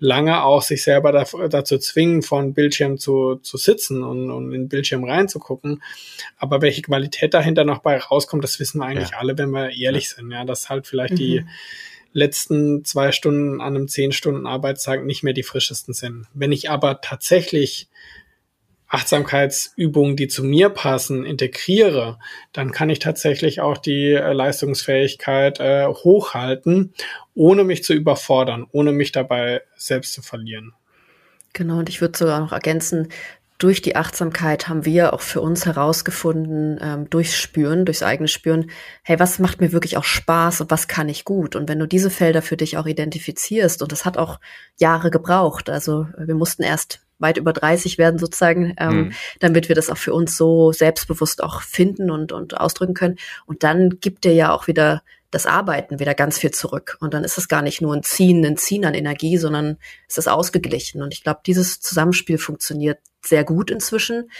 lange 0.00 0.42
auch 0.42 0.62
sich 0.62 0.82
selber 0.82 1.12
da, 1.12 1.24
dazu 1.48 1.78
zwingen, 1.78 2.22
von 2.22 2.54
Bildschirm 2.54 2.98
zu, 2.98 3.36
zu 3.36 3.56
sitzen 3.56 4.02
und, 4.02 4.30
und 4.30 4.46
in 4.52 4.62
den 4.62 4.68
Bildschirm 4.68 5.04
reinzugucken. 5.04 5.82
Aber 6.36 6.62
welche 6.62 6.82
Qualität 6.82 7.34
dahinter 7.34 7.64
noch 7.64 7.80
bei 7.80 7.98
rauskommt, 7.98 8.42
das 8.44 8.58
wissen 8.60 8.78
wir 8.78 8.86
eigentlich 8.86 9.10
ja. 9.10 9.18
alle, 9.18 9.38
wenn 9.38 9.50
wir 9.50 9.70
ehrlich 9.70 10.10
ja. 10.10 10.16
sind. 10.16 10.30
Ja, 10.30 10.44
dass 10.44 10.68
halt 10.68 10.86
vielleicht 10.86 11.14
mhm. 11.14 11.16
die 11.16 11.44
letzten 12.12 12.84
zwei 12.84 13.12
Stunden 13.12 13.60
an 13.60 13.76
einem 13.76 13.88
zehn 13.88 14.12
Stunden 14.12 14.46
Arbeitstag 14.46 15.04
nicht 15.04 15.22
mehr 15.22 15.34
die 15.34 15.42
frischesten 15.42 15.94
sind. 15.94 16.26
Wenn 16.34 16.52
ich 16.52 16.70
aber 16.70 17.00
tatsächlich 17.00 17.88
Achtsamkeitsübungen, 18.88 20.16
die 20.16 20.28
zu 20.28 20.42
mir 20.42 20.70
passen, 20.70 21.24
integriere, 21.26 22.18
dann 22.52 22.72
kann 22.72 22.88
ich 22.88 22.98
tatsächlich 22.98 23.60
auch 23.60 23.76
die 23.76 24.12
äh, 24.12 24.32
Leistungsfähigkeit 24.32 25.60
äh, 25.60 25.86
hochhalten, 25.86 26.94
ohne 27.34 27.64
mich 27.64 27.84
zu 27.84 27.92
überfordern, 27.92 28.66
ohne 28.72 28.92
mich 28.92 29.12
dabei 29.12 29.62
selbst 29.76 30.14
zu 30.14 30.22
verlieren. 30.22 30.72
Genau, 31.52 31.78
und 31.78 31.88
ich 31.88 32.00
würde 32.00 32.16
sogar 32.16 32.40
noch 32.40 32.52
ergänzen, 32.52 33.08
durch 33.58 33.82
die 33.82 33.96
Achtsamkeit 33.96 34.68
haben 34.68 34.84
wir 34.84 35.12
auch 35.12 35.20
für 35.20 35.40
uns 35.40 35.66
herausgefunden, 35.66 36.78
ähm, 36.80 37.10
durchs 37.10 37.36
Spüren, 37.36 37.84
durchs 37.84 38.04
eigene 38.04 38.28
Spüren, 38.28 38.70
hey, 39.02 39.18
was 39.18 39.40
macht 39.40 39.60
mir 39.60 39.72
wirklich 39.72 39.96
auch 39.96 40.04
Spaß 40.04 40.60
und 40.60 40.70
was 40.70 40.86
kann 40.86 41.08
ich 41.08 41.24
gut? 41.24 41.56
Und 41.56 41.68
wenn 41.68 41.80
du 41.80 41.86
diese 41.86 42.10
Felder 42.10 42.40
für 42.40 42.56
dich 42.56 42.76
auch 42.76 42.86
identifizierst, 42.86 43.82
und 43.82 43.90
das 43.90 44.04
hat 44.04 44.16
auch 44.16 44.38
Jahre 44.76 45.10
gebraucht, 45.10 45.68
also 45.70 46.06
wir 46.16 46.36
mussten 46.36 46.62
erst 46.62 47.00
weit 47.18 47.36
über 47.36 47.52
30 47.52 47.98
werden 47.98 48.20
sozusagen, 48.20 48.74
ähm, 48.78 48.96
mhm. 48.96 49.12
damit 49.40 49.68
wir 49.68 49.74
das 49.74 49.90
auch 49.90 49.98
für 49.98 50.14
uns 50.14 50.36
so 50.36 50.70
selbstbewusst 50.70 51.42
auch 51.42 51.62
finden 51.62 52.12
und, 52.12 52.30
und 52.30 52.60
ausdrücken 52.60 52.94
können. 52.94 53.16
Und 53.44 53.64
dann 53.64 53.98
gibt 54.00 54.22
dir 54.22 54.34
ja 54.34 54.52
auch 54.52 54.68
wieder 54.68 55.02
das 55.30 55.46
Arbeiten 55.46 55.98
wieder 55.98 56.14
ganz 56.14 56.38
viel 56.38 56.50
zurück. 56.50 56.96
Und 57.00 57.14
dann 57.14 57.24
ist 57.24 57.38
es 57.38 57.48
gar 57.48 57.62
nicht 57.62 57.80
nur 57.80 57.94
ein 57.94 58.02
Ziehen, 58.02 58.44
ein 58.44 58.56
Ziehen 58.56 58.84
an 58.84 58.94
Energie, 58.94 59.36
sondern 59.36 59.76
es 60.08 60.18
ist 60.18 60.28
ausgeglichen. 60.28 61.02
Und 61.02 61.12
ich 61.12 61.22
glaube, 61.22 61.40
dieses 61.44 61.80
Zusammenspiel 61.80 62.38
funktioniert 62.38 62.98
sehr 63.22 63.44
gut 63.44 63.70
inzwischen. 63.70 64.30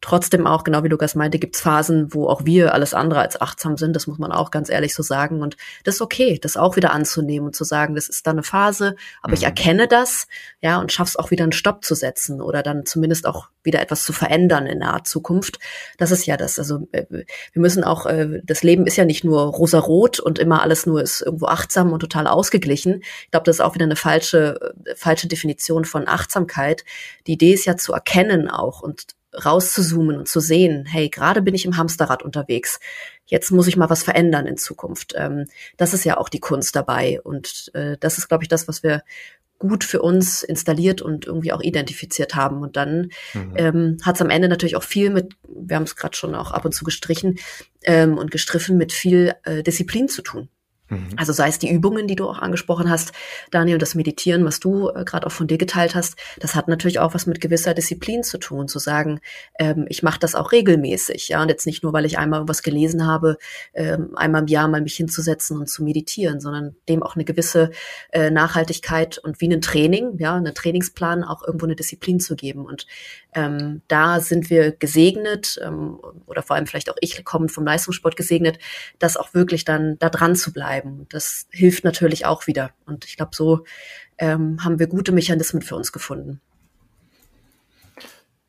Trotzdem 0.00 0.46
auch, 0.46 0.64
genau 0.64 0.84
wie 0.84 0.88
Lukas 0.88 1.14
meinte, 1.14 1.38
gibt's 1.38 1.60
Phasen, 1.60 2.14
wo 2.14 2.28
auch 2.28 2.44
wir 2.44 2.72
alles 2.74 2.94
andere 2.94 3.20
als 3.20 3.40
achtsam 3.40 3.76
sind. 3.76 3.96
Das 3.96 4.06
muss 4.06 4.18
man 4.18 4.32
auch 4.32 4.50
ganz 4.50 4.68
ehrlich 4.70 4.94
so 4.94 5.02
sagen. 5.02 5.42
Und 5.42 5.56
das 5.84 5.96
ist 5.96 6.00
okay, 6.00 6.38
das 6.40 6.56
auch 6.56 6.76
wieder 6.76 6.92
anzunehmen 6.92 7.48
und 7.48 7.56
zu 7.56 7.64
sagen, 7.64 7.94
das 7.94 8.08
ist 8.08 8.26
da 8.26 8.30
eine 8.30 8.42
Phase, 8.42 8.94
aber 9.22 9.32
mhm. 9.32 9.38
ich 9.38 9.44
erkenne 9.44 9.88
das, 9.88 10.28
ja, 10.60 10.78
und 10.78 10.92
schaff's 10.92 11.16
auch 11.16 11.30
wieder 11.30 11.44
einen 11.44 11.52
Stopp 11.52 11.84
zu 11.84 11.94
setzen 11.94 12.40
oder 12.40 12.62
dann 12.62 12.86
zumindest 12.86 13.26
auch 13.26 13.48
wieder 13.62 13.80
etwas 13.80 14.04
zu 14.04 14.12
verändern 14.12 14.66
in 14.66 14.78
naher 14.78 15.04
Zukunft. 15.04 15.58
Das 15.98 16.10
ist 16.10 16.26
ja 16.26 16.36
das. 16.36 16.58
Also 16.58 16.88
äh, 16.92 17.04
wir 17.10 17.26
müssen 17.60 17.84
auch, 17.84 18.06
äh, 18.06 18.40
das 18.44 18.62
Leben 18.62 18.86
ist 18.86 18.96
ja 18.96 19.04
nicht 19.04 19.24
nur 19.24 19.42
rosarot 19.42 20.20
und 20.20 20.38
immer 20.38 20.62
alles 20.62 20.86
nur 20.86 21.02
ist 21.02 21.22
irgendwo 21.22 21.46
achtsam 21.46 21.92
und 21.92 22.00
total 22.00 22.26
ausgeglichen. 22.26 23.02
Ich 23.24 23.30
glaube, 23.30 23.44
das 23.44 23.56
ist 23.56 23.60
auch 23.60 23.74
wieder 23.74 23.84
eine 23.84 23.96
falsche, 23.96 24.74
äh, 24.84 24.94
falsche 24.94 25.28
Definition 25.28 25.84
von 25.84 26.08
Achtsamkeit. 26.08 26.84
Die 27.26 27.32
Idee 27.32 27.52
ist 27.52 27.66
ja 27.66 27.76
zu 27.76 27.92
erkennen 27.92 28.48
auch 28.48 28.80
und 28.80 29.17
rauszuzoomen 29.32 30.16
und 30.18 30.28
zu 30.28 30.40
sehen, 30.40 30.86
hey, 30.86 31.08
gerade 31.08 31.42
bin 31.42 31.54
ich 31.54 31.64
im 31.64 31.76
Hamsterrad 31.76 32.22
unterwegs. 32.22 32.80
Jetzt 33.26 33.50
muss 33.50 33.66
ich 33.66 33.76
mal 33.76 33.90
was 33.90 34.02
verändern 34.02 34.46
in 34.46 34.56
Zukunft. 34.56 35.14
Ähm, 35.16 35.46
das 35.76 35.94
ist 35.94 36.04
ja 36.04 36.16
auch 36.16 36.28
die 36.28 36.40
Kunst 36.40 36.74
dabei. 36.74 37.20
Und 37.22 37.70
äh, 37.74 37.96
das 38.00 38.18
ist, 38.18 38.28
glaube 38.28 38.44
ich, 38.44 38.48
das, 38.48 38.68
was 38.68 38.82
wir 38.82 39.02
gut 39.58 39.84
für 39.84 40.00
uns 40.00 40.42
installiert 40.42 41.02
und 41.02 41.26
irgendwie 41.26 41.52
auch 41.52 41.60
identifiziert 41.60 42.34
haben. 42.34 42.62
Und 42.62 42.76
dann 42.76 43.10
mhm. 43.34 43.52
ähm, 43.56 43.96
hat 44.02 44.14
es 44.14 44.22
am 44.22 44.30
Ende 44.30 44.48
natürlich 44.48 44.76
auch 44.76 44.82
viel 44.82 45.10
mit, 45.10 45.34
wir 45.48 45.76
haben 45.76 45.82
es 45.82 45.96
gerade 45.96 46.16
schon 46.16 46.34
auch 46.34 46.52
ab 46.52 46.64
und 46.64 46.72
zu 46.72 46.84
gestrichen 46.84 47.38
ähm, 47.84 48.16
und 48.16 48.30
gestriffen, 48.30 48.78
mit 48.78 48.92
viel 48.92 49.34
äh, 49.44 49.62
Disziplin 49.62 50.08
zu 50.08 50.22
tun. 50.22 50.48
Mhm. 50.88 51.08
Also 51.16 51.32
sei 51.32 51.48
es 51.48 51.58
die 51.58 51.70
Übungen, 51.70 52.06
die 52.06 52.16
du 52.16 52.28
auch 52.28 52.38
angesprochen 52.38 52.90
hast, 52.90 53.12
Daniel, 53.50 53.78
das 53.78 53.94
Meditieren, 53.94 54.44
was 54.44 54.60
du 54.60 54.88
äh, 54.88 55.04
gerade 55.04 55.26
auch 55.26 55.32
von 55.32 55.46
dir 55.46 55.58
geteilt 55.58 55.94
hast, 55.94 56.16
das 56.38 56.54
hat 56.54 56.68
natürlich 56.68 56.98
auch 56.98 57.14
was 57.14 57.26
mit 57.26 57.40
gewisser 57.40 57.74
Disziplin 57.74 58.22
zu 58.22 58.38
tun, 58.38 58.68
zu 58.68 58.78
sagen, 58.78 59.20
ähm, 59.58 59.86
ich 59.88 60.02
mache 60.02 60.18
das 60.18 60.34
auch 60.34 60.52
regelmäßig, 60.52 61.28
ja, 61.28 61.42
und 61.42 61.48
jetzt 61.48 61.66
nicht 61.66 61.82
nur, 61.82 61.92
weil 61.92 62.04
ich 62.04 62.18
einmal 62.18 62.48
was 62.48 62.62
gelesen 62.62 63.06
habe, 63.06 63.38
ähm, 63.74 64.16
einmal 64.16 64.42
im 64.42 64.48
Jahr 64.48 64.68
mal 64.68 64.80
mich 64.80 64.96
hinzusetzen 64.96 65.58
und 65.58 65.68
zu 65.68 65.84
meditieren, 65.84 66.40
sondern 66.40 66.76
dem 66.88 67.02
auch 67.02 67.14
eine 67.14 67.24
gewisse 67.24 67.70
äh, 68.12 68.30
Nachhaltigkeit 68.30 69.18
und 69.18 69.40
wie 69.40 69.52
ein 69.52 69.60
Training, 69.60 70.18
ja, 70.18 70.34
einen 70.34 70.54
Trainingsplan 70.54 71.24
auch 71.24 71.42
irgendwo 71.46 71.66
eine 71.66 71.76
Disziplin 71.76 72.20
zu 72.20 72.36
geben. 72.36 72.64
Und 72.64 72.86
ähm, 73.34 73.82
da 73.88 74.20
sind 74.20 74.50
wir 74.50 74.72
gesegnet, 74.72 75.60
ähm, 75.62 75.98
oder 76.26 76.42
vor 76.42 76.56
allem 76.56 76.66
vielleicht 76.66 76.90
auch 76.90 76.96
ich 77.00 77.24
kommen 77.24 77.48
vom 77.48 77.64
Leistungssport 77.64 78.16
gesegnet, 78.16 78.58
das 78.98 79.16
auch 79.16 79.34
wirklich 79.34 79.64
dann 79.64 79.98
da 79.98 80.08
dran 80.08 80.34
zu 80.34 80.52
bleiben. 80.52 81.06
Das 81.10 81.46
hilft 81.50 81.84
natürlich 81.84 82.26
auch 82.26 82.46
wieder. 82.46 82.70
Und 82.86 83.04
ich 83.04 83.16
glaube, 83.16 83.32
so 83.34 83.64
ähm, 84.16 84.64
haben 84.64 84.78
wir 84.78 84.86
gute 84.86 85.12
Mechanismen 85.12 85.62
für 85.62 85.76
uns 85.76 85.92
gefunden. 85.92 86.40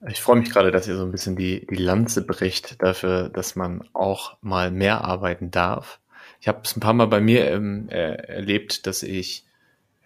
Ich 0.08 0.22
freue 0.22 0.38
mich 0.38 0.50
gerade, 0.50 0.72
dass 0.72 0.88
ihr 0.88 0.96
so 0.96 1.04
ein 1.04 1.12
bisschen 1.12 1.36
die, 1.36 1.68
die 1.70 1.76
Lanze 1.76 2.26
bricht 2.26 2.82
dafür, 2.82 3.28
dass 3.28 3.58
man 3.58 3.84
auch 3.94 4.38
mal 4.42 4.72
mehr 4.72 5.04
arbeiten 5.04 5.52
darf. 5.52 6.00
Ich 6.40 6.48
habe 6.48 6.62
es 6.64 6.76
ein 6.76 6.80
paar 6.80 6.94
Mal 6.94 7.08
bei 7.08 7.20
mir 7.20 7.52
ähm, 7.52 7.90
erlebt, 7.90 8.88
dass 8.88 9.04
ich 9.04 9.46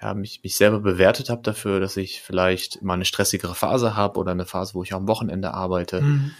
ja, 0.03 0.13
mich, 0.13 0.41
mich 0.43 0.57
selber 0.57 0.81
bewertet 0.81 1.29
habe 1.29 1.41
dafür, 1.43 1.79
dass 1.79 1.95
ich 1.95 2.21
vielleicht 2.21 2.81
mal 2.81 2.95
eine 2.95 3.05
stressigere 3.05 3.55
Phase 3.55 3.95
habe 3.95 4.19
oder 4.19 4.31
eine 4.31 4.45
Phase, 4.45 4.73
wo 4.73 4.83
ich 4.83 4.93
am 4.93 5.07
Wochenende 5.07 5.53
arbeite. 5.53 6.01
Mhm. 6.01 6.31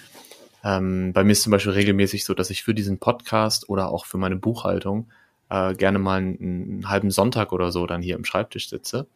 Ähm, 0.65 1.13
bei 1.13 1.23
mir 1.23 1.31
ist 1.31 1.43
zum 1.43 1.51
Beispiel 1.51 1.71
regelmäßig 1.71 2.25
so, 2.25 2.33
dass 2.33 2.49
ich 2.49 2.63
für 2.63 2.73
diesen 2.73 2.99
Podcast 2.99 3.69
oder 3.69 3.87
auch 3.87 4.05
für 4.05 4.17
meine 4.17 4.35
Buchhaltung 4.35 5.09
äh, 5.49 5.73
gerne 5.75 5.97
mal 5.97 6.17
einen, 6.17 6.37
einen, 6.39 6.89
halben 6.89 7.09
Sonntag 7.09 7.53
oder 7.53 7.71
so 7.71 7.87
dann 7.87 8.01
hier 8.01 8.17
im 8.17 8.25
Schreibtisch 8.25 8.67
sitze. 8.67 9.07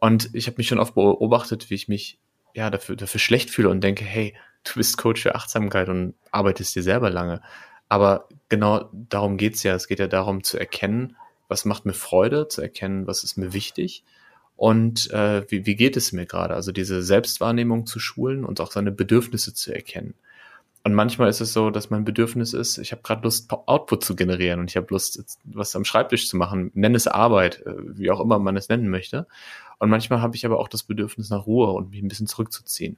Und 0.00 0.30
ich 0.32 0.48
habe 0.48 0.56
mich 0.56 0.66
schon 0.66 0.80
oft 0.80 0.94
beobachtet, 0.94 1.70
wie 1.70 1.74
ich 1.74 1.86
mich 1.86 2.18
ja 2.54 2.70
dafür, 2.70 2.96
dafür 2.96 3.20
schlecht 3.20 3.48
fühle 3.48 3.68
und 3.68 3.82
denke, 3.82 4.04
hey, 4.04 4.34
du 4.64 4.72
bist 4.74 4.98
Coach 4.98 5.22
für 5.22 5.36
Achtsamkeit 5.36 5.88
und 5.88 6.14
arbeitest 6.32 6.74
dir 6.74 6.82
selber 6.82 7.10
lange. 7.10 7.42
Aber 7.88 8.26
genau 8.48 8.88
darum 8.92 9.36
geht's 9.36 9.62
ja. 9.62 9.74
Es 9.74 9.86
geht 9.86 10.00
ja 10.00 10.08
darum 10.08 10.42
zu 10.42 10.58
erkennen, 10.58 11.16
was 11.48 11.64
macht 11.64 11.86
mir 11.86 11.94
Freude, 11.94 12.48
zu 12.48 12.62
erkennen, 12.62 13.06
was 13.06 13.24
ist 13.24 13.36
mir 13.36 13.52
wichtig 13.52 14.04
und 14.56 15.10
äh, 15.12 15.50
wie, 15.50 15.66
wie 15.66 15.76
geht 15.76 15.96
es 15.96 16.12
mir 16.12 16.26
gerade. 16.26 16.54
Also 16.54 16.72
diese 16.72 17.02
Selbstwahrnehmung 17.02 17.86
zu 17.86 17.98
schulen 17.98 18.44
und 18.44 18.60
auch 18.60 18.70
seine 18.70 18.92
Bedürfnisse 18.92 19.54
zu 19.54 19.74
erkennen. 19.74 20.14
Und 20.84 20.94
manchmal 20.94 21.28
ist 21.28 21.40
es 21.40 21.52
so, 21.52 21.70
dass 21.70 21.90
mein 21.90 22.04
Bedürfnis 22.04 22.52
ist, 22.54 22.78
ich 22.78 22.92
habe 22.92 23.02
gerade 23.02 23.22
Lust, 23.22 23.50
Output 23.50 24.04
zu 24.04 24.16
generieren 24.16 24.60
und 24.60 24.70
ich 24.70 24.76
habe 24.76 24.86
Lust, 24.90 25.38
was 25.44 25.76
am 25.76 25.84
Schreibtisch 25.84 26.28
zu 26.28 26.36
machen, 26.36 26.70
nenne 26.74 26.96
es 26.96 27.06
Arbeit, 27.06 27.64
äh, 27.66 27.74
wie 27.76 28.10
auch 28.10 28.20
immer 28.20 28.38
man 28.38 28.56
es 28.56 28.68
nennen 28.68 28.88
möchte. 28.88 29.26
Und 29.78 29.90
manchmal 29.90 30.20
habe 30.20 30.34
ich 30.34 30.44
aber 30.44 30.58
auch 30.58 30.68
das 30.68 30.82
Bedürfnis 30.82 31.30
nach 31.30 31.46
Ruhe 31.46 31.70
und 31.72 31.90
mich 31.90 32.02
ein 32.02 32.08
bisschen 32.08 32.26
zurückzuziehen. 32.26 32.96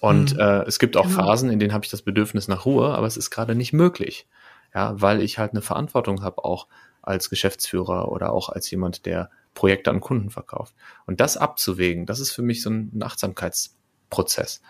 Und 0.00 0.34
mhm. 0.34 0.40
äh, 0.40 0.62
es 0.62 0.78
gibt 0.78 0.96
auch 0.96 1.08
genau. 1.08 1.24
Phasen, 1.24 1.50
in 1.50 1.58
denen 1.58 1.72
habe 1.72 1.84
ich 1.84 1.90
das 1.90 2.02
Bedürfnis 2.02 2.48
nach 2.48 2.66
Ruhe, 2.66 2.94
aber 2.94 3.06
es 3.06 3.16
ist 3.16 3.30
gerade 3.30 3.54
nicht 3.54 3.72
möglich. 3.72 4.26
Ja, 4.74 5.00
weil 5.00 5.22
ich 5.22 5.38
halt 5.38 5.52
eine 5.52 5.62
Verantwortung 5.62 6.22
habe, 6.22 6.44
auch 6.44 6.66
als 7.06 7.30
Geschäftsführer 7.30 8.10
oder 8.10 8.32
auch 8.32 8.48
als 8.48 8.70
jemand, 8.70 9.06
der 9.06 9.30
Projekte 9.54 9.90
an 9.90 10.00
Kunden 10.00 10.30
verkauft. 10.30 10.74
Und 11.06 11.20
das 11.20 11.36
abzuwägen, 11.36 12.06
das 12.06 12.20
ist 12.20 12.32
für 12.32 12.42
mich 12.42 12.62
so 12.62 12.70
ein 12.70 13.00
Achtsamkeitsprozess. 13.02 14.60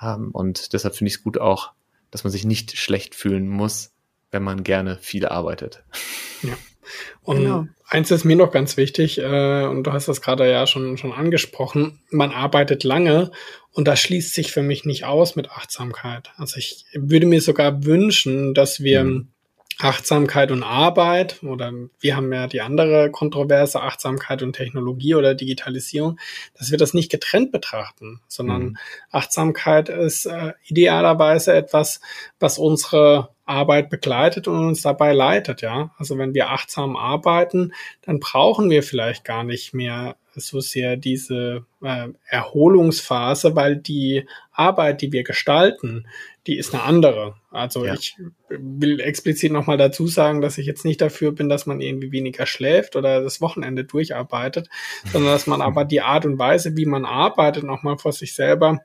Ähm, 0.00 0.30
und 0.32 0.72
deshalb 0.72 0.96
finde 0.96 1.08
ich 1.08 1.16
es 1.16 1.22
gut 1.22 1.38
auch, 1.38 1.72
dass 2.10 2.24
man 2.24 2.30
sich 2.30 2.44
nicht 2.44 2.76
schlecht 2.76 3.14
fühlen 3.14 3.48
muss, 3.48 3.92
wenn 4.30 4.42
man 4.42 4.64
gerne 4.64 4.98
viel 4.98 5.26
arbeitet. 5.26 5.84
Ja. 6.42 6.54
Und 7.22 7.36
genau. 7.36 7.66
eins 7.86 8.10
ist 8.10 8.24
mir 8.24 8.34
noch 8.34 8.50
ganz 8.50 8.76
wichtig, 8.76 9.18
äh, 9.18 9.64
und 9.64 9.84
du 9.84 9.92
hast 9.92 10.08
das 10.08 10.20
gerade 10.20 10.50
ja 10.50 10.66
schon, 10.66 10.98
schon 10.98 11.12
angesprochen, 11.12 12.00
man 12.10 12.32
arbeitet 12.32 12.82
lange 12.82 13.30
und 13.70 13.86
das 13.86 14.00
schließt 14.00 14.34
sich 14.34 14.50
für 14.50 14.62
mich 14.62 14.84
nicht 14.84 15.04
aus 15.04 15.36
mit 15.36 15.50
Achtsamkeit. 15.50 16.32
Also 16.36 16.56
ich 16.56 16.84
würde 16.92 17.26
mir 17.26 17.40
sogar 17.40 17.84
wünschen, 17.84 18.52
dass 18.52 18.82
wir 18.82 19.04
mhm. 19.04 19.28
Achtsamkeit 19.78 20.50
und 20.50 20.62
Arbeit 20.62 21.42
oder 21.42 21.72
wir 22.00 22.16
haben 22.16 22.32
ja 22.32 22.46
die 22.46 22.60
andere 22.60 23.10
Kontroverse 23.10 23.80
Achtsamkeit 23.80 24.42
und 24.42 24.54
Technologie 24.54 25.14
oder 25.14 25.34
Digitalisierung, 25.34 26.18
dass 26.54 26.70
wir 26.70 26.78
das 26.78 26.94
nicht 26.94 27.10
getrennt 27.10 27.52
betrachten, 27.52 28.20
sondern 28.28 28.62
mhm. 28.62 28.76
Achtsamkeit 29.10 29.88
ist 29.88 30.26
äh, 30.26 30.52
idealerweise 30.64 31.54
etwas, 31.54 32.00
was 32.38 32.58
unsere 32.58 33.30
Arbeit 33.44 33.90
begleitet 33.90 34.48
und 34.48 34.66
uns 34.68 34.82
dabei 34.82 35.12
leitet, 35.12 35.62
ja. 35.62 35.92
Also 35.98 36.16
wenn 36.16 36.34
wir 36.34 36.50
achtsam 36.50 36.96
arbeiten, 36.96 37.72
dann 38.02 38.20
brauchen 38.20 38.70
wir 38.70 38.82
vielleicht 38.82 39.24
gar 39.24 39.44
nicht 39.44 39.74
mehr 39.74 40.16
so 40.34 40.60
sehr 40.60 40.96
diese 40.96 41.66
äh, 41.82 42.08
Erholungsphase, 42.26 43.56
weil 43.56 43.76
die 43.76 44.26
Arbeit, 44.52 45.02
die 45.02 45.12
wir 45.12 45.24
gestalten, 45.24 46.06
die 46.46 46.58
ist 46.58 46.74
eine 46.74 46.82
andere. 46.82 47.34
Also 47.50 47.84
ja. 47.84 47.94
ich 47.94 48.16
will 48.48 48.98
explizit 49.00 49.52
nochmal 49.52 49.76
dazu 49.76 50.08
sagen, 50.08 50.40
dass 50.40 50.58
ich 50.58 50.66
jetzt 50.66 50.84
nicht 50.84 51.00
dafür 51.00 51.32
bin, 51.32 51.48
dass 51.48 51.66
man 51.66 51.80
irgendwie 51.80 52.10
weniger 52.10 52.46
schläft 52.46 52.96
oder 52.96 53.22
das 53.22 53.40
Wochenende 53.40 53.84
durcharbeitet, 53.84 54.68
sondern 55.12 55.32
dass 55.32 55.46
man 55.46 55.62
aber 55.62 55.84
die 55.84 56.00
Art 56.00 56.26
und 56.26 56.38
Weise, 56.38 56.76
wie 56.76 56.86
man 56.86 57.04
arbeitet, 57.04 57.62
nochmal 57.62 57.98
vor 57.98 58.12
sich 58.12 58.34
selber 58.34 58.80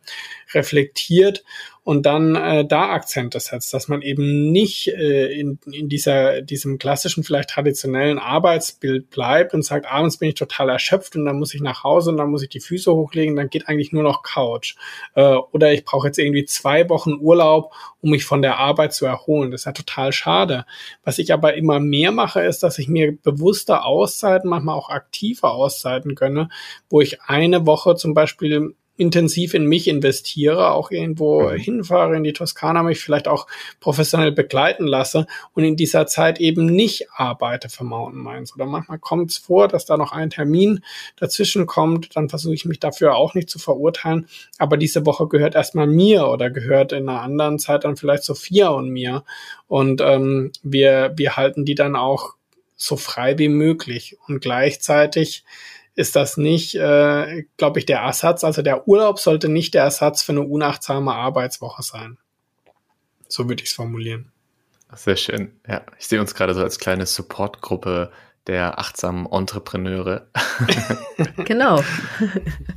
reflektiert 0.54 1.44
und 1.88 2.06
dann 2.06 2.36
äh, 2.36 2.68
da 2.68 2.90
Akzente 2.90 3.40
setzt, 3.40 3.74
dass 3.74 3.88
man 3.88 4.02
eben 4.02 4.52
nicht 4.52 4.90
äh, 4.90 5.32
in, 5.32 5.58
in 5.72 5.88
dieser, 5.88 6.42
diesem 6.42 6.80
klassischen, 6.80 7.24
vielleicht 7.24 7.50
traditionellen 7.50 8.20
Arbeitsbild 8.20 9.10
bleibt 9.10 9.54
und 9.54 9.64
sagt, 9.64 9.86
abends 9.90 10.18
bin 10.18 10.28
ich 10.28 10.36
total 10.36 10.70
erschöpft 10.70 11.16
und 11.16 11.24
dann 11.24 11.40
muss 11.40 11.54
ich 11.54 11.62
nach 11.62 11.86
Hause 11.86 12.12
und 12.12 12.18
dann 12.18 12.30
muss 12.30 12.44
ich 12.44 12.50
die 12.50 12.60
Füße 12.60 12.87
hochlegen, 12.96 13.36
dann 13.36 13.50
geht 13.50 13.68
eigentlich 13.68 13.92
nur 13.92 14.04
noch 14.04 14.24
Couch. 14.24 14.76
Äh, 15.16 15.36
oder 15.52 15.74
ich 15.74 15.86
brauche 15.86 16.08
jetzt 16.08 16.20
irgendwie 16.20 16.46
zwei 16.46 16.90
Wochen 16.90 17.16
Urlaub, 17.20 17.74
um 18.02 18.12
mich 18.12 18.26
von 18.26 18.42
der 18.42 18.58
Arbeit 18.58 18.94
zu 18.94 19.06
erholen. 19.06 19.52
Das 19.52 19.62
ist 19.62 19.66
ja 19.66 19.72
total 19.72 20.12
schade. 20.12 20.66
Was 21.04 21.20
ich 21.20 21.34
aber 21.34 21.56
immer 21.56 21.80
mehr 21.80 22.12
mache, 22.12 22.42
ist, 22.42 22.64
dass 22.64 22.80
ich 22.80 22.88
mir 22.88 23.18
bewusste 23.18 23.84
Auszeiten, 23.84 24.50
manchmal 24.50 24.76
auch 24.76 24.90
aktive 24.90 25.50
Auszeiten 25.50 26.16
gönne, 26.16 26.50
wo 26.90 27.02
ich 27.02 27.22
eine 27.24 27.66
Woche 27.66 27.96
zum 27.96 28.14
Beispiel 28.14 28.76
intensiv 28.98 29.54
in 29.54 29.66
mich 29.66 29.88
investiere, 29.88 30.72
auch 30.72 30.92
irgendwo 30.92 31.44
mhm. 31.44 31.56
hinfahre 31.56 32.18
in 32.18 32.24
die 32.24 32.34
Toskana, 32.34 32.84
mich 32.84 33.00
vielleicht 33.00 33.28
auch 33.28 33.48
professionell 33.80 34.32
begleiten 34.32 34.86
lasse 34.86 35.28
und 35.54 35.64
in 35.64 35.76
dieser 35.76 36.08
Zeit 36.08 36.40
eben 36.40 36.66
nicht 36.66 37.08
arbeite 37.14 37.70
für 37.70 37.84
Mountain 37.84 38.22
Minds. 38.22 38.56
Oder 38.56 38.66
manchmal 38.66 39.00
kommt 39.00 39.32
es 39.32 39.38
vor, 39.38 39.68
dass 39.68 39.86
da 39.86 39.98
noch 39.98 40.12
ein 40.12 40.32
Termin 40.32 40.84
dazwischen 41.16 41.68
kommt, 41.68 42.16
dann 42.16 42.30
versuche 42.30 42.56
ich 42.56 42.66
mich 42.66 42.80
dafür 42.80 43.16
auch 43.16 43.36
nicht 43.36 43.50
zu 43.50 43.60
verurteilen. 43.60 44.28
Aber 44.58 44.78
diese 44.78 45.06
Woche 45.06 45.28
gehört 45.28 45.56
erstmal 45.56 45.88
mir 45.88 46.28
oder 46.28 46.50
gehört 46.50 46.92
in 46.92 47.08
einer 47.08 47.22
anderen 47.22 47.60
Zeit 47.60 47.84
dann 47.84 47.98
vielleicht 47.98 48.24
Sophia 48.24 48.70
und 48.70 48.90
mir. 48.90 49.24
Und 49.68 50.02
ähm, 50.02 50.52
wir, 50.64 51.14
wir 51.16 51.38
halten 51.38 51.66
die 51.66 51.76
dann 51.76 51.96
auch 51.96 52.34
so 52.76 52.96
frei 52.96 53.38
wie 53.38 53.50
möglich. 53.50 54.18
Und 54.28 54.40
gleichzeitig 54.40 55.44
ist 55.98 56.16
das 56.16 56.38
nicht, 56.38 56.76
äh, 56.76 57.46
glaube 57.58 57.80
ich, 57.80 57.86
der 57.88 58.00
Ersatz. 58.00 58.44
Also 58.44 58.62
der 58.62 58.88
Urlaub 58.88 59.20
sollte 59.20 59.50
nicht 59.50 59.74
der 59.74 59.84
Ersatz 59.84 60.22
für 60.22 60.32
eine 60.32 60.42
unachtsame 60.42 61.14
Arbeitswoche 61.14 61.82
sein. 61.82 62.20
So 63.28 63.50
würde 63.50 63.64
ich 63.64 63.72
es 63.72 63.76
formulieren. 63.76 64.32
Sehr 64.94 65.18
schön. 65.18 65.60
Ja, 65.68 65.82
ich 65.98 66.08
sehe 66.08 66.22
uns 66.22 66.36
gerade 66.36 66.54
so 66.54 66.62
als 66.62 66.78
kleine 66.78 67.08
Supportgruppe 67.08 68.12
der 68.46 68.78
achtsamen 68.78 69.26
Entrepreneure. 69.26 70.28
genau. 71.46 71.84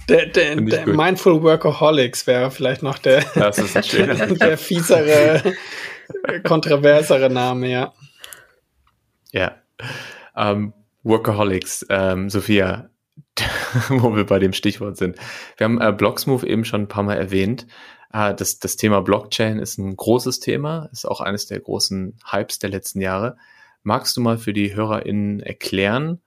Der, 0.08 0.26
der, 0.26 0.56
der 0.56 0.86
Mindful 0.86 1.42
Workaholics 1.42 2.26
wäre 2.26 2.50
vielleicht 2.50 2.82
noch 2.82 2.98
der, 2.98 3.22
das 3.34 3.58
ist 3.58 3.76
ein 3.76 3.84
schöner 3.84 4.14
der 4.34 4.56
fiesere, 4.56 5.54
kontroversere 6.42 7.28
Name, 7.28 7.68
ja. 7.68 7.92
Ja. 9.30 9.56
Um, 10.34 10.42
ähm, 10.42 10.72
Workaholics, 11.02 11.86
ähm, 11.88 12.28
Sophia, 12.28 12.89
wo 13.88 14.14
wir 14.14 14.24
bei 14.24 14.38
dem 14.38 14.52
Stichwort 14.52 14.96
sind. 14.96 15.16
Wir 15.56 15.64
haben 15.64 15.80
äh, 15.80 15.92
Blocksmove 15.92 16.44
eben 16.44 16.64
schon 16.64 16.82
ein 16.82 16.88
paar 16.88 17.02
Mal 17.02 17.16
erwähnt. 17.16 17.66
Äh, 18.12 18.34
das, 18.34 18.58
das 18.58 18.76
Thema 18.76 19.00
Blockchain 19.02 19.58
ist 19.58 19.78
ein 19.78 19.96
großes 19.96 20.40
Thema, 20.40 20.88
ist 20.92 21.06
auch 21.06 21.20
eines 21.20 21.46
der 21.46 21.60
großen 21.60 22.18
Hypes 22.30 22.58
der 22.58 22.70
letzten 22.70 23.00
Jahre. 23.00 23.36
Magst 23.82 24.16
du 24.16 24.20
mal 24.20 24.38
für 24.38 24.52
die 24.52 24.74
HörerInnen 24.74 25.40
erklären, 25.40 26.20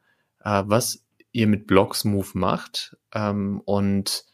äh, 0.44 0.64
was 0.66 1.04
ihr 1.32 1.48
mit 1.48 1.68
Blocksmove 1.68 2.36
macht 2.36 2.98
ähm, 3.14 3.62
und 3.66 4.26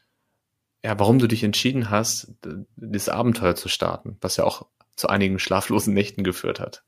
ja, 0.84 0.98
warum 0.98 1.20
du 1.20 1.28
dich 1.28 1.44
entschieden 1.44 1.90
hast, 1.90 2.34
das 2.78 3.10
Abenteuer 3.10 3.56
zu 3.56 3.68
starten, 3.68 4.18
was 4.22 4.38
ja 4.38 4.46
auch 4.46 4.66
zu 4.96 5.10
einigen 5.10 5.40
schlaflosen 5.40 5.94
Nächten 5.94 6.24
geführt 6.24 6.60
hat? 6.60 6.84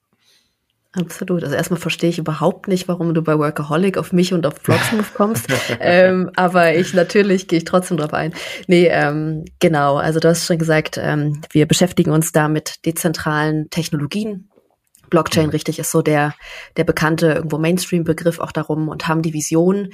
Absolut. 0.93 1.43
Also 1.43 1.55
erstmal 1.55 1.79
verstehe 1.79 2.09
ich 2.09 2.17
überhaupt 2.17 2.67
nicht, 2.67 2.89
warum 2.89 3.13
du 3.13 3.21
bei 3.21 3.37
Workaholic 3.37 3.97
auf 3.97 4.11
mich 4.11 4.33
und 4.33 4.45
auf 4.45 4.55
Vlogsmove 4.61 5.13
kommst. 5.13 5.47
ähm, 5.79 6.29
aber 6.35 6.75
ich 6.75 6.93
natürlich 6.93 7.47
gehe 7.47 7.59
ich 7.59 7.65
trotzdem 7.65 7.95
drauf 7.95 8.13
ein. 8.13 8.33
Nee, 8.67 8.87
ähm, 8.87 9.45
genau. 9.59 9.95
Also 9.97 10.19
du 10.19 10.27
hast 10.27 10.45
schon 10.45 10.57
gesagt, 10.57 10.99
ähm, 11.01 11.41
wir 11.51 11.65
beschäftigen 11.65 12.11
uns 12.11 12.33
da 12.33 12.49
mit 12.49 12.85
dezentralen 12.85 13.69
Technologien. 13.69 14.49
Blockchain, 15.09 15.45
mhm. 15.45 15.51
richtig, 15.51 15.79
ist 15.79 15.91
so 15.91 16.01
der, 16.01 16.33
der 16.75 16.83
bekannte 16.83 17.27
irgendwo 17.27 17.57
Mainstream-Begriff 17.57 18.39
auch 18.39 18.51
darum 18.51 18.89
und 18.89 19.07
haben 19.07 19.21
die 19.21 19.33
Vision, 19.33 19.89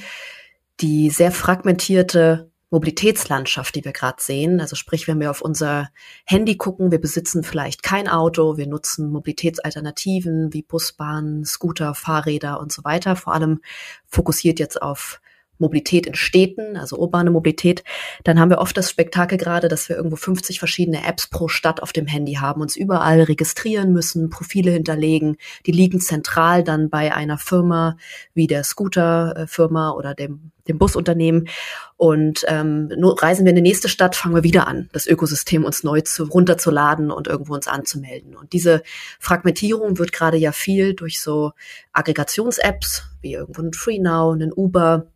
die 0.80 1.10
sehr 1.12 1.32
fragmentierte 1.32 2.52
Mobilitätslandschaft, 2.70 3.76
die 3.76 3.86
wir 3.86 3.94
gerade 3.94 4.22
sehen. 4.22 4.60
Also 4.60 4.76
sprich, 4.76 5.08
wenn 5.08 5.20
wir 5.20 5.32
auf 5.32 5.42
unser 5.42 5.90
Handy 6.26 6.58
gucken, 6.58 6.92
wir 6.92 7.00
besitzen 7.00 7.44
vielleicht 7.44 7.82
kein 7.82 8.08
Auto, 8.10 8.58
wir 8.58 8.68
nutzen 8.68 9.10
Mobilitätsalternativen 9.10 10.54
wie 10.54 10.64
Busbahnen, 10.64 11.46
Scooter, 11.46 11.96
Fahrräder 11.96 12.60
und 12.60 12.72
so 12.72 12.84
weiter. 12.84 13.16
Vor 13.16 13.34
allem 13.34 13.62
fokussiert 14.06 14.60
jetzt 14.60 14.82
auf 14.82 15.22
Mobilität 15.60 16.06
in 16.06 16.16
Städten, 16.16 16.78
also 16.78 16.98
urbane 16.98 17.32
Mobilität, 17.32 17.84
dann 18.24 18.40
haben 18.40 18.50
wir 18.50 18.60
oft 18.60 18.78
das 18.78 18.90
Spektakel 18.90 19.38
gerade, 19.38 19.68
dass 19.68 19.90
wir 19.90 19.96
irgendwo 19.96 20.16
50 20.16 20.60
verschiedene 20.60 21.06
Apps 21.06 21.28
pro 21.28 21.48
Stadt 21.48 21.82
auf 21.82 21.94
dem 21.94 22.08
Handy 22.08 22.34
haben, 22.34 22.62
uns 22.62 22.76
überall 22.76 23.22
registrieren 23.22 23.94
müssen, 23.94 24.30
Profile 24.30 24.72
hinterlegen. 24.72 25.38
Die 25.66 25.72
liegen 25.72 26.00
zentral 26.00 26.64
dann 26.64 26.90
bei 26.90 27.14
einer 27.14 27.38
Firma 27.38 27.98
wie 28.34 28.48
der 28.48 28.64
Scooter-Firma 28.64 29.92
oder 29.92 30.14
dem, 30.14 30.52
dem 30.68 30.78
Busunternehmen. 30.78 31.48
Und 31.96 32.46
ähm, 32.48 32.90
nur 32.96 33.22
reisen 33.22 33.46
wir 33.46 33.50
in 33.50 33.56
die 33.56 33.62
nächste 33.62 33.90
Stadt, 33.90 34.16
fangen 34.16 34.36
wir 34.36 34.44
wieder 34.44 34.68
an, 34.68 34.90
das 34.94 35.08
Ökosystem 35.08 35.64
uns 35.64 35.84
neu 35.84 36.02
zu, 36.02 36.26
runterzuladen 36.26 37.10
und 37.10 37.28
irgendwo 37.28 37.56
uns 37.56 37.68
anzumelden. 37.68 38.36
Und 38.36 38.54
diese 38.54 38.84
Fragmentierung 39.20 39.98
wird 39.98 40.12
gerade 40.12 40.38
ja 40.38 40.52
viel 40.52 40.94
durch 40.94 41.20
so 41.20 41.54
Aggregations-Apps 41.94 43.04
wie 43.22 43.34
irgendwo 43.34 43.62
ein 43.62 43.74
FreeNow, 43.74 44.34
ein 44.34 44.54
Uber, 44.54 45.08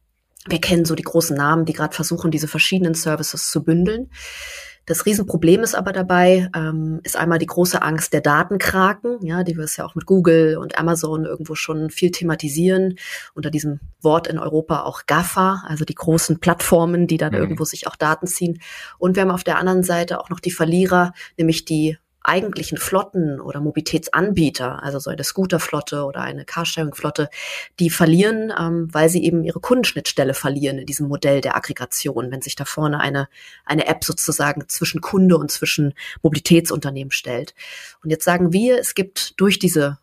wir 0.47 0.59
kennen 0.59 0.85
so 0.85 0.95
die 0.95 1.03
großen 1.03 1.35
Namen, 1.35 1.65
die 1.65 1.73
gerade 1.73 1.95
versuchen, 1.95 2.31
diese 2.31 2.47
verschiedenen 2.47 2.93
Services 2.93 3.49
zu 3.49 3.63
bündeln. 3.63 4.09
Das 4.87 5.05
Riesenproblem 5.05 5.61
ist 5.61 5.75
aber 5.75 5.93
dabei, 5.93 6.49
ähm, 6.55 7.01
ist 7.03 7.15
einmal 7.15 7.37
die 7.37 7.45
große 7.45 7.81
Angst 7.81 8.13
der 8.13 8.21
Datenkraken, 8.21 9.23
ja, 9.23 9.43
die 9.43 9.55
wir 9.55 9.63
es 9.63 9.77
ja 9.77 9.85
auch 9.85 9.93
mit 9.93 10.07
Google 10.07 10.57
und 10.57 10.77
Amazon 10.77 11.25
irgendwo 11.25 11.53
schon 11.53 11.91
viel 11.91 12.09
thematisieren, 12.09 12.95
unter 13.35 13.51
diesem 13.51 13.79
Wort 14.01 14.27
in 14.27 14.39
Europa 14.39 14.81
auch 14.81 15.05
GAFA, 15.05 15.63
also 15.67 15.85
die 15.85 15.93
großen 15.93 16.39
Plattformen, 16.39 17.05
die 17.05 17.17
dann 17.17 17.33
mhm. 17.33 17.39
irgendwo 17.39 17.63
sich 17.63 17.85
auch 17.85 17.95
Daten 17.95 18.25
ziehen. 18.25 18.59
Und 18.97 19.15
wir 19.15 19.21
haben 19.21 19.31
auf 19.31 19.43
der 19.43 19.59
anderen 19.59 19.83
Seite 19.83 20.19
auch 20.19 20.29
noch 20.29 20.39
die 20.39 20.51
Verlierer, 20.51 21.13
nämlich 21.37 21.63
die 21.63 21.97
eigentlichen 22.23 22.77
Flotten 22.77 23.41
oder 23.41 23.59
Mobilitätsanbieter, 23.61 24.83
also 24.83 24.99
so 24.99 25.09
eine 25.09 25.23
Scooterflotte 25.23 26.03
oder 26.05 26.21
eine 26.21 26.45
Carsharing-Flotte, 26.45 27.29
die 27.79 27.89
verlieren, 27.89 28.53
ähm, 28.57 28.87
weil 28.91 29.09
sie 29.09 29.23
eben 29.23 29.43
ihre 29.43 29.59
Kundenschnittstelle 29.59 30.33
verlieren 30.33 30.77
in 30.77 30.85
diesem 30.85 31.07
Modell 31.07 31.41
der 31.41 31.55
Aggregation, 31.55 32.31
wenn 32.31 32.41
sich 32.41 32.55
da 32.55 32.65
vorne 32.65 32.99
eine, 32.99 33.27
eine 33.65 33.87
App 33.87 34.03
sozusagen 34.03 34.67
zwischen 34.67 35.01
Kunde 35.01 35.37
und 35.37 35.51
zwischen 35.51 35.93
Mobilitätsunternehmen 36.21 37.11
stellt. 37.11 37.55
Und 38.03 38.11
jetzt 38.11 38.25
sagen 38.25 38.53
wir, 38.53 38.77
es 38.79 38.93
gibt 38.93 39.39
durch 39.39 39.57
diese 39.57 39.97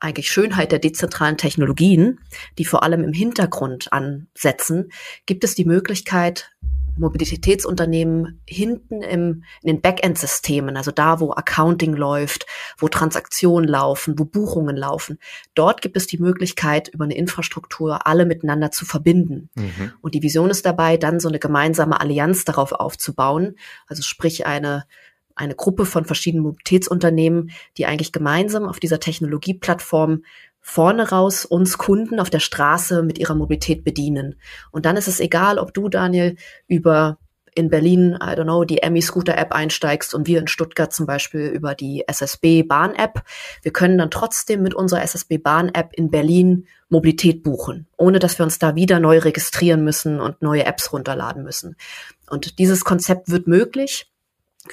eigentlich 0.00 0.30
Schönheit 0.30 0.72
der 0.72 0.78
dezentralen 0.78 1.38
Technologien, 1.38 2.20
die 2.58 2.64
vor 2.64 2.82
allem 2.82 3.02
im 3.02 3.12
Hintergrund 3.12 3.92
ansetzen, 3.92 4.92
gibt 5.24 5.42
es 5.42 5.54
die 5.54 5.64
Möglichkeit, 5.64 6.52
Mobilitätsunternehmen 6.96 8.40
hinten 8.46 9.02
im, 9.02 9.44
in 9.62 9.66
den 9.66 9.80
Backend-Systemen, 9.80 10.76
also 10.76 10.90
da, 10.90 11.20
wo 11.20 11.32
Accounting 11.32 11.94
läuft, 11.94 12.46
wo 12.78 12.88
Transaktionen 12.88 13.68
laufen, 13.68 14.18
wo 14.18 14.24
Buchungen 14.24 14.76
laufen, 14.76 15.18
dort 15.54 15.82
gibt 15.82 15.96
es 15.96 16.06
die 16.06 16.18
Möglichkeit, 16.18 16.88
über 16.88 17.04
eine 17.04 17.16
Infrastruktur 17.16 18.06
alle 18.06 18.26
miteinander 18.26 18.70
zu 18.70 18.84
verbinden. 18.84 19.50
Mhm. 19.54 19.92
Und 20.00 20.14
die 20.14 20.22
Vision 20.22 20.50
ist 20.50 20.66
dabei, 20.66 20.96
dann 20.96 21.20
so 21.20 21.28
eine 21.28 21.38
gemeinsame 21.38 22.00
Allianz 22.00 22.44
darauf 22.44 22.72
aufzubauen, 22.72 23.56
also 23.86 24.02
sprich 24.02 24.46
eine 24.46 24.84
eine 25.36 25.54
Gruppe 25.54 25.84
von 25.84 26.06
verschiedenen 26.06 26.44
Mobilitätsunternehmen, 26.44 27.50
die 27.76 27.84
eigentlich 27.86 28.10
gemeinsam 28.10 28.66
auf 28.66 28.80
dieser 28.80 28.98
Technologieplattform 28.98 30.24
vorne 30.68 31.10
raus 31.10 31.44
uns 31.44 31.78
Kunden 31.78 32.18
auf 32.18 32.28
der 32.28 32.40
Straße 32.40 33.04
mit 33.04 33.20
ihrer 33.20 33.36
Mobilität 33.36 33.84
bedienen. 33.84 34.34
Und 34.72 34.84
dann 34.84 34.96
ist 34.96 35.06
es 35.06 35.20
egal, 35.20 35.60
ob 35.60 35.72
du, 35.72 35.88
Daniel, 35.88 36.34
über 36.66 37.18
in 37.54 37.70
Berlin, 37.70 38.18
I 38.20 38.34
don't 38.34 38.42
know, 38.42 38.64
die 38.64 38.82
Emmy 38.82 39.00
Scooter 39.00 39.38
App 39.38 39.52
einsteigst 39.52 40.12
und 40.12 40.26
wir 40.26 40.40
in 40.40 40.48
Stuttgart 40.48 40.92
zum 40.92 41.06
Beispiel 41.06 41.46
über 41.46 41.76
die 41.76 42.02
SSB 42.08 42.64
Bahn 42.64 42.96
App. 42.96 43.22
Wir 43.62 43.72
können 43.72 43.96
dann 43.96 44.10
trotzdem 44.10 44.62
mit 44.62 44.74
unserer 44.74 45.02
SSB 45.02 45.38
Bahn 45.38 45.68
App 45.68 45.92
in 45.94 46.10
Berlin 46.10 46.66
Mobilität 46.88 47.44
buchen, 47.44 47.86
ohne 47.96 48.18
dass 48.18 48.38
wir 48.38 48.44
uns 48.44 48.58
da 48.58 48.74
wieder 48.74 48.98
neu 48.98 49.18
registrieren 49.18 49.84
müssen 49.84 50.20
und 50.20 50.42
neue 50.42 50.66
Apps 50.66 50.92
runterladen 50.92 51.44
müssen. 51.44 51.76
Und 52.28 52.58
dieses 52.58 52.84
Konzept 52.84 53.30
wird 53.30 53.46
möglich 53.46 54.10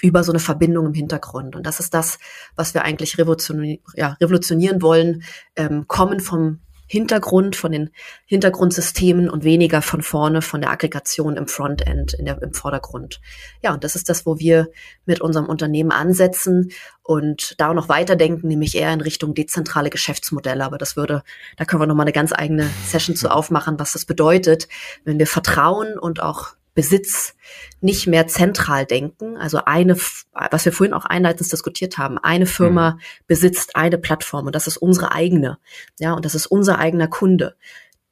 über 0.01 0.23
so 0.23 0.31
eine 0.31 0.39
Verbindung 0.39 0.87
im 0.87 0.93
Hintergrund. 0.93 1.55
Und 1.55 1.65
das 1.65 1.79
ist 1.79 1.93
das, 1.93 2.19
was 2.55 2.73
wir 2.73 2.83
eigentlich 2.83 3.17
revolutionieren, 3.17 3.79
ja, 3.95 4.17
revolutionieren 4.21 4.81
wollen, 4.81 5.23
ähm, 5.55 5.85
kommen 5.87 6.19
vom 6.19 6.59
Hintergrund, 6.93 7.55
von 7.55 7.71
den 7.71 7.89
Hintergrundsystemen 8.25 9.29
und 9.29 9.43
weniger 9.43 9.81
von 9.81 10.03
vorne, 10.03 10.43
von 10.43 10.61
der 10.61 10.69
Aggregation 10.69 11.37
im 11.37 11.47
Frontend, 11.47 12.13
in 12.13 12.25
der, 12.25 12.41
im 12.41 12.53
Vordergrund. 12.53 13.19
Ja, 13.63 13.73
und 13.73 13.83
das 13.83 13.95
ist 13.95 14.09
das, 14.09 14.27
wo 14.27 14.37
wir 14.37 14.69
mit 15.05 15.21
unserem 15.21 15.47
Unternehmen 15.47 15.91
ansetzen 15.91 16.71
und 17.01 17.55
da 17.59 17.69
auch 17.69 17.73
noch 17.73 17.89
weiterdenken, 17.89 18.47
nämlich 18.47 18.75
eher 18.75 18.93
in 18.93 19.01
Richtung 19.01 19.33
dezentrale 19.33 19.89
Geschäftsmodelle. 19.89 20.63
Aber 20.63 20.77
das 20.77 20.95
würde, 20.95 21.23
da 21.57 21.65
können 21.65 21.81
wir 21.81 21.87
nochmal 21.87 22.05
eine 22.05 22.13
ganz 22.13 22.31
eigene 22.31 22.69
Session 22.85 23.15
zu 23.15 23.29
aufmachen, 23.29 23.79
was 23.79 23.93
das 23.93 24.05
bedeutet, 24.05 24.67
wenn 25.03 25.17
wir 25.17 25.27
Vertrauen 25.27 25.97
und 25.97 26.21
auch 26.21 26.53
Besitz 26.73 27.35
nicht 27.81 28.07
mehr 28.07 28.27
zentral 28.27 28.85
denken. 28.85 29.37
Also 29.37 29.59
eine, 29.65 29.95
was 29.97 30.65
wir 30.65 30.71
vorhin 30.71 30.93
auch 30.93 31.05
einleitend 31.05 31.51
diskutiert 31.51 31.97
haben, 31.97 32.17
eine 32.17 32.45
Firma 32.45 32.91
mhm. 32.91 32.99
besitzt 33.27 33.75
eine 33.75 33.97
Plattform 33.97 34.47
und 34.47 34.55
das 34.55 34.67
ist 34.67 34.77
unsere 34.77 35.11
eigene. 35.11 35.59
Ja, 35.99 36.13
und 36.13 36.25
das 36.25 36.35
ist 36.35 36.47
unser 36.47 36.79
eigener 36.79 37.07
Kunde. 37.07 37.55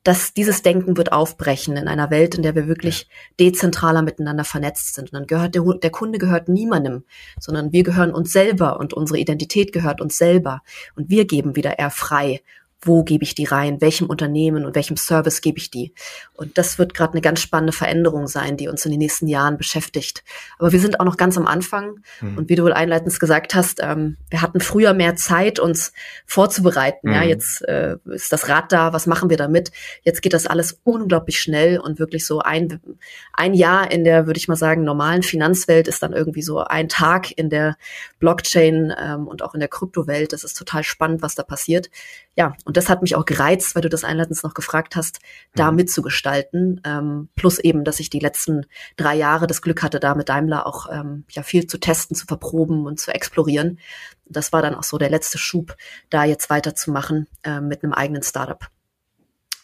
Das, 0.03 0.33
dieses 0.33 0.63
Denken 0.63 0.97
wird 0.97 1.11
aufbrechen 1.11 1.77
in 1.77 1.87
einer 1.87 2.09
Welt, 2.09 2.33
in 2.33 2.41
der 2.41 2.55
wir 2.55 2.67
wirklich 2.67 3.07
dezentraler 3.39 4.01
miteinander 4.01 4.43
vernetzt 4.43 4.95
sind. 4.95 5.11
Und 5.11 5.13
dann 5.13 5.27
gehört 5.27 5.53
der, 5.53 5.61
der 5.61 5.91
Kunde 5.91 6.17
gehört 6.17 6.49
niemandem, 6.49 7.03
sondern 7.39 7.71
wir 7.71 7.83
gehören 7.83 8.11
uns 8.11 8.31
selber 8.31 8.79
und 8.79 8.93
unsere 8.93 9.19
Identität 9.19 9.71
gehört 9.71 10.01
uns 10.01 10.17
selber. 10.17 10.63
Und 10.95 11.11
wir 11.11 11.25
geben 11.25 11.55
wieder 11.55 11.77
eher 11.77 11.91
frei 11.91 12.41
wo 12.83 13.03
gebe 13.03 13.23
ich 13.23 13.35
die 13.35 13.45
rein, 13.45 13.79
welchem 13.79 14.07
Unternehmen 14.07 14.65
und 14.65 14.75
welchem 14.75 14.97
Service 14.97 15.41
gebe 15.41 15.59
ich 15.59 15.69
die. 15.69 15.93
Und 16.33 16.57
das 16.57 16.79
wird 16.79 16.95
gerade 16.95 17.13
eine 17.13 17.21
ganz 17.21 17.39
spannende 17.39 17.73
Veränderung 17.73 18.27
sein, 18.27 18.57
die 18.57 18.67
uns 18.67 18.85
in 18.85 18.91
den 18.91 18.99
nächsten 18.99 19.27
Jahren 19.27 19.57
beschäftigt. 19.57 20.23
Aber 20.57 20.71
wir 20.71 20.79
sind 20.79 20.99
auch 20.99 21.05
noch 21.05 21.17
ganz 21.17 21.37
am 21.37 21.45
Anfang. 21.45 21.99
Mhm. 22.21 22.37
Und 22.39 22.49
wie 22.49 22.55
du 22.55 22.63
wohl 22.63 22.73
einleitend 22.73 23.19
gesagt 23.19 23.53
hast, 23.53 23.79
ähm, 23.83 24.17
wir 24.29 24.41
hatten 24.41 24.59
früher 24.61 24.93
mehr 24.93 25.15
Zeit, 25.15 25.59
uns 25.59 25.93
vorzubereiten. 26.25 27.09
Mhm. 27.09 27.13
Ja, 27.13 27.23
jetzt 27.23 27.61
äh, 27.67 27.97
ist 28.05 28.31
das 28.31 28.49
Rad 28.49 28.71
da, 28.71 28.93
was 28.93 29.05
machen 29.05 29.29
wir 29.29 29.37
damit? 29.37 29.71
Jetzt 30.01 30.21
geht 30.21 30.33
das 30.33 30.47
alles 30.47 30.79
unglaublich 30.83 31.39
schnell 31.39 31.79
und 31.79 31.99
wirklich 31.99 32.25
so 32.25 32.39
ein, 32.39 32.81
ein 33.33 33.53
Jahr 33.53 33.91
in 33.91 34.03
der, 34.03 34.25
würde 34.25 34.39
ich 34.39 34.47
mal 34.47 34.55
sagen, 34.55 34.83
normalen 34.83 35.21
Finanzwelt 35.21 35.87
ist 35.87 36.01
dann 36.01 36.13
irgendwie 36.13 36.41
so 36.41 36.59
ein 36.59 36.89
Tag 36.89 37.37
in 37.37 37.51
der 37.51 37.77
Blockchain 38.19 38.91
ähm, 38.99 39.27
und 39.27 39.43
auch 39.43 39.53
in 39.53 39.59
der 39.59 39.69
Kryptowelt. 39.69 40.33
Das 40.33 40.43
ist 40.43 40.57
total 40.57 40.83
spannend, 40.83 41.21
was 41.21 41.35
da 41.35 41.43
passiert. 41.43 41.91
Ja, 42.37 42.53
und 42.63 42.77
das 42.77 42.87
hat 42.87 43.01
mich 43.01 43.15
auch 43.15 43.25
gereizt, 43.25 43.75
weil 43.75 43.81
du 43.81 43.89
das 43.89 44.05
einleitend 44.05 44.41
noch 44.43 44.53
gefragt 44.53 44.95
hast, 44.95 45.19
da 45.53 45.69
mhm. 45.69 45.77
mitzugestalten. 45.77 46.81
Ähm, 46.85 47.29
plus 47.35 47.59
eben, 47.59 47.83
dass 47.83 47.99
ich 47.99 48.09
die 48.09 48.19
letzten 48.19 48.65
drei 48.95 49.15
Jahre 49.15 49.47
das 49.47 49.61
Glück 49.61 49.83
hatte, 49.83 49.99
da 49.99 50.15
mit 50.15 50.29
Daimler 50.29 50.65
auch 50.65 50.87
ähm, 50.91 51.25
ja 51.29 51.43
viel 51.43 51.67
zu 51.67 51.77
testen, 51.77 52.15
zu 52.15 52.25
verproben 52.25 52.85
und 52.85 52.99
zu 52.99 53.13
explorieren. 53.13 53.79
Das 54.25 54.53
war 54.53 54.61
dann 54.61 54.75
auch 54.75 54.83
so 54.83 54.97
der 54.97 55.09
letzte 55.09 55.37
Schub, 55.37 55.75
da 56.09 56.23
jetzt 56.23 56.49
weiterzumachen 56.49 57.27
äh, 57.43 57.59
mit 57.59 57.83
einem 57.83 57.93
eigenen 57.93 58.23
Startup. 58.23 58.65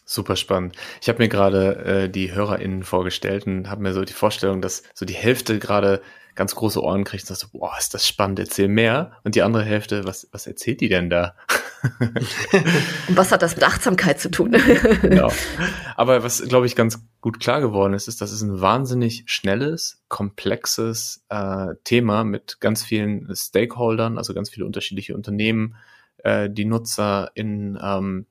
Super 0.04 0.36
spannend. 0.36 0.76
Ich 1.02 1.10
habe 1.10 1.20
mir 1.20 1.30
gerade 1.30 1.76
äh, 1.86 2.10
die 2.10 2.34
HörerInnen 2.34 2.84
vorgestellt 2.84 3.46
und 3.46 3.70
habe 3.70 3.82
mir 3.82 3.94
so 3.94 4.04
die 4.04 4.14
Vorstellung, 4.14 4.62
dass 4.62 4.84
so 4.94 5.06
die 5.06 5.14
Hälfte 5.14 5.60
gerade 5.60 6.02
ganz 6.36 6.56
große 6.56 6.82
Ohren 6.82 7.04
kriegt 7.04 7.30
und 7.30 7.36
sagt 7.36 7.52
boah, 7.52 7.76
ist 7.78 7.94
das 7.94 8.08
spannend, 8.08 8.40
erzähl 8.40 8.68
mehr. 8.68 9.14
Und 9.24 9.36
die 9.36 9.42
andere 9.42 9.64
Hälfte, 9.64 10.06
was, 10.06 10.28
was 10.32 10.48
erzählt 10.48 10.82
die 10.82 10.90
denn 10.90 11.10
da? 11.10 11.36
Und 13.08 13.18
was 13.18 13.32
hat 13.32 13.42
das 13.42 13.56
mit 13.56 13.64
Achtsamkeit 13.64 14.20
zu 14.20 14.30
tun? 14.30 14.52
genau. 15.02 15.32
Aber 15.96 16.24
was, 16.24 16.42
glaube 16.44 16.66
ich, 16.66 16.76
ganz 16.76 17.00
gut 17.22 17.40
klar 17.40 17.62
geworden 17.62 17.94
ist, 17.94 18.08
ist, 18.08 18.22
dass 18.22 18.32
es 18.32 18.42
ein 18.42 18.62
wahnsinnig 18.62 19.24
schnelles, 19.26 20.02
komplexes 20.08 21.24
äh, 21.30 21.76
Thema 21.84 22.24
mit 22.24 22.60
ganz 22.60 22.84
vielen 22.84 23.34
Stakeholdern, 23.36 24.18
also 24.18 24.34
ganz 24.34 24.50
viele 24.50 24.66
unterschiedliche 24.66 25.16
Unternehmen, 25.16 25.76
äh, 26.18 26.50
die 26.50 26.66
Nutzer 26.66 27.32
in 27.36 27.78
ähm, 27.82 28.26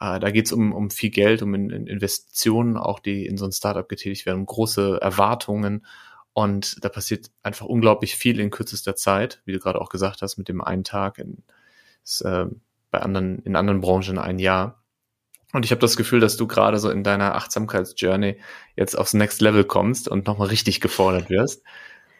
äh, 0.00 0.20
da 0.20 0.30
geht 0.30 0.46
es 0.46 0.52
um, 0.52 0.72
um 0.72 0.90
viel 0.90 1.10
Geld, 1.10 1.42
um 1.42 1.54
in, 1.54 1.70
in 1.70 1.86
Investitionen, 1.86 2.76
auch 2.76 2.98
die 2.98 3.26
in 3.26 3.36
so 3.38 3.44
ein 3.44 3.52
Startup 3.52 3.88
getätigt 3.88 4.26
werden, 4.26 4.40
um 4.40 4.46
große 4.46 4.98
Erwartungen. 5.00 5.86
Und 6.32 6.84
da 6.84 6.88
passiert 6.88 7.30
einfach 7.42 7.66
unglaublich 7.66 8.16
viel 8.16 8.40
in 8.40 8.50
kürzester 8.50 8.96
Zeit, 8.96 9.40
wie 9.44 9.52
du 9.52 9.60
gerade 9.60 9.80
auch 9.80 9.88
gesagt 9.88 10.20
hast, 10.20 10.36
mit 10.36 10.48
dem 10.48 10.60
einen 10.60 10.84
Tag 10.84 11.18
in, 11.18 11.44
ist, 12.02 12.22
äh, 12.22 12.46
bei 12.94 13.02
anderen, 13.02 13.40
in 13.40 13.56
anderen 13.56 13.80
Branchen 13.80 14.18
ein 14.18 14.38
Jahr. 14.38 14.80
Und 15.52 15.64
ich 15.64 15.72
habe 15.72 15.80
das 15.80 15.96
Gefühl, 15.96 16.20
dass 16.20 16.36
du 16.36 16.46
gerade 16.46 16.78
so 16.78 16.90
in 16.90 17.02
deiner 17.02 17.34
Achtsamkeitsjourney 17.34 18.38
jetzt 18.76 18.96
aufs 18.96 19.14
Next 19.14 19.40
Level 19.40 19.64
kommst 19.64 20.06
und 20.06 20.28
nochmal 20.28 20.46
richtig 20.46 20.80
gefordert 20.80 21.28
wirst. 21.28 21.64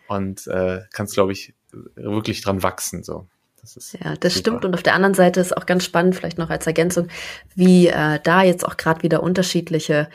Und 0.09 0.49
äh, 0.49 0.81
kannst, 0.93 1.15
glaube 1.15 1.31
ich, 1.31 1.55
wirklich 1.95 2.43
dran 2.43 2.65
wachsen. 2.65 3.05
So. 3.05 3.29
Das 3.61 3.93
ja, 3.93 4.17
das 4.17 4.35
super. 4.35 4.41
stimmt. 4.41 4.65
Und 4.65 4.75
auf 4.75 4.83
der 4.83 4.95
anderen 4.95 5.15
Seite 5.15 5.39
ist 5.39 5.57
auch 5.57 5.67
ganz 5.67 5.85
spannend, 5.85 6.17
vielleicht 6.17 6.39
noch 6.39 6.51
als 6.51 6.67
Ergänzung, 6.67 7.07
wie 7.55 7.87
äh, 7.87 8.19
da 8.23 8.43
jetzt 8.43 8.67
auch 8.67 8.77
gerade 8.77 9.05
wieder 9.05 9.23
unterschiedliche 9.23 10.09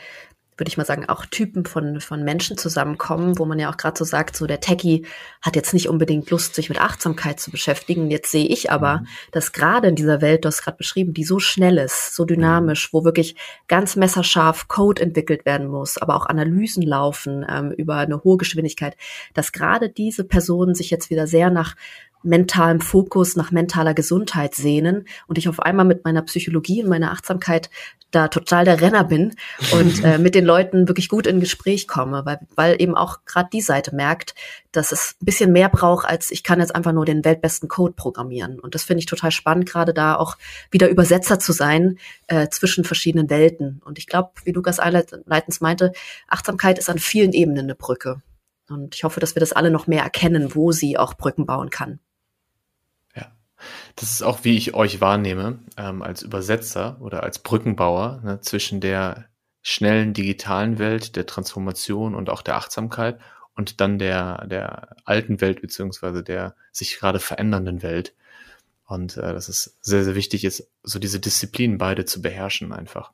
würde 0.56 0.68
ich 0.68 0.76
mal 0.76 0.84
sagen, 0.84 1.08
auch 1.08 1.24
Typen 1.24 1.64
von, 1.64 2.00
von 2.00 2.22
Menschen 2.22 2.58
zusammenkommen, 2.58 3.38
wo 3.38 3.46
man 3.46 3.58
ja 3.58 3.70
auch 3.70 3.76
gerade 3.78 3.96
so 3.96 4.04
sagt, 4.04 4.36
so 4.36 4.46
der 4.46 4.60
Techie 4.60 5.06
hat 5.40 5.56
jetzt 5.56 5.72
nicht 5.72 5.88
unbedingt 5.88 6.30
Lust, 6.30 6.54
sich 6.54 6.68
mit 6.68 6.80
Achtsamkeit 6.80 7.40
zu 7.40 7.50
beschäftigen. 7.50 8.10
Jetzt 8.10 8.30
sehe 8.30 8.46
ich 8.46 8.70
aber, 8.70 8.98
mhm. 8.98 9.06
dass 9.32 9.52
gerade 9.52 9.88
in 9.88 9.96
dieser 9.96 10.20
Welt, 10.20 10.44
du 10.44 10.48
hast 10.48 10.62
gerade 10.62 10.76
beschrieben, 10.76 11.14
die 11.14 11.24
so 11.24 11.38
schnell 11.38 11.78
ist, 11.78 12.14
so 12.14 12.24
dynamisch, 12.26 12.92
wo 12.92 13.04
wirklich 13.04 13.36
ganz 13.68 13.96
messerscharf 13.96 14.68
Code 14.68 15.00
entwickelt 15.00 15.46
werden 15.46 15.66
muss, 15.68 15.96
aber 15.96 16.14
auch 16.14 16.26
Analysen 16.26 16.82
laufen 16.82 17.44
ähm, 17.48 17.72
über 17.72 17.96
eine 17.96 18.22
hohe 18.22 18.36
Geschwindigkeit, 18.36 18.96
dass 19.32 19.52
gerade 19.52 19.88
diese 19.88 20.24
Personen 20.24 20.74
sich 20.74 20.90
jetzt 20.90 21.08
wieder 21.08 21.26
sehr 21.26 21.50
nach 21.50 21.74
mentalem 22.22 22.80
Fokus, 22.80 23.36
nach 23.36 23.50
mentaler 23.50 23.94
Gesundheit 23.94 24.54
sehnen 24.54 25.06
und 25.26 25.38
ich 25.38 25.48
auf 25.48 25.60
einmal 25.60 25.86
mit 25.86 26.04
meiner 26.04 26.22
Psychologie 26.22 26.82
und 26.82 26.88
meiner 26.88 27.12
Achtsamkeit 27.12 27.70
da 28.10 28.28
total 28.28 28.64
der 28.64 28.80
Renner 28.80 29.04
bin 29.04 29.34
und 29.72 30.04
äh, 30.04 30.18
mit 30.18 30.34
den 30.34 30.44
Leuten 30.44 30.88
wirklich 30.88 31.08
gut 31.08 31.26
in 31.26 31.40
Gespräch 31.40 31.86
komme, 31.86 32.24
weil, 32.24 32.40
weil 32.54 32.80
eben 32.80 32.94
auch 32.94 33.24
gerade 33.24 33.48
die 33.52 33.60
Seite 33.60 33.94
merkt, 33.94 34.34
dass 34.72 34.92
es 34.92 35.16
ein 35.20 35.24
bisschen 35.24 35.52
mehr 35.52 35.68
braucht, 35.68 36.06
als 36.06 36.30
ich 36.30 36.42
kann 36.42 36.60
jetzt 36.60 36.74
einfach 36.74 36.92
nur 36.92 37.04
den 37.04 37.24
weltbesten 37.24 37.68
Code 37.68 37.94
programmieren. 37.94 38.58
Und 38.58 38.74
das 38.74 38.84
finde 38.84 39.00
ich 39.00 39.06
total 39.06 39.30
spannend, 39.30 39.66
gerade 39.66 39.94
da 39.94 40.16
auch 40.16 40.36
wieder 40.70 40.88
Übersetzer 40.88 41.38
zu 41.38 41.52
sein 41.52 41.98
äh, 42.26 42.48
zwischen 42.48 42.84
verschiedenen 42.84 43.30
Welten. 43.30 43.80
Und 43.84 43.98
ich 43.98 44.06
glaube, 44.06 44.30
wie 44.44 44.52
Lukas 44.52 44.78
einleitend 44.78 45.60
meinte, 45.60 45.92
Achtsamkeit 46.28 46.78
ist 46.78 46.90
an 46.90 46.98
vielen 46.98 47.32
Ebenen 47.32 47.66
eine 47.66 47.74
Brücke. 47.74 48.22
Und 48.68 48.94
ich 48.94 49.04
hoffe, 49.04 49.20
dass 49.20 49.34
wir 49.34 49.40
das 49.40 49.52
alle 49.52 49.70
noch 49.70 49.86
mehr 49.86 50.02
erkennen, 50.02 50.54
wo 50.54 50.70
sie 50.72 50.96
auch 50.96 51.14
Brücken 51.14 51.44
bauen 51.44 51.70
kann. 51.70 51.98
Das 53.96 54.10
ist 54.10 54.22
auch, 54.22 54.44
wie 54.44 54.56
ich 54.56 54.74
euch 54.74 55.00
wahrnehme, 55.00 55.58
ähm, 55.76 56.02
als 56.02 56.22
Übersetzer 56.22 56.96
oder 57.00 57.22
als 57.22 57.38
Brückenbauer 57.38 58.20
ne, 58.24 58.40
zwischen 58.40 58.80
der 58.80 59.26
schnellen 59.62 60.14
digitalen 60.14 60.78
Welt, 60.78 61.16
der 61.16 61.26
Transformation 61.26 62.14
und 62.14 62.30
auch 62.30 62.42
der 62.42 62.56
Achtsamkeit 62.56 63.18
und 63.54 63.80
dann 63.80 63.98
der, 63.98 64.46
der 64.46 64.96
alten 65.04 65.40
Welt 65.40 65.60
beziehungsweise 65.60 66.22
der 66.22 66.54
sich 66.72 66.98
gerade 66.98 67.20
verändernden 67.20 67.82
Welt. 67.82 68.14
Und 68.86 69.16
äh, 69.16 69.32
dass 69.32 69.48
es 69.48 69.76
sehr, 69.80 70.02
sehr 70.02 70.14
wichtig 70.14 70.44
ist, 70.44 70.68
so 70.82 70.98
diese 70.98 71.20
Disziplinen 71.20 71.78
beide 71.78 72.04
zu 72.04 72.22
beherrschen 72.22 72.72
einfach. 72.72 73.12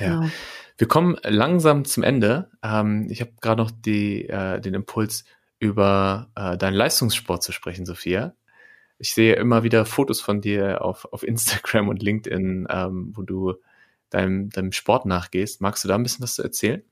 Ja. 0.00 0.20
Genau. 0.20 0.30
Wir 0.78 0.88
kommen 0.88 1.16
langsam 1.24 1.84
zum 1.84 2.02
Ende. 2.04 2.50
Ähm, 2.62 3.08
ich 3.10 3.20
habe 3.20 3.32
gerade 3.40 3.62
noch 3.62 3.70
die, 3.70 4.28
äh, 4.28 4.60
den 4.60 4.74
Impuls, 4.74 5.24
über 5.60 6.30
äh, 6.36 6.56
deinen 6.56 6.74
Leistungssport 6.74 7.42
zu 7.42 7.52
sprechen, 7.52 7.84
Sophia. 7.84 8.32
Ich 8.98 9.12
sehe 9.14 9.34
immer 9.34 9.62
wieder 9.62 9.84
Fotos 9.86 10.20
von 10.20 10.40
dir 10.40 10.82
auf, 10.82 11.06
auf 11.12 11.22
Instagram 11.22 11.88
und 11.88 12.02
LinkedIn, 12.02 12.66
ähm, 12.70 13.12
wo 13.14 13.22
du 13.22 13.54
deinem, 14.10 14.50
deinem 14.50 14.72
Sport 14.72 15.06
nachgehst. 15.06 15.60
Magst 15.60 15.84
du 15.84 15.88
da 15.88 15.94
ein 15.94 16.02
bisschen 16.02 16.22
was 16.22 16.34
zu 16.34 16.42
erzählen? 16.42 16.82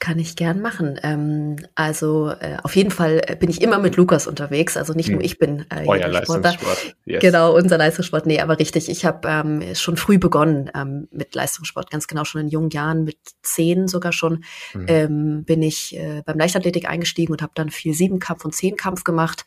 Kann 0.00 0.18
ich 0.18 0.34
gern 0.34 0.62
machen. 0.62 0.98
Ähm, 1.02 1.56
also 1.74 2.30
äh, 2.30 2.56
auf 2.62 2.74
jeden 2.74 2.90
Fall 2.90 3.20
bin 3.38 3.50
ich 3.50 3.60
immer 3.60 3.78
mit 3.78 3.96
Lukas 3.96 4.26
unterwegs. 4.26 4.78
Also 4.78 4.94
nicht 4.94 5.08
hm. 5.08 5.16
nur 5.16 5.24
ich 5.24 5.38
bin 5.38 5.66
äh, 5.70 5.86
Euer 5.86 6.08
Leistungssport. 6.08 6.96
Yes. 7.04 7.20
Genau, 7.20 7.54
unser 7.54 7.76
Leistungssport. 7.76 8.24
Nee, 8.24 8.40
aber 8.40 8.58
richtig. 8.58 8.88
Ich 8.88 9.04
habe 9.04 9.28
ähm, 9.28 9.62
schon 9.74 9.98
früh 9.98 10.18
begonnen 10.18 10.70
ähm, 10.74 11.06
mit 11.12 11.34
Leistungssport, 11.34 11.90
ganz 11.90 12.06
genau 12.06 12.24
schon 12.24 12.40
in 12.40 12.48
jungen 12.48 12.70
Jahren, 12.70 13.04
mit 13.04 13.18
zehn 13.42 13.88
sogar 13.88 14.12
schon, 14.12 14.42
hm. 14.72 14.86
ähm, 14.88 15.44
bin 15.44 15.62
ich 15.62 15.94
äh, 15.94 16.22
beim 16.24 16.38
Leichtathletik 16.38 16.88
eingestiegen 16.88 17.32
und 17.32 17.42
habe 17.42 17.52
dann 17.54 17.68
viel 17.68 17.92
Siebenkampf 17.92 18.44
und 18.46 18.54
Zehnkampf 18.54 19.04
gemacht 19.04 19.44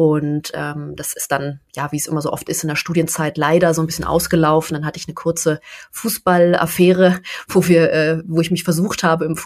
und 0.00 0.52
ähm, 0.54 0.96
das 0.96 1.12
ist 1.12 1.30
dann, 1.30 1.60
ja, 1.76 1.92
wie 1.92 1.98
es 1.98 2.06
immer 2.06 2.22
so 2.22 2.32
oft 2.32 2.48
ist 2.48 2.64
in 2.64 2.68
der 2.68 2.76
Studienzeit, 2.76 3.36
leider 3.36 3.74
so 3.74 3.82
ein 3.82 3.86
bisschen 3.86 4.06
ausgelaufen. 4.06 4.74
Dann 4.74 4.86
hatte 4.86 4.98
ich 4.98 5.06
eine 5.06 5.14
kurze 5.14 5.60
Fußballaffäre, 5.90 7.20
wo 7.48 7.66
wir, 7.66 7.92
äh, 7.92 8.22
wo 8.26 8.40
ich 8.40 8.50
mich 8.50 8.64
versucht 8.64 9.02
habe 9.02 9.26
im 9.26 9.36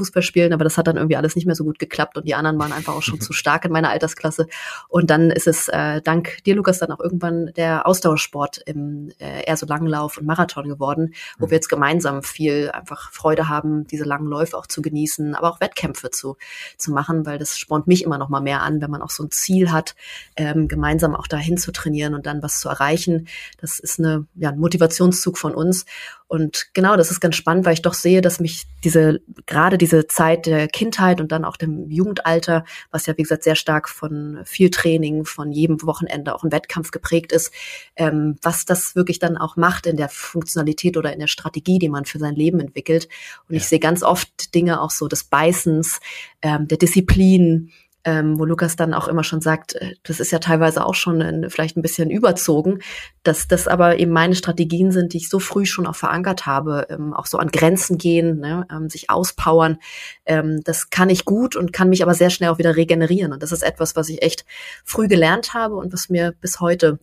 Fußballspielen, 0.45 0.53
aber 0.53 0.65
das 0.65 0.79
hat 0.79 0.87
dann 0.87 0.97
irgendwie 0.97 1.17
alles 1.17 1.37
nicht 1.37 1.47
mehr 1.47 1.55
so 1.55 1.65
gut 1.65 1.79
geklappt 1.79 2.17
und 2.17 2.27
die 2.27 2.35
anderen 2.35 2.59
waren 2.59 2.73
einfach 2.73 2.95
auch 2.95 3.03
schon 3.03 3.21
zu 3.21 3.33
stark 3.33 3.65
in 3.65 3.73
meiner 3.73 3.91
Altersklasse. 3.91 4.47
Und 4.89 5.11
dann 5.11 5.31
ist 5.31 5.47
es 5.47 5.69
äh, 5.69 6.01
dank 6.03 6.43
dir, 6.45 6.55
Lukas, 6.55 6.79
dann 6.79 6.91
auch 6.91 7.01
irgendwann 7.01 7.53
der 7.57 7.87
Ausdauersport 7.87 8.59
im 8.67 9.11
äh, 9.19 9.45
eher 9.45 9.57
so 9.57 9.67
Langlauf 9.67 10.19
und 10.19 10.27
Marathon 10.27 10.69
geworden, 10.69 11.15
wo 11.39 11.47
mhm. 11.47 11.51
wir 11.51 11.57
jetzt 11.57 11.69
gemeinsam 11.69 12.23
viel 12.23 12.71
einfach 12.73 13.11
Freude 13.13 13.49
haben, 13.49 13.87
diese 13.87 14.05
langen 14.05 14.27
Läufe 14.27 14.57
auch 14.57 14.67
zu 14.67 14.83
genießen, 14.83 15.35
aber 15.35 15.51
auch 15.51 15.61
Wettkämpfe 15.61 16.11
zu, 16.11 16.37
zu 16.77 16.93
machen, 16.93 17.27
weil 17.27 17.39
das 17.39 17.59
spornt 17.59 17.87
mich 17.87 18.05
immer 18.05 18.19
noch 18.19 18.29
mal 18.29 18.41
mehr 18.41 18.63
an, 18.63 18.81
wenn 18.81 18.91
man 18.91 19.03
auch 19.03 19.11
so 19.11 19.25
ein 19.25 19.31
Ziel 19.31 19.73
hat. 19.73 19.95
Äh, 20.35 20.45
ähm, 20.45 20.69
gemeinsam 20.69 21.15
auch 21.15 21.27
dahin 21.27 21.57
zu 21.57 21.73
trainieren 21.73 22.15
und 22.15 22.27
dann 22.27 22.43
was 22.43 22.61
zu 22.61 22.69
erreichen. 22.69 23.29
Das 23.61 23.79
ist 23.79 23.99
eine, 23.99 24.27
ja, 24.35 24.51
ein 24.51 24.59
Motivationszug 24.59 25.39
von 25.39 25.55
uns. 25.55 25.87
Und 26.27 26.69
genau, 26.75 26.97
das 26.97 27.11
ist 27.11 27.21
ganz 27.21 27.37
spannend, 27.37 27.65
weil 27.65 27.75
ich 27.75 27.83
doch 27.83 27.95
sehe, 27.95 28.21
dass 28.21 28.41
mich 28.41 28.67
diese, 28.83 29.21
gerade 29.47 29.79
diese 29.79 30.07
Zeit 30.07 30.34
der 30.37 30.69
Kindheit 30.69 31.21
und 31.21 31.33
dann 31.33 31.45
auch 31.45 31.57
dem 31.57 31.91
Jugendalter, 31.91 32.65
was 32.91 33.07
ja, 33.07 33.17
wie 33.17 33.23
gesagt, 33.23 33.45
sehr 33.45 33.57
stark 33.57 33.89
von 33.89 34.41
viel 34.45 34.71
Training, 34.71 35.25
von 35.25 35.53
jedem 35.53 35.83
Wochenende 35.83 36.35
auch 36.35 36.45
ein 36.45 36.53
Wettkampf 36.53 36.91
geprägt 36.91 37.33
ist, 37.33 37.53
ähm, 37.97 38.37
was 38.43 38.65
das 38.65 38.97
wirklich 38.97 39.19
dann 39.19 39.37
auch 39.37 39.57
macht 39.57 39.87
in 39.87 39.97
der 39.97 40.09
Funktionalität 40.09 40.97
oder 40.97 41.13
in 41.13 41.21
der 41.21 41.27
Strategie, 41.27 41.79
die 41.79 41.89
man 41.89 42.05
für 42.05 42.19
sein 42.19 42.35
Leben 42.35 42.61
entwickelt. 42.61 43.09
Und 43.49 43.55
ja. 43.55 43.59
ich 43.59 43.69
sehe 43.69 43.81
ganz 43.81 44.03
oft 44.03 44.55
Dinge 44.55 44.81
auch 44.81 44.91
so 44.91 45.09
des 45.09 45.25
Beißens, 45.25 46.01
ähm, 46.43 46.69
der 46.69 46.79
Disziplin, 46.79 47.71
ähm, 48.05 48.39
wo 48.39 48.45
Lukas 48.45 48.77
dann 48.77 48.95
auch 48.95 49.09
immer 49.09 49.25
schon 49.25 49.41
sagt, 49.41 49.75
äh, 49.75 49.95
das 50.03 50.21
ist 50.21 50.31
ja 50.31 50.39
teilweise 50.39 50.85
auch 50.85 50.95
schon 50.95 51.23
ein, 51.23 51.51
vielleicht 51.51 51.77
ein 51.77 51.83
bisschen 51.83 52.11
überzogen, 52.11 52.81
dass 53.23 53.49
das 53.49 53.67
aber 53.67 53.99
eben 53.99 54.13
meine 54.13 54.35
Strategien 54.35 54.93
sind, 54.93 55.13
die 55.13 55.19
ich 55.19 55.29
so 55.29 55.39
früh 55.39 55.65
schon 55.65 55.87
auch 55.87 55.97
verankert 55.97 56.47
habe, 56.47 56.87
ähm, 56.91 57.15
auch 57.15 57.27
so 57.27 57.39
an 57.39 57.49
Grenzen 57.49 57.99
gehen, 57.99 58.39
ne, 58.39 58.67
ähm, 58.71 58.91
sich 58.91 59.11
auspowern. 59.11 59.79
Ähm, 60.27 60.63
das 60.65 60.91
kann 60.91 61.09
ich 61.11 61.25
gut 61.25 61.57
und 61.57 61.73
kann 61.73 61.89
mich 61.89 62.03
aber 62.03 62.15
sehr 62.15 62.31
schnell 62.31 62.51
auch 62.51 62.59
wieder 62.59 62.77
regenerieren. 62.77 63.33
Und 63.33 63.43
das 63.43 63.53
ist 63.53 63.63
etwas, 63.63 63.97
was 63.97 64.09
ich 64.09 64.23
echt 64.23 64.45
früh 64.85 65.09
gelernt 65.09 65.55
habe 65.55 65.77
und 65.77 65.93
was 65.93 66.09
mir 66.09 66.35
bis 66.41 66.61
heute 66.61 66.99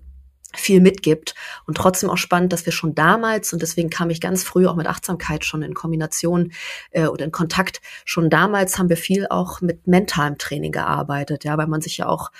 viel 0.55 0.81
mitgibt 0.81 1.35
und 1.65 1.77
trotzdem 1.77 2.09
auch 2.09 2.17
spannend, 2.17 2.53
dass 2.53 2.65
wir 2.65 2.73
schon 2.73 2.95
damals 2.95 3.53
und 3.53 3.61
deswegen 3.61 3.89
kam 3.89 4.09
ich 4.09 4.21
ganz 4.21 4.43
früh 4.43 4.67
auch 4.67 4.75
mit 4.75 4.87
Achtsamkeit 4.87 5.45
schon 5.45 5.61
in 5.61 5.73
Kombination 5.73 6.51
äh, 6.91 7.05
oder 7.05 7.25
in 7.25 7.31
Kontakt. 7.31 7.81
Schon 8.05 8.29
damals 8.29 8.77
haben 8.77 8.89
wir 8.89 8.97
viel 8.97 9.27
auch 9.29 9.61
mit 9.61 9.87
mentalem 9.87 10.37
Training 10.37 10.71
gearbeitet, 10.71 11.43
ja, 11.43 11.57
weil 11.57 11.67
man 11.67 11.81
sich 11.81 11.97
ja 11.97 12.07
auch 12.07 12.31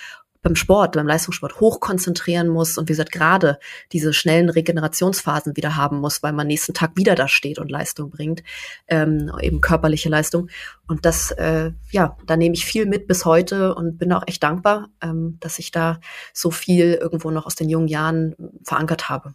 beim 0.42 0.56
Sport, 0.56 0.92
beim 0.92 1.06
Leistungssport 1.06 1.60
hoch 1.60 1.78
konzentrieren 1.80 2.48
muss 2.48 2.76
und 2.76 2.88
wie 2.88 2.92
gesagt 2.92 3.12
gerade 3.12 3.58
diese 3.92 4.12
schnellen 4.12 4.50
Regenerationsphasen 4.50 5.56
wieder 5.56 5.76
haben 5.76 6.00
muss, 6.00 6.22
weil 6.22 6.32
man 6.32 6.48
nächsten 6.48 6.74
Tag 6.74 6.92
wieder 6.96 7.14
da 7.14 7.28
steht 7.28 7.58
und 7.58 7.70
Leistung 7.70 8.10
bringt, 8.10 8.42
ähm, 8.88 9.30
eben 9.40 9.60
körperliche 9.60 10.08
Leistung. 10.08 10.48
Und 10.88 11.06
das, 11.06 11.30
äh, 11.30 11.70
ja, 11.90 12.16
da 12.26 12.36
nehme 12.36 12.54
ich 12.54 12.64
viel 12.64 12.86
mit 12.86 13.06
bis 13.06 13.24
heute 13.24 13.74
und 13.74 13.98
bin 13.98 14.12
auch 14.12 14.24
echt 14.26 14.42
dankbar, 14.42 14.88
ähm, 15.00 15.38
dass 15.40 15.60
ich 15.60 15.70
da 15.70 16.00
so 16.32 16.50
viel 16.50 16.94
irgendwo 16.94 17.30
noch 17.30 17.46
aus 17.46 17.54
den 17.54 17.68
jungen 17.68 17.88
Jahren 17.88 18.34
verankert 18.64 19.08
habe. 19.08 19.34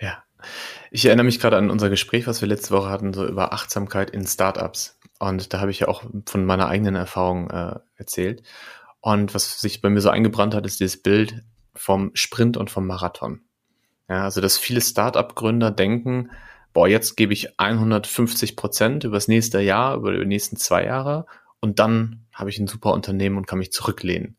Ja. 0.00 0.22
Ich 0.90 1.04
erinnere 1.04 1.24
mich 1.24 1.38
gerade 1.38 1.58
an 1.58 1.70
unser 1.70 1.90
Gespräch, 1.90 2.26
was 2.26 2.40
wir 2.40 2.48
letzte 2.48 2.70
Woche 2.70 2.88
hatten, 2.88 3.12
so 3.12 3.26
über 3.26 3.52
Achtsamkeit 3.52 4.10
in 4.10 4.26
Startups. 4.26 4.98
Und 5.18 5.52
da 5.52 5.60
habe 5.60 5.70
ich 5.70 5.80
ja 5.80 5.88
auch 5.88 6.04
von 6.26 6.44
meiner 6.44 6.68
eigenen 6.68 6.94
Erfahrung 6.94 7.50
äh, 7.50 7.78
erzählt. 7.96 8.42
Und 9.00 9.34
was 9.34 9.60
sich 9.60 9.80
bei 9.80 9.90
mir 9.90 10.00
so 10.00 10.10
eingebrannt 10.10 10.54
hat, 10.54 10.66
ist 10.66 10.80
dieses 10.80 11.02
Bild 11.02 11.44
vom 11.74 12.10
Sprint 12.14 12.56
und 12.56 12.70
vom 12.70 12.86
Marathon. 12.86 13.40
Ja, 14.08 14.24
also 14.24 14.40
dass 14.40 14.58
viele 14.58 14.80
Startup-Gründer 14.80 15.70
denken, 15.70 16.30
boah, 16.72 16.88
jetzt 16.88 17.16
gebe 17.16 17.32
ich 17.32 17.58
150 17.58 18.56
Prozent 18.56 19.04
übers 19.04 19.28
nächste 19.28 19.60
Jahr, 19.60 19.96
über 19.96 20.12
die 20.12 20.26
nächsten 20.26 20.56
zwei 20.56 20.84
Jahre 20.84 21.26
und 21.60 21.78
dann 21.78 22.26
habe 22.32 22.50
ich 22.50 22.58
ein 22.58 22.66
super 22.66 22.92
Unternehmen 22.92 23.36
und 23.36 23.46
kann 23.46 23.58
mich 23.58 23.72
zurücklehnen. 23.72 24.36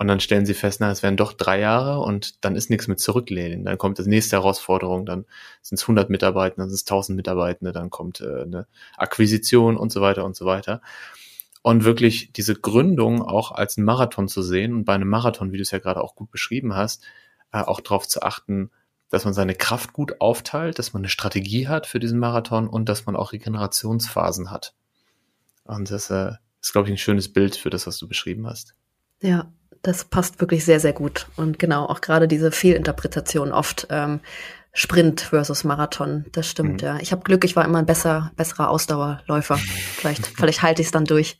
Und 0.00 0.06
dann 0.06 0.20
stellen 0.20 0.46
sie 0.46 0.54
fest, 0.54 0.80
na, 0.80 0.92
es 0.92 1.02
wären 1.02 1.16
doch 1.16 1.32
drei 1.32 1.58
Jahre 1.58 1.98
und 1.98 2.44
dann 2.44 2.54
ist 2.54 2.70
nichts 2.70 2.86
mit 2.86 3.00
zurücklehnen. 3.00 3.64
Dann 3.64 3.78
kommt 3.78 3.98
die 3.98 4.08
nächste 4.08 4.36
Herausforderung, 4.36 5.06
dann 5.06 5.24
sind 5.60 5.76
es 5.76 5.82
100 5.82 6.08
Mitarbeiter, 6.08 6.56
dann 6.58 6.68
sind 6.68 6.76
es 6.76 6.82
1000 6.82 7.16
Mitarbeiter, 7.16 7.72
dann 7.72 7.90
kommt 7.90 8.20
äh, 8.20 8.42
eine 8.42 8.68
Akquisition 8.96 9.76
und 9.76 9.90
so 9.90 10.00
weiter 10.00 10.24
und 10.24 10.36
so 10.36 10.46
weiter 10.46 10.82
und 11.62 11.84
wirklich 11.84 12.32
diese 12.32 12.54
Gründung 12.54 13.22
auch 13.22 13.52
als 13.52 13.76
ein 13.76 13.84
Marathon 13.84 14.28
zu 14.28 14.42
sehen 14.42 14.74
und 14.74 14.84
bei 14.84 14.94
einem 14.94 15.08
Marathon, 15.08 15.52
wie 15.52 15.56
du 15.56 15.62
es 15.62 15.70
ja 15.70 15.78
gerade 15.78 16.02
auch 16.02 16.14
gut 16.14 16.30
beschrieben 16.30 16.74
hast, 16.74 17.04
äh, 17.52 17.60
auch 17.60 17.80
darauf 17.80 18.06
zu 18.06 18.22
achten, 18.22 18.70
dass 19.10 19.24
man 19.24 19.34
seine 19.34 19.54
Kraft 19.54 19.92
gut 19.92 20.20
aufteilt, 20.20 20.78
dass 20.78 20.92
man 20.92 21.00
eine 21.00 21.08
Strategie 21.08 21.68
hat 21.68 21.86
für 21.86 21.98
diesen 21.98 22.18
Marathon 22.18 22.68
und 22.68 22.88
dass 22.88 23.06
man 23.06 23.16
auch 23.16 23.32
Regenerationsphasen 23.32 24.50
hat. 24.50 24.74
Und 25.64 25.90
das 25.90 26.10
äh, 26.10 26.32
ist, 26.60 26.72
glaube 26.72 26.88
ich, 26.88 26.94
ein 26.94 26.98
schönes 26.98 27.32
Bild 27.32 27.56
für 27.56 27.70
das, 27.70 27.86
was 27.86 27.98
du 27.98 28.08
beschrieben 28.08 28.46
hast. 28.46 28.74
Ja, 29.20 29.50
das 29.82 30.04
passt 30.04 30.40
wirklich 30.40 30.64
sehr, 30.64 30.80
sehr 30.80 30.92
gut. 30.92 31.26
Und 31.36 31.58
genau, 31.58 31.86
auch 31.86 32.00
gerade 32.00 32.28
diese 32.28 32.50
Fehlinterpretation 32.50 33.52
oft 33.52 33.86
ähm, 33.90 34.20
Sprint 34.72 35.22
versus 35.22 35.64
Marathon. 35.64 36.26
Das 36.32 36.48
stimmt, 36.48 36.82
mhm. 36.82 36.86
ja. 36.86 36.98
Ich 37.00 37.12
habe 37.12 37.22
Glück, 37.22 37.44
ich 37.44 37.56
war 37.56 37.64
immer 37.64 37.78
ein 37.78 37.86
besser, 37.86 38.32
besserer 38.36 38.70
Ausdauerläufer. 38.70 39.56
Vielleicht, 39.56 40.26
vielleicht 40.36 40.62
halte 40.62 40.82
ich 40.82 40.88
es 40.88 40.92
dann 40.92 41.04
durch. 41.04 41.36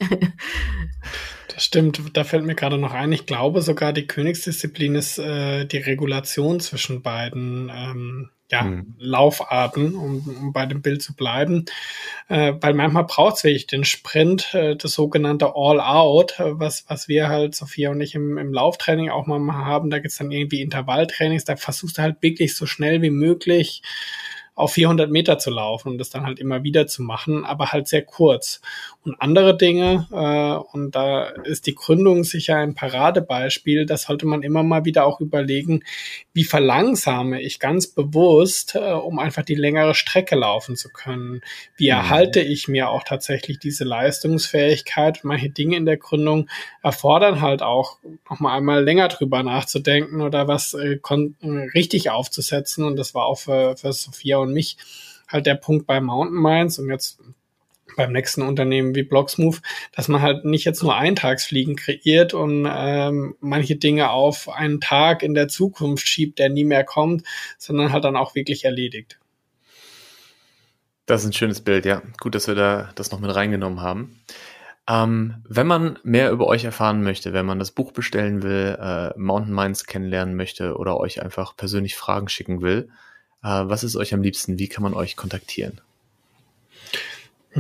Das 1.52 1.64
stimmt, 1.64 2.00
da 2.12 2.22
fällt 2.22 2.44
mir 2.44 2.54
gerade 2.54 2.78
noch 2.78 2.92
ein, 2.92 3.10
ich 3.10 3.26
glaube 3.26 3.62
sogar 3.62 3.92
die 3.92 4.06
Königsdisziplin 4.06 4.94
ist 4.94 5.18
äh, 5.18 5.64
die 5.64 5.78
Regulation 5.78 6.60
zwischen 6.60 7.02
beiden 7.02 7.68
ähm, 7.74 8.30
ja, 8.50 8.62
mhm. 8.62 8.94
Laufarten, 8.98 9.94
um, 9.94 10.26
um 10.26 10.52
bei 10.52 10.66
dem 10.66 10.80
Bild 10.80 11.02
zu 11.02 11.14
bleiben. 11.14 11.66
Äh, 12.28 12.54
weil 12.60 12.74
manchmal 12.74 13.04
braucht 13.04 13.36
es 13.36 13.44
wirklich 13.44 13.66
den 13.66 13.84
Sprint, 13.84 14.54
äh, 14.54 14.76
das 14.76 14.92
sogenannte 14.92 15.52
All-Out, 15.54 16.40
äh, 16.40 16.58
was, 16.58 16.84
was 16.88 17.08
wir 17.08 17.28
halt, 17.28 17.54
Sophia 17.54 17.90
und 17.90 18.00
ich, 18.00 18.14
im, 18.14 18.38
im 18.38 18.52
Lauftraining 18.52 19.10
auch 19.10 19.26
mal 19.26 19.40
haben. 19.52 19.90
Da 19.90 19.98
gibt's 19.98 20.16
dann 20.16 20.30
irgendwie 20.30 20.62
Intervalltrainings, 20.62 21.44
da 21.44 21.56
versuchst 21.56 21.98
du 21.98 22.02
halt 22.02 22.22
wirklich 22.22 22.56
so 22.56 22.64
schnell 22.64 23.02
wie 23.02 23.10
möglich 23.10 23.82
auf 24.58 24.72
400 24.72 25.10
Meter 25.10 25.38
zu 25.38 25.50
laufen 25.50 25.90
und 25.90 25.98
das 25.98 26.10
dann 26.10 26.26
halt 26.26 26.40
immer 26.40 26.64
wieder 26.64 26.88
zu 26.88 27.02
machen, 27.02 27.44
aber 27.44 27.70
halt 27.70 27.86
sehr 27.86 28.02
kurz. 28.02 28.60
Und 29.08 29.22
andere 29.22 29.56
Dinge, 29.56 30.06
äh, 30.12 30.76
und 30.76 30.94
da 30.94 31.24
ist 31.24 31.66
die 31.66 31.74
Gründung 31.74 32.24
sicher 32.24 32.56
ein 32.56 32.74
Paradebeispiel, 32.74 33.86
das 33.86 34.02
sollte 34.02 34.26
man 34.26 34.42
immer 34.42 34.62
mal 34.62 34.84
wieder 34.84 35.06
auch 35.06 35.20
überlegen, 35.20 35.82
wie 36.34 36.44
verlangsame 36.44 37.40
ich 37.40 37.58
ganz 37.58 37.86
bewusst, 37.86 38.74
äh, 38.74 38.92
um 38.92 39.18
einfach 39.18 39.46
die 39.46 39.54
längere 39.54 39.94
Strecke 39.94 40.36
laufen 40.36 40.76
zu 40.76 40.90
können. 40.90 41.40
Wie 41.74 41.86
mhm. 41.86 41.96
erhalte 41.96 42.40
ich 42.40 42.68
mir 42.68 42.90
auch 42.90 43.02
tatsächlich 43.02 43.58
diese 43.58 43.84
Leistungsfähigkeit? 43.84 45.20
Manche 45.22 45.48
Dinge 45.48 45.78
in 45.78 45.86
der 45.86 45.96
Gründung 45.96 46.50
erfordern 46.82 47.40
halt 47.40 47.62
auch 47.62 47.96
noch 48.28 48.40
mal 48.40 48.54
einmal 48.54 48.84
länger 48.84 49.08
drüber 49.08 49.42
nachzudenken 49.42 50.20
oder 50.20 50.48
was 50.48 50.74
äh, 50.74 50.98
richtig 51.74 52.10
aufzusetzen. 52.10 52.84
Und 52.84 52.96
das 52.96 53.14
war 53.14 53.24
auch 53.24 53.38
für, 53.38 53.74
für 53.78 53.90
Sophia 53.94 54.36
und 54.36 54.52
mich 54.52 54.76
halt 55.28 55.46
der 55.46 55.54
Punkt 55.54 55.86
bei 55.86 55.98
Mountain 55.98 56.42
Minds 56.42 56.78
und 56.78 56.90
jetzt 56.90 57.20
beim 57.98 58.12
nächsten 58.12 58.42
Unternehmen 58.42 58.94
wie 58.94 59.02
Blocksmove, 59.02 59.60
dass 59.92 60.06
man 60.08 60.22
halt 60.22 60.44
nicht 60.44 60.64
jetzt 60.64 60.82
nur 60.82 60.96
Eintagsfliegen 60.96 61.74
kreiert 61.74 62.32
und 62.32 62.66
ähm, 62.70 63.34
manche 63.40 63.76
Dinge 63.76 64.10
auf 64.10 64.48
einen 64.48 64.80
Tag 64.80 65.22
in 65.24 65.34
der 65.34 65.48
Zukunft 65.48 66.08
schiebt, 66.08 66.38
der 66.38 66.48
nie 66.48 66.64
mehr 66.64 66.84
kommt, 66.84 67.24
sondern 67.58 67.92
halt 67.92 68.04
dann 68.04 68.16
auch 68.16 68.36
wirklich 68.36 68.64
erledigt. 68.64 69.18
Das 71.06 71.22
ist 71.22 71.30
ein 71.30 71.32
schönes 71.32 71.60
Bild, 71.60 71.84
ja. 71.86 72.02
Gut, 72.20 72.34
dass 72.34 72.46
wir 72.46 72.54
da 72.54 72.90
das 72.94 73.10
noch 73.10 73.18
mit 73.18 73.34
reingenommen 73.34 73.80
haben. 73.80 74.20
Ähm, 74.88 75.42
wenn 75.48 75.66
man 75.66 75.98
mehr 76.04 76.30
über 76.30 76.46
euch 76.46 76.64
erfahren 76.64 77.02
möchte, 77.02 77.32
wenn 77.32 77.46
man 77.46 77.58
das 77.58 77.72
Buch 77.72 77.90
bestellen 77.92 78.42
will, 78.42 78.78
äh, 78.80 79.18
Mountain 79.18 79.54
Minds 79.54 79.86
kennenlernen 79.86 80.36
möchte 80.36 80.76
oder 80.76 80.98
euch 80.98 81.20
einfach 81.20 81.56
persönlich 81.56 81.96
Fragen 81.96 82.28
schicken 82.28 82.62
will, 82.62 82.90
äh, 83.42 83.48
was 83.48 83.82
ist 83.82 83.96
euch 83.96 84.14
am 84.14 84.22
liebsten? 84.22 84.58
Wie 84.58 84.68
kann 84.68 84.84
man 84.84 84.94
euch 84.94 85.16
kontaktieren? 85.16 85.80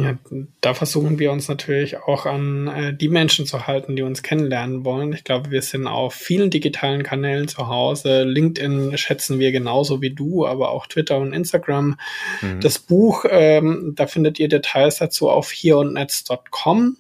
Ja, 0.02 0.18
da 0.60 0.74
versuchen 0.74 1.18
wir 1.18 1.32
uns 1.32 1.48
natürlich 1.48 1.98
auch 1.98 2.26
an 2.26 2.68
äh, 2.68 2.94
die 2.94 3.08
Menschen 3.08 3.46
zu 3.46 3.66
halten, 3.66 3.96
die 3.96 4.02
uns 4.02 4.22
kennenlernen 4.22 4.84
wollen. 4.84 5.12
Ich 5.12 5.24
glaube, 5.24 5.50
wir 5.50 5.62
sind 5.62 5.86
auf 5.86 6.14
vielen 6.14 6.50
digitalen 6.50 7.02
Kanälen 7.02 7.48
zu 7.48 7.68
Hause. 7.68 8.24
LinkedIn 8.24 8.96
schätzen 8.98 9.38
wir 9.38 9.52
genauso 9.52 10.00
wie 10.02 10.14
du, 10.14 10.46
aber 10.46 10.70
auch 10.70 10.86
Twitter 10.86 11.18
und 11.18 11.32
Instagram. 11.32 11.98
Mhm. 12.42 12.60
Das 12.60 12.78
Buch, 12.78 13.24
ähm, 13.28 13.92
da 13.96 14.06
findet 14.06 14.38
ihr 14.38 14.48
Details 14.48 14.98
dazu 14.98 15.30
auf 15.30 15.50
hierundnetz.com 15.50 16.96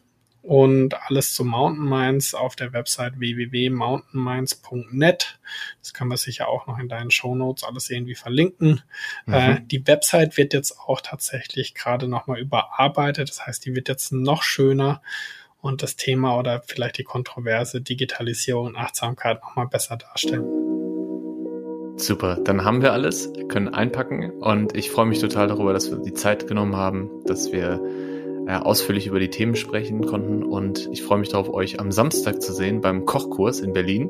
und 0.48 0.94
alles 1.02 1.34
zu 1.34 1.44
Mountain 1.44 1.86
Minds 1.86 2.32
auf 2.32 2.56
der 2.56 2.72
Website 2.72 3.20
www.mountainminds.net. 3.20 5.38
Das 5.82 5.92
kann 5.92 6.08
man 6.08 6.16
sicher 6.16 6.48
auch 6.48 6.66
noch 6.66 6.78
in 6.78 6.88
deinen 6.88 7.10
Show 7.10 7.34
Notes 7.34 7.64
alles 7.64 7.90
irgendwie 7.90 8.14
verlinken. 8.14 8.80
Mhm. 9.26 9.34
Äh, 9.34 9.60
die 9.60 9.86
Website 9.86 10.38
wird 10.38 10.54
jetzt 10.54 10.80
auch 10.80 11.02
tatsächlich 11.02 11.74
gerade 11.74 12.08
nochmal 12.08 12.38
überarbeitet. 12.38 13.28
Das 13.28 13.46
heißt, 13.46 13.66
die 13.66 13.76
wird 13.76 13.90
jetzt 13.90 14.10
noch 14.10 14.42
schöner 14.42 15.02
und 15.60 15.82
das 15.82 15.96
Thema 15.96 16.38
oder 16.38 16.62
vielleicht 16.66 16.96
die 16.96 17.04
Kontroverse 17.04 17.82
Digitalisierung 17.82 18.68
und 18.68 18.76
Achtsamkeit 18.76 19.42
nochmal 19.42 19.66
besser 19.66 19.98
darstellen. 19.98 20.46
Super, 21.98 22.38
dann 22.42 22.64
haben 22.64 22.80
wir 22.80 22.94
alles, 22.94 23.30
können 23.48 23.68
einpacken 23.68 24.30
und 24.30 24.74
ich 24.74 24.90
freue 24.90 25.04
mich 25.04 25.18
total 25.18 25.48
darüber, 25.48 25.74
dass 25.74 25.90
wir 25.90 25.98
die 25.98 26.14
Zeit 26.14 26.46
genommen 26.46 26.74
haben, 26.74 27.10
dass 27.26 27.52
wir 27.52 27.82
äh, 28.48 28.54
ausführlich 28.54 29.06
über 29.06 29.20
die 29.20 29.28
Themen 29.28 29.54
sprechen 29.56 30.06
konnten. 30.06 30.42
Und 30.42 30.88
ich 30.90 31.02
freue 31.02 31.18
mich 31.18 31.28
darauf, 31.28 31.52
euch 31.52 31.78
am 31.80 31.92
Samstag 31.92 32.40
zu 32.40 32.54
sehen 32.54 32.80
beim 32.80 33.04
Kochkurs 33.04 33.60
in 33.60 33.74
Berlin. 33.74 34.08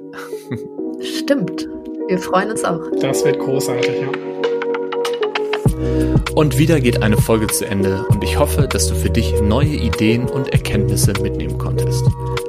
Stimmt. 1.01 1.69
Wir 2.07 2.19
freuen 2.21 2.53
uns 2.53 2.65
auch. 2.65 2.81
Das 3.01 3.25
wird 3.25 3.41
großartig, 3.41 4.01
ja. 4.01 4.09
Und 6.37 6.57
wieder 6.57 6.81
geht 6.81 7.03
eine 7.03 7.17
Folge 7.17 7.49
zu 7.49 7.67
Ende 7.67 8.05
und 8.11 8.23
ich 8.23 8.39
hoffe, 8.39 8.69
dass 8.69 8.87
du 8.87 8.95
für 8.95 9.11
dich 9.11 9.41
neue 9.43 9.75
Ideen 9.75 10.29
und 10.29 10.53
Erkenntnisse 10.53 11.13
mitnehmen 11.21 11.59
konntest. 11.59 12.05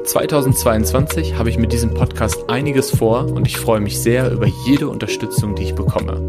2022 0.05 1.35
habe 1.35 1.49
ich 1.49 1.57
mit 1.57 1.73
diesem 1.73 1.95
Podcast 1.95 2.49
einiges 2.49 2.91
vor 2.91 3.25
und 3.31 3.47
ich 3.47 3.57
freue 3.57 3.79
mich 3.79 3.99
sehr 3.99 4.31
über 4.31 4.45
jede 4.67 4.89
Unterstützung, 4.89 5.55
die 5.55 5.63
ich 5.63 5.75
bekomme. 5.75 6.21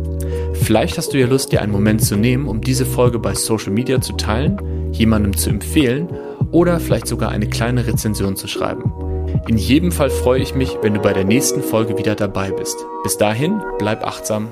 Vielleicht 0.54 0.96
hast 0.96 1.12
du 1.12 1.18
ja 1.18 1.26
Lust, 1.26 1.52
dir 1.52 1.60
einen 1.60 1.72
Moment 1.72 2.02
zu 2.02 2.16
nehmen, 2.16 2.48
um 2.48 2.62
diese 2.62 2.86
Folge 2.86 3.18
bei 3.18 3.34
Social 3.34 3.72
Media 3.72 4.00
zu 4.00 4.14
teilen 4.14 4.79
jemandem 4.92 5.36
zu 5.36 5.50
empfehlen 5.50 6.08
oder 6.50 6.80
vielleicht 6.80 7.06
sogar 7.06 7.30
eine 7.30 7.48
kleine 7.48 7.86
Rezension 7.86 8.36
zu 8.36 8.48
schreiben. 8.48 8.92
In 9.48 9.56
jedem 9.56 9.92
Fall 9.92 10.10
freue 10.10 10.40
ich 10.40 10.54
mich, 10.54 10.76
wenn 10.82 10.94
du 10.94 11.00
bei 11.00 11.12
der 11.12 11.24
nächsten 11.24 11.62
Folge 11.62 11.96
wieder 11.98 12.14
dabei 12.14 12.50
bist. 12.50 12.76
Bis 13.02 13.16
dahin, 13.16 13.60
bleib 13.78 14.06
achtsam 14.06 14.48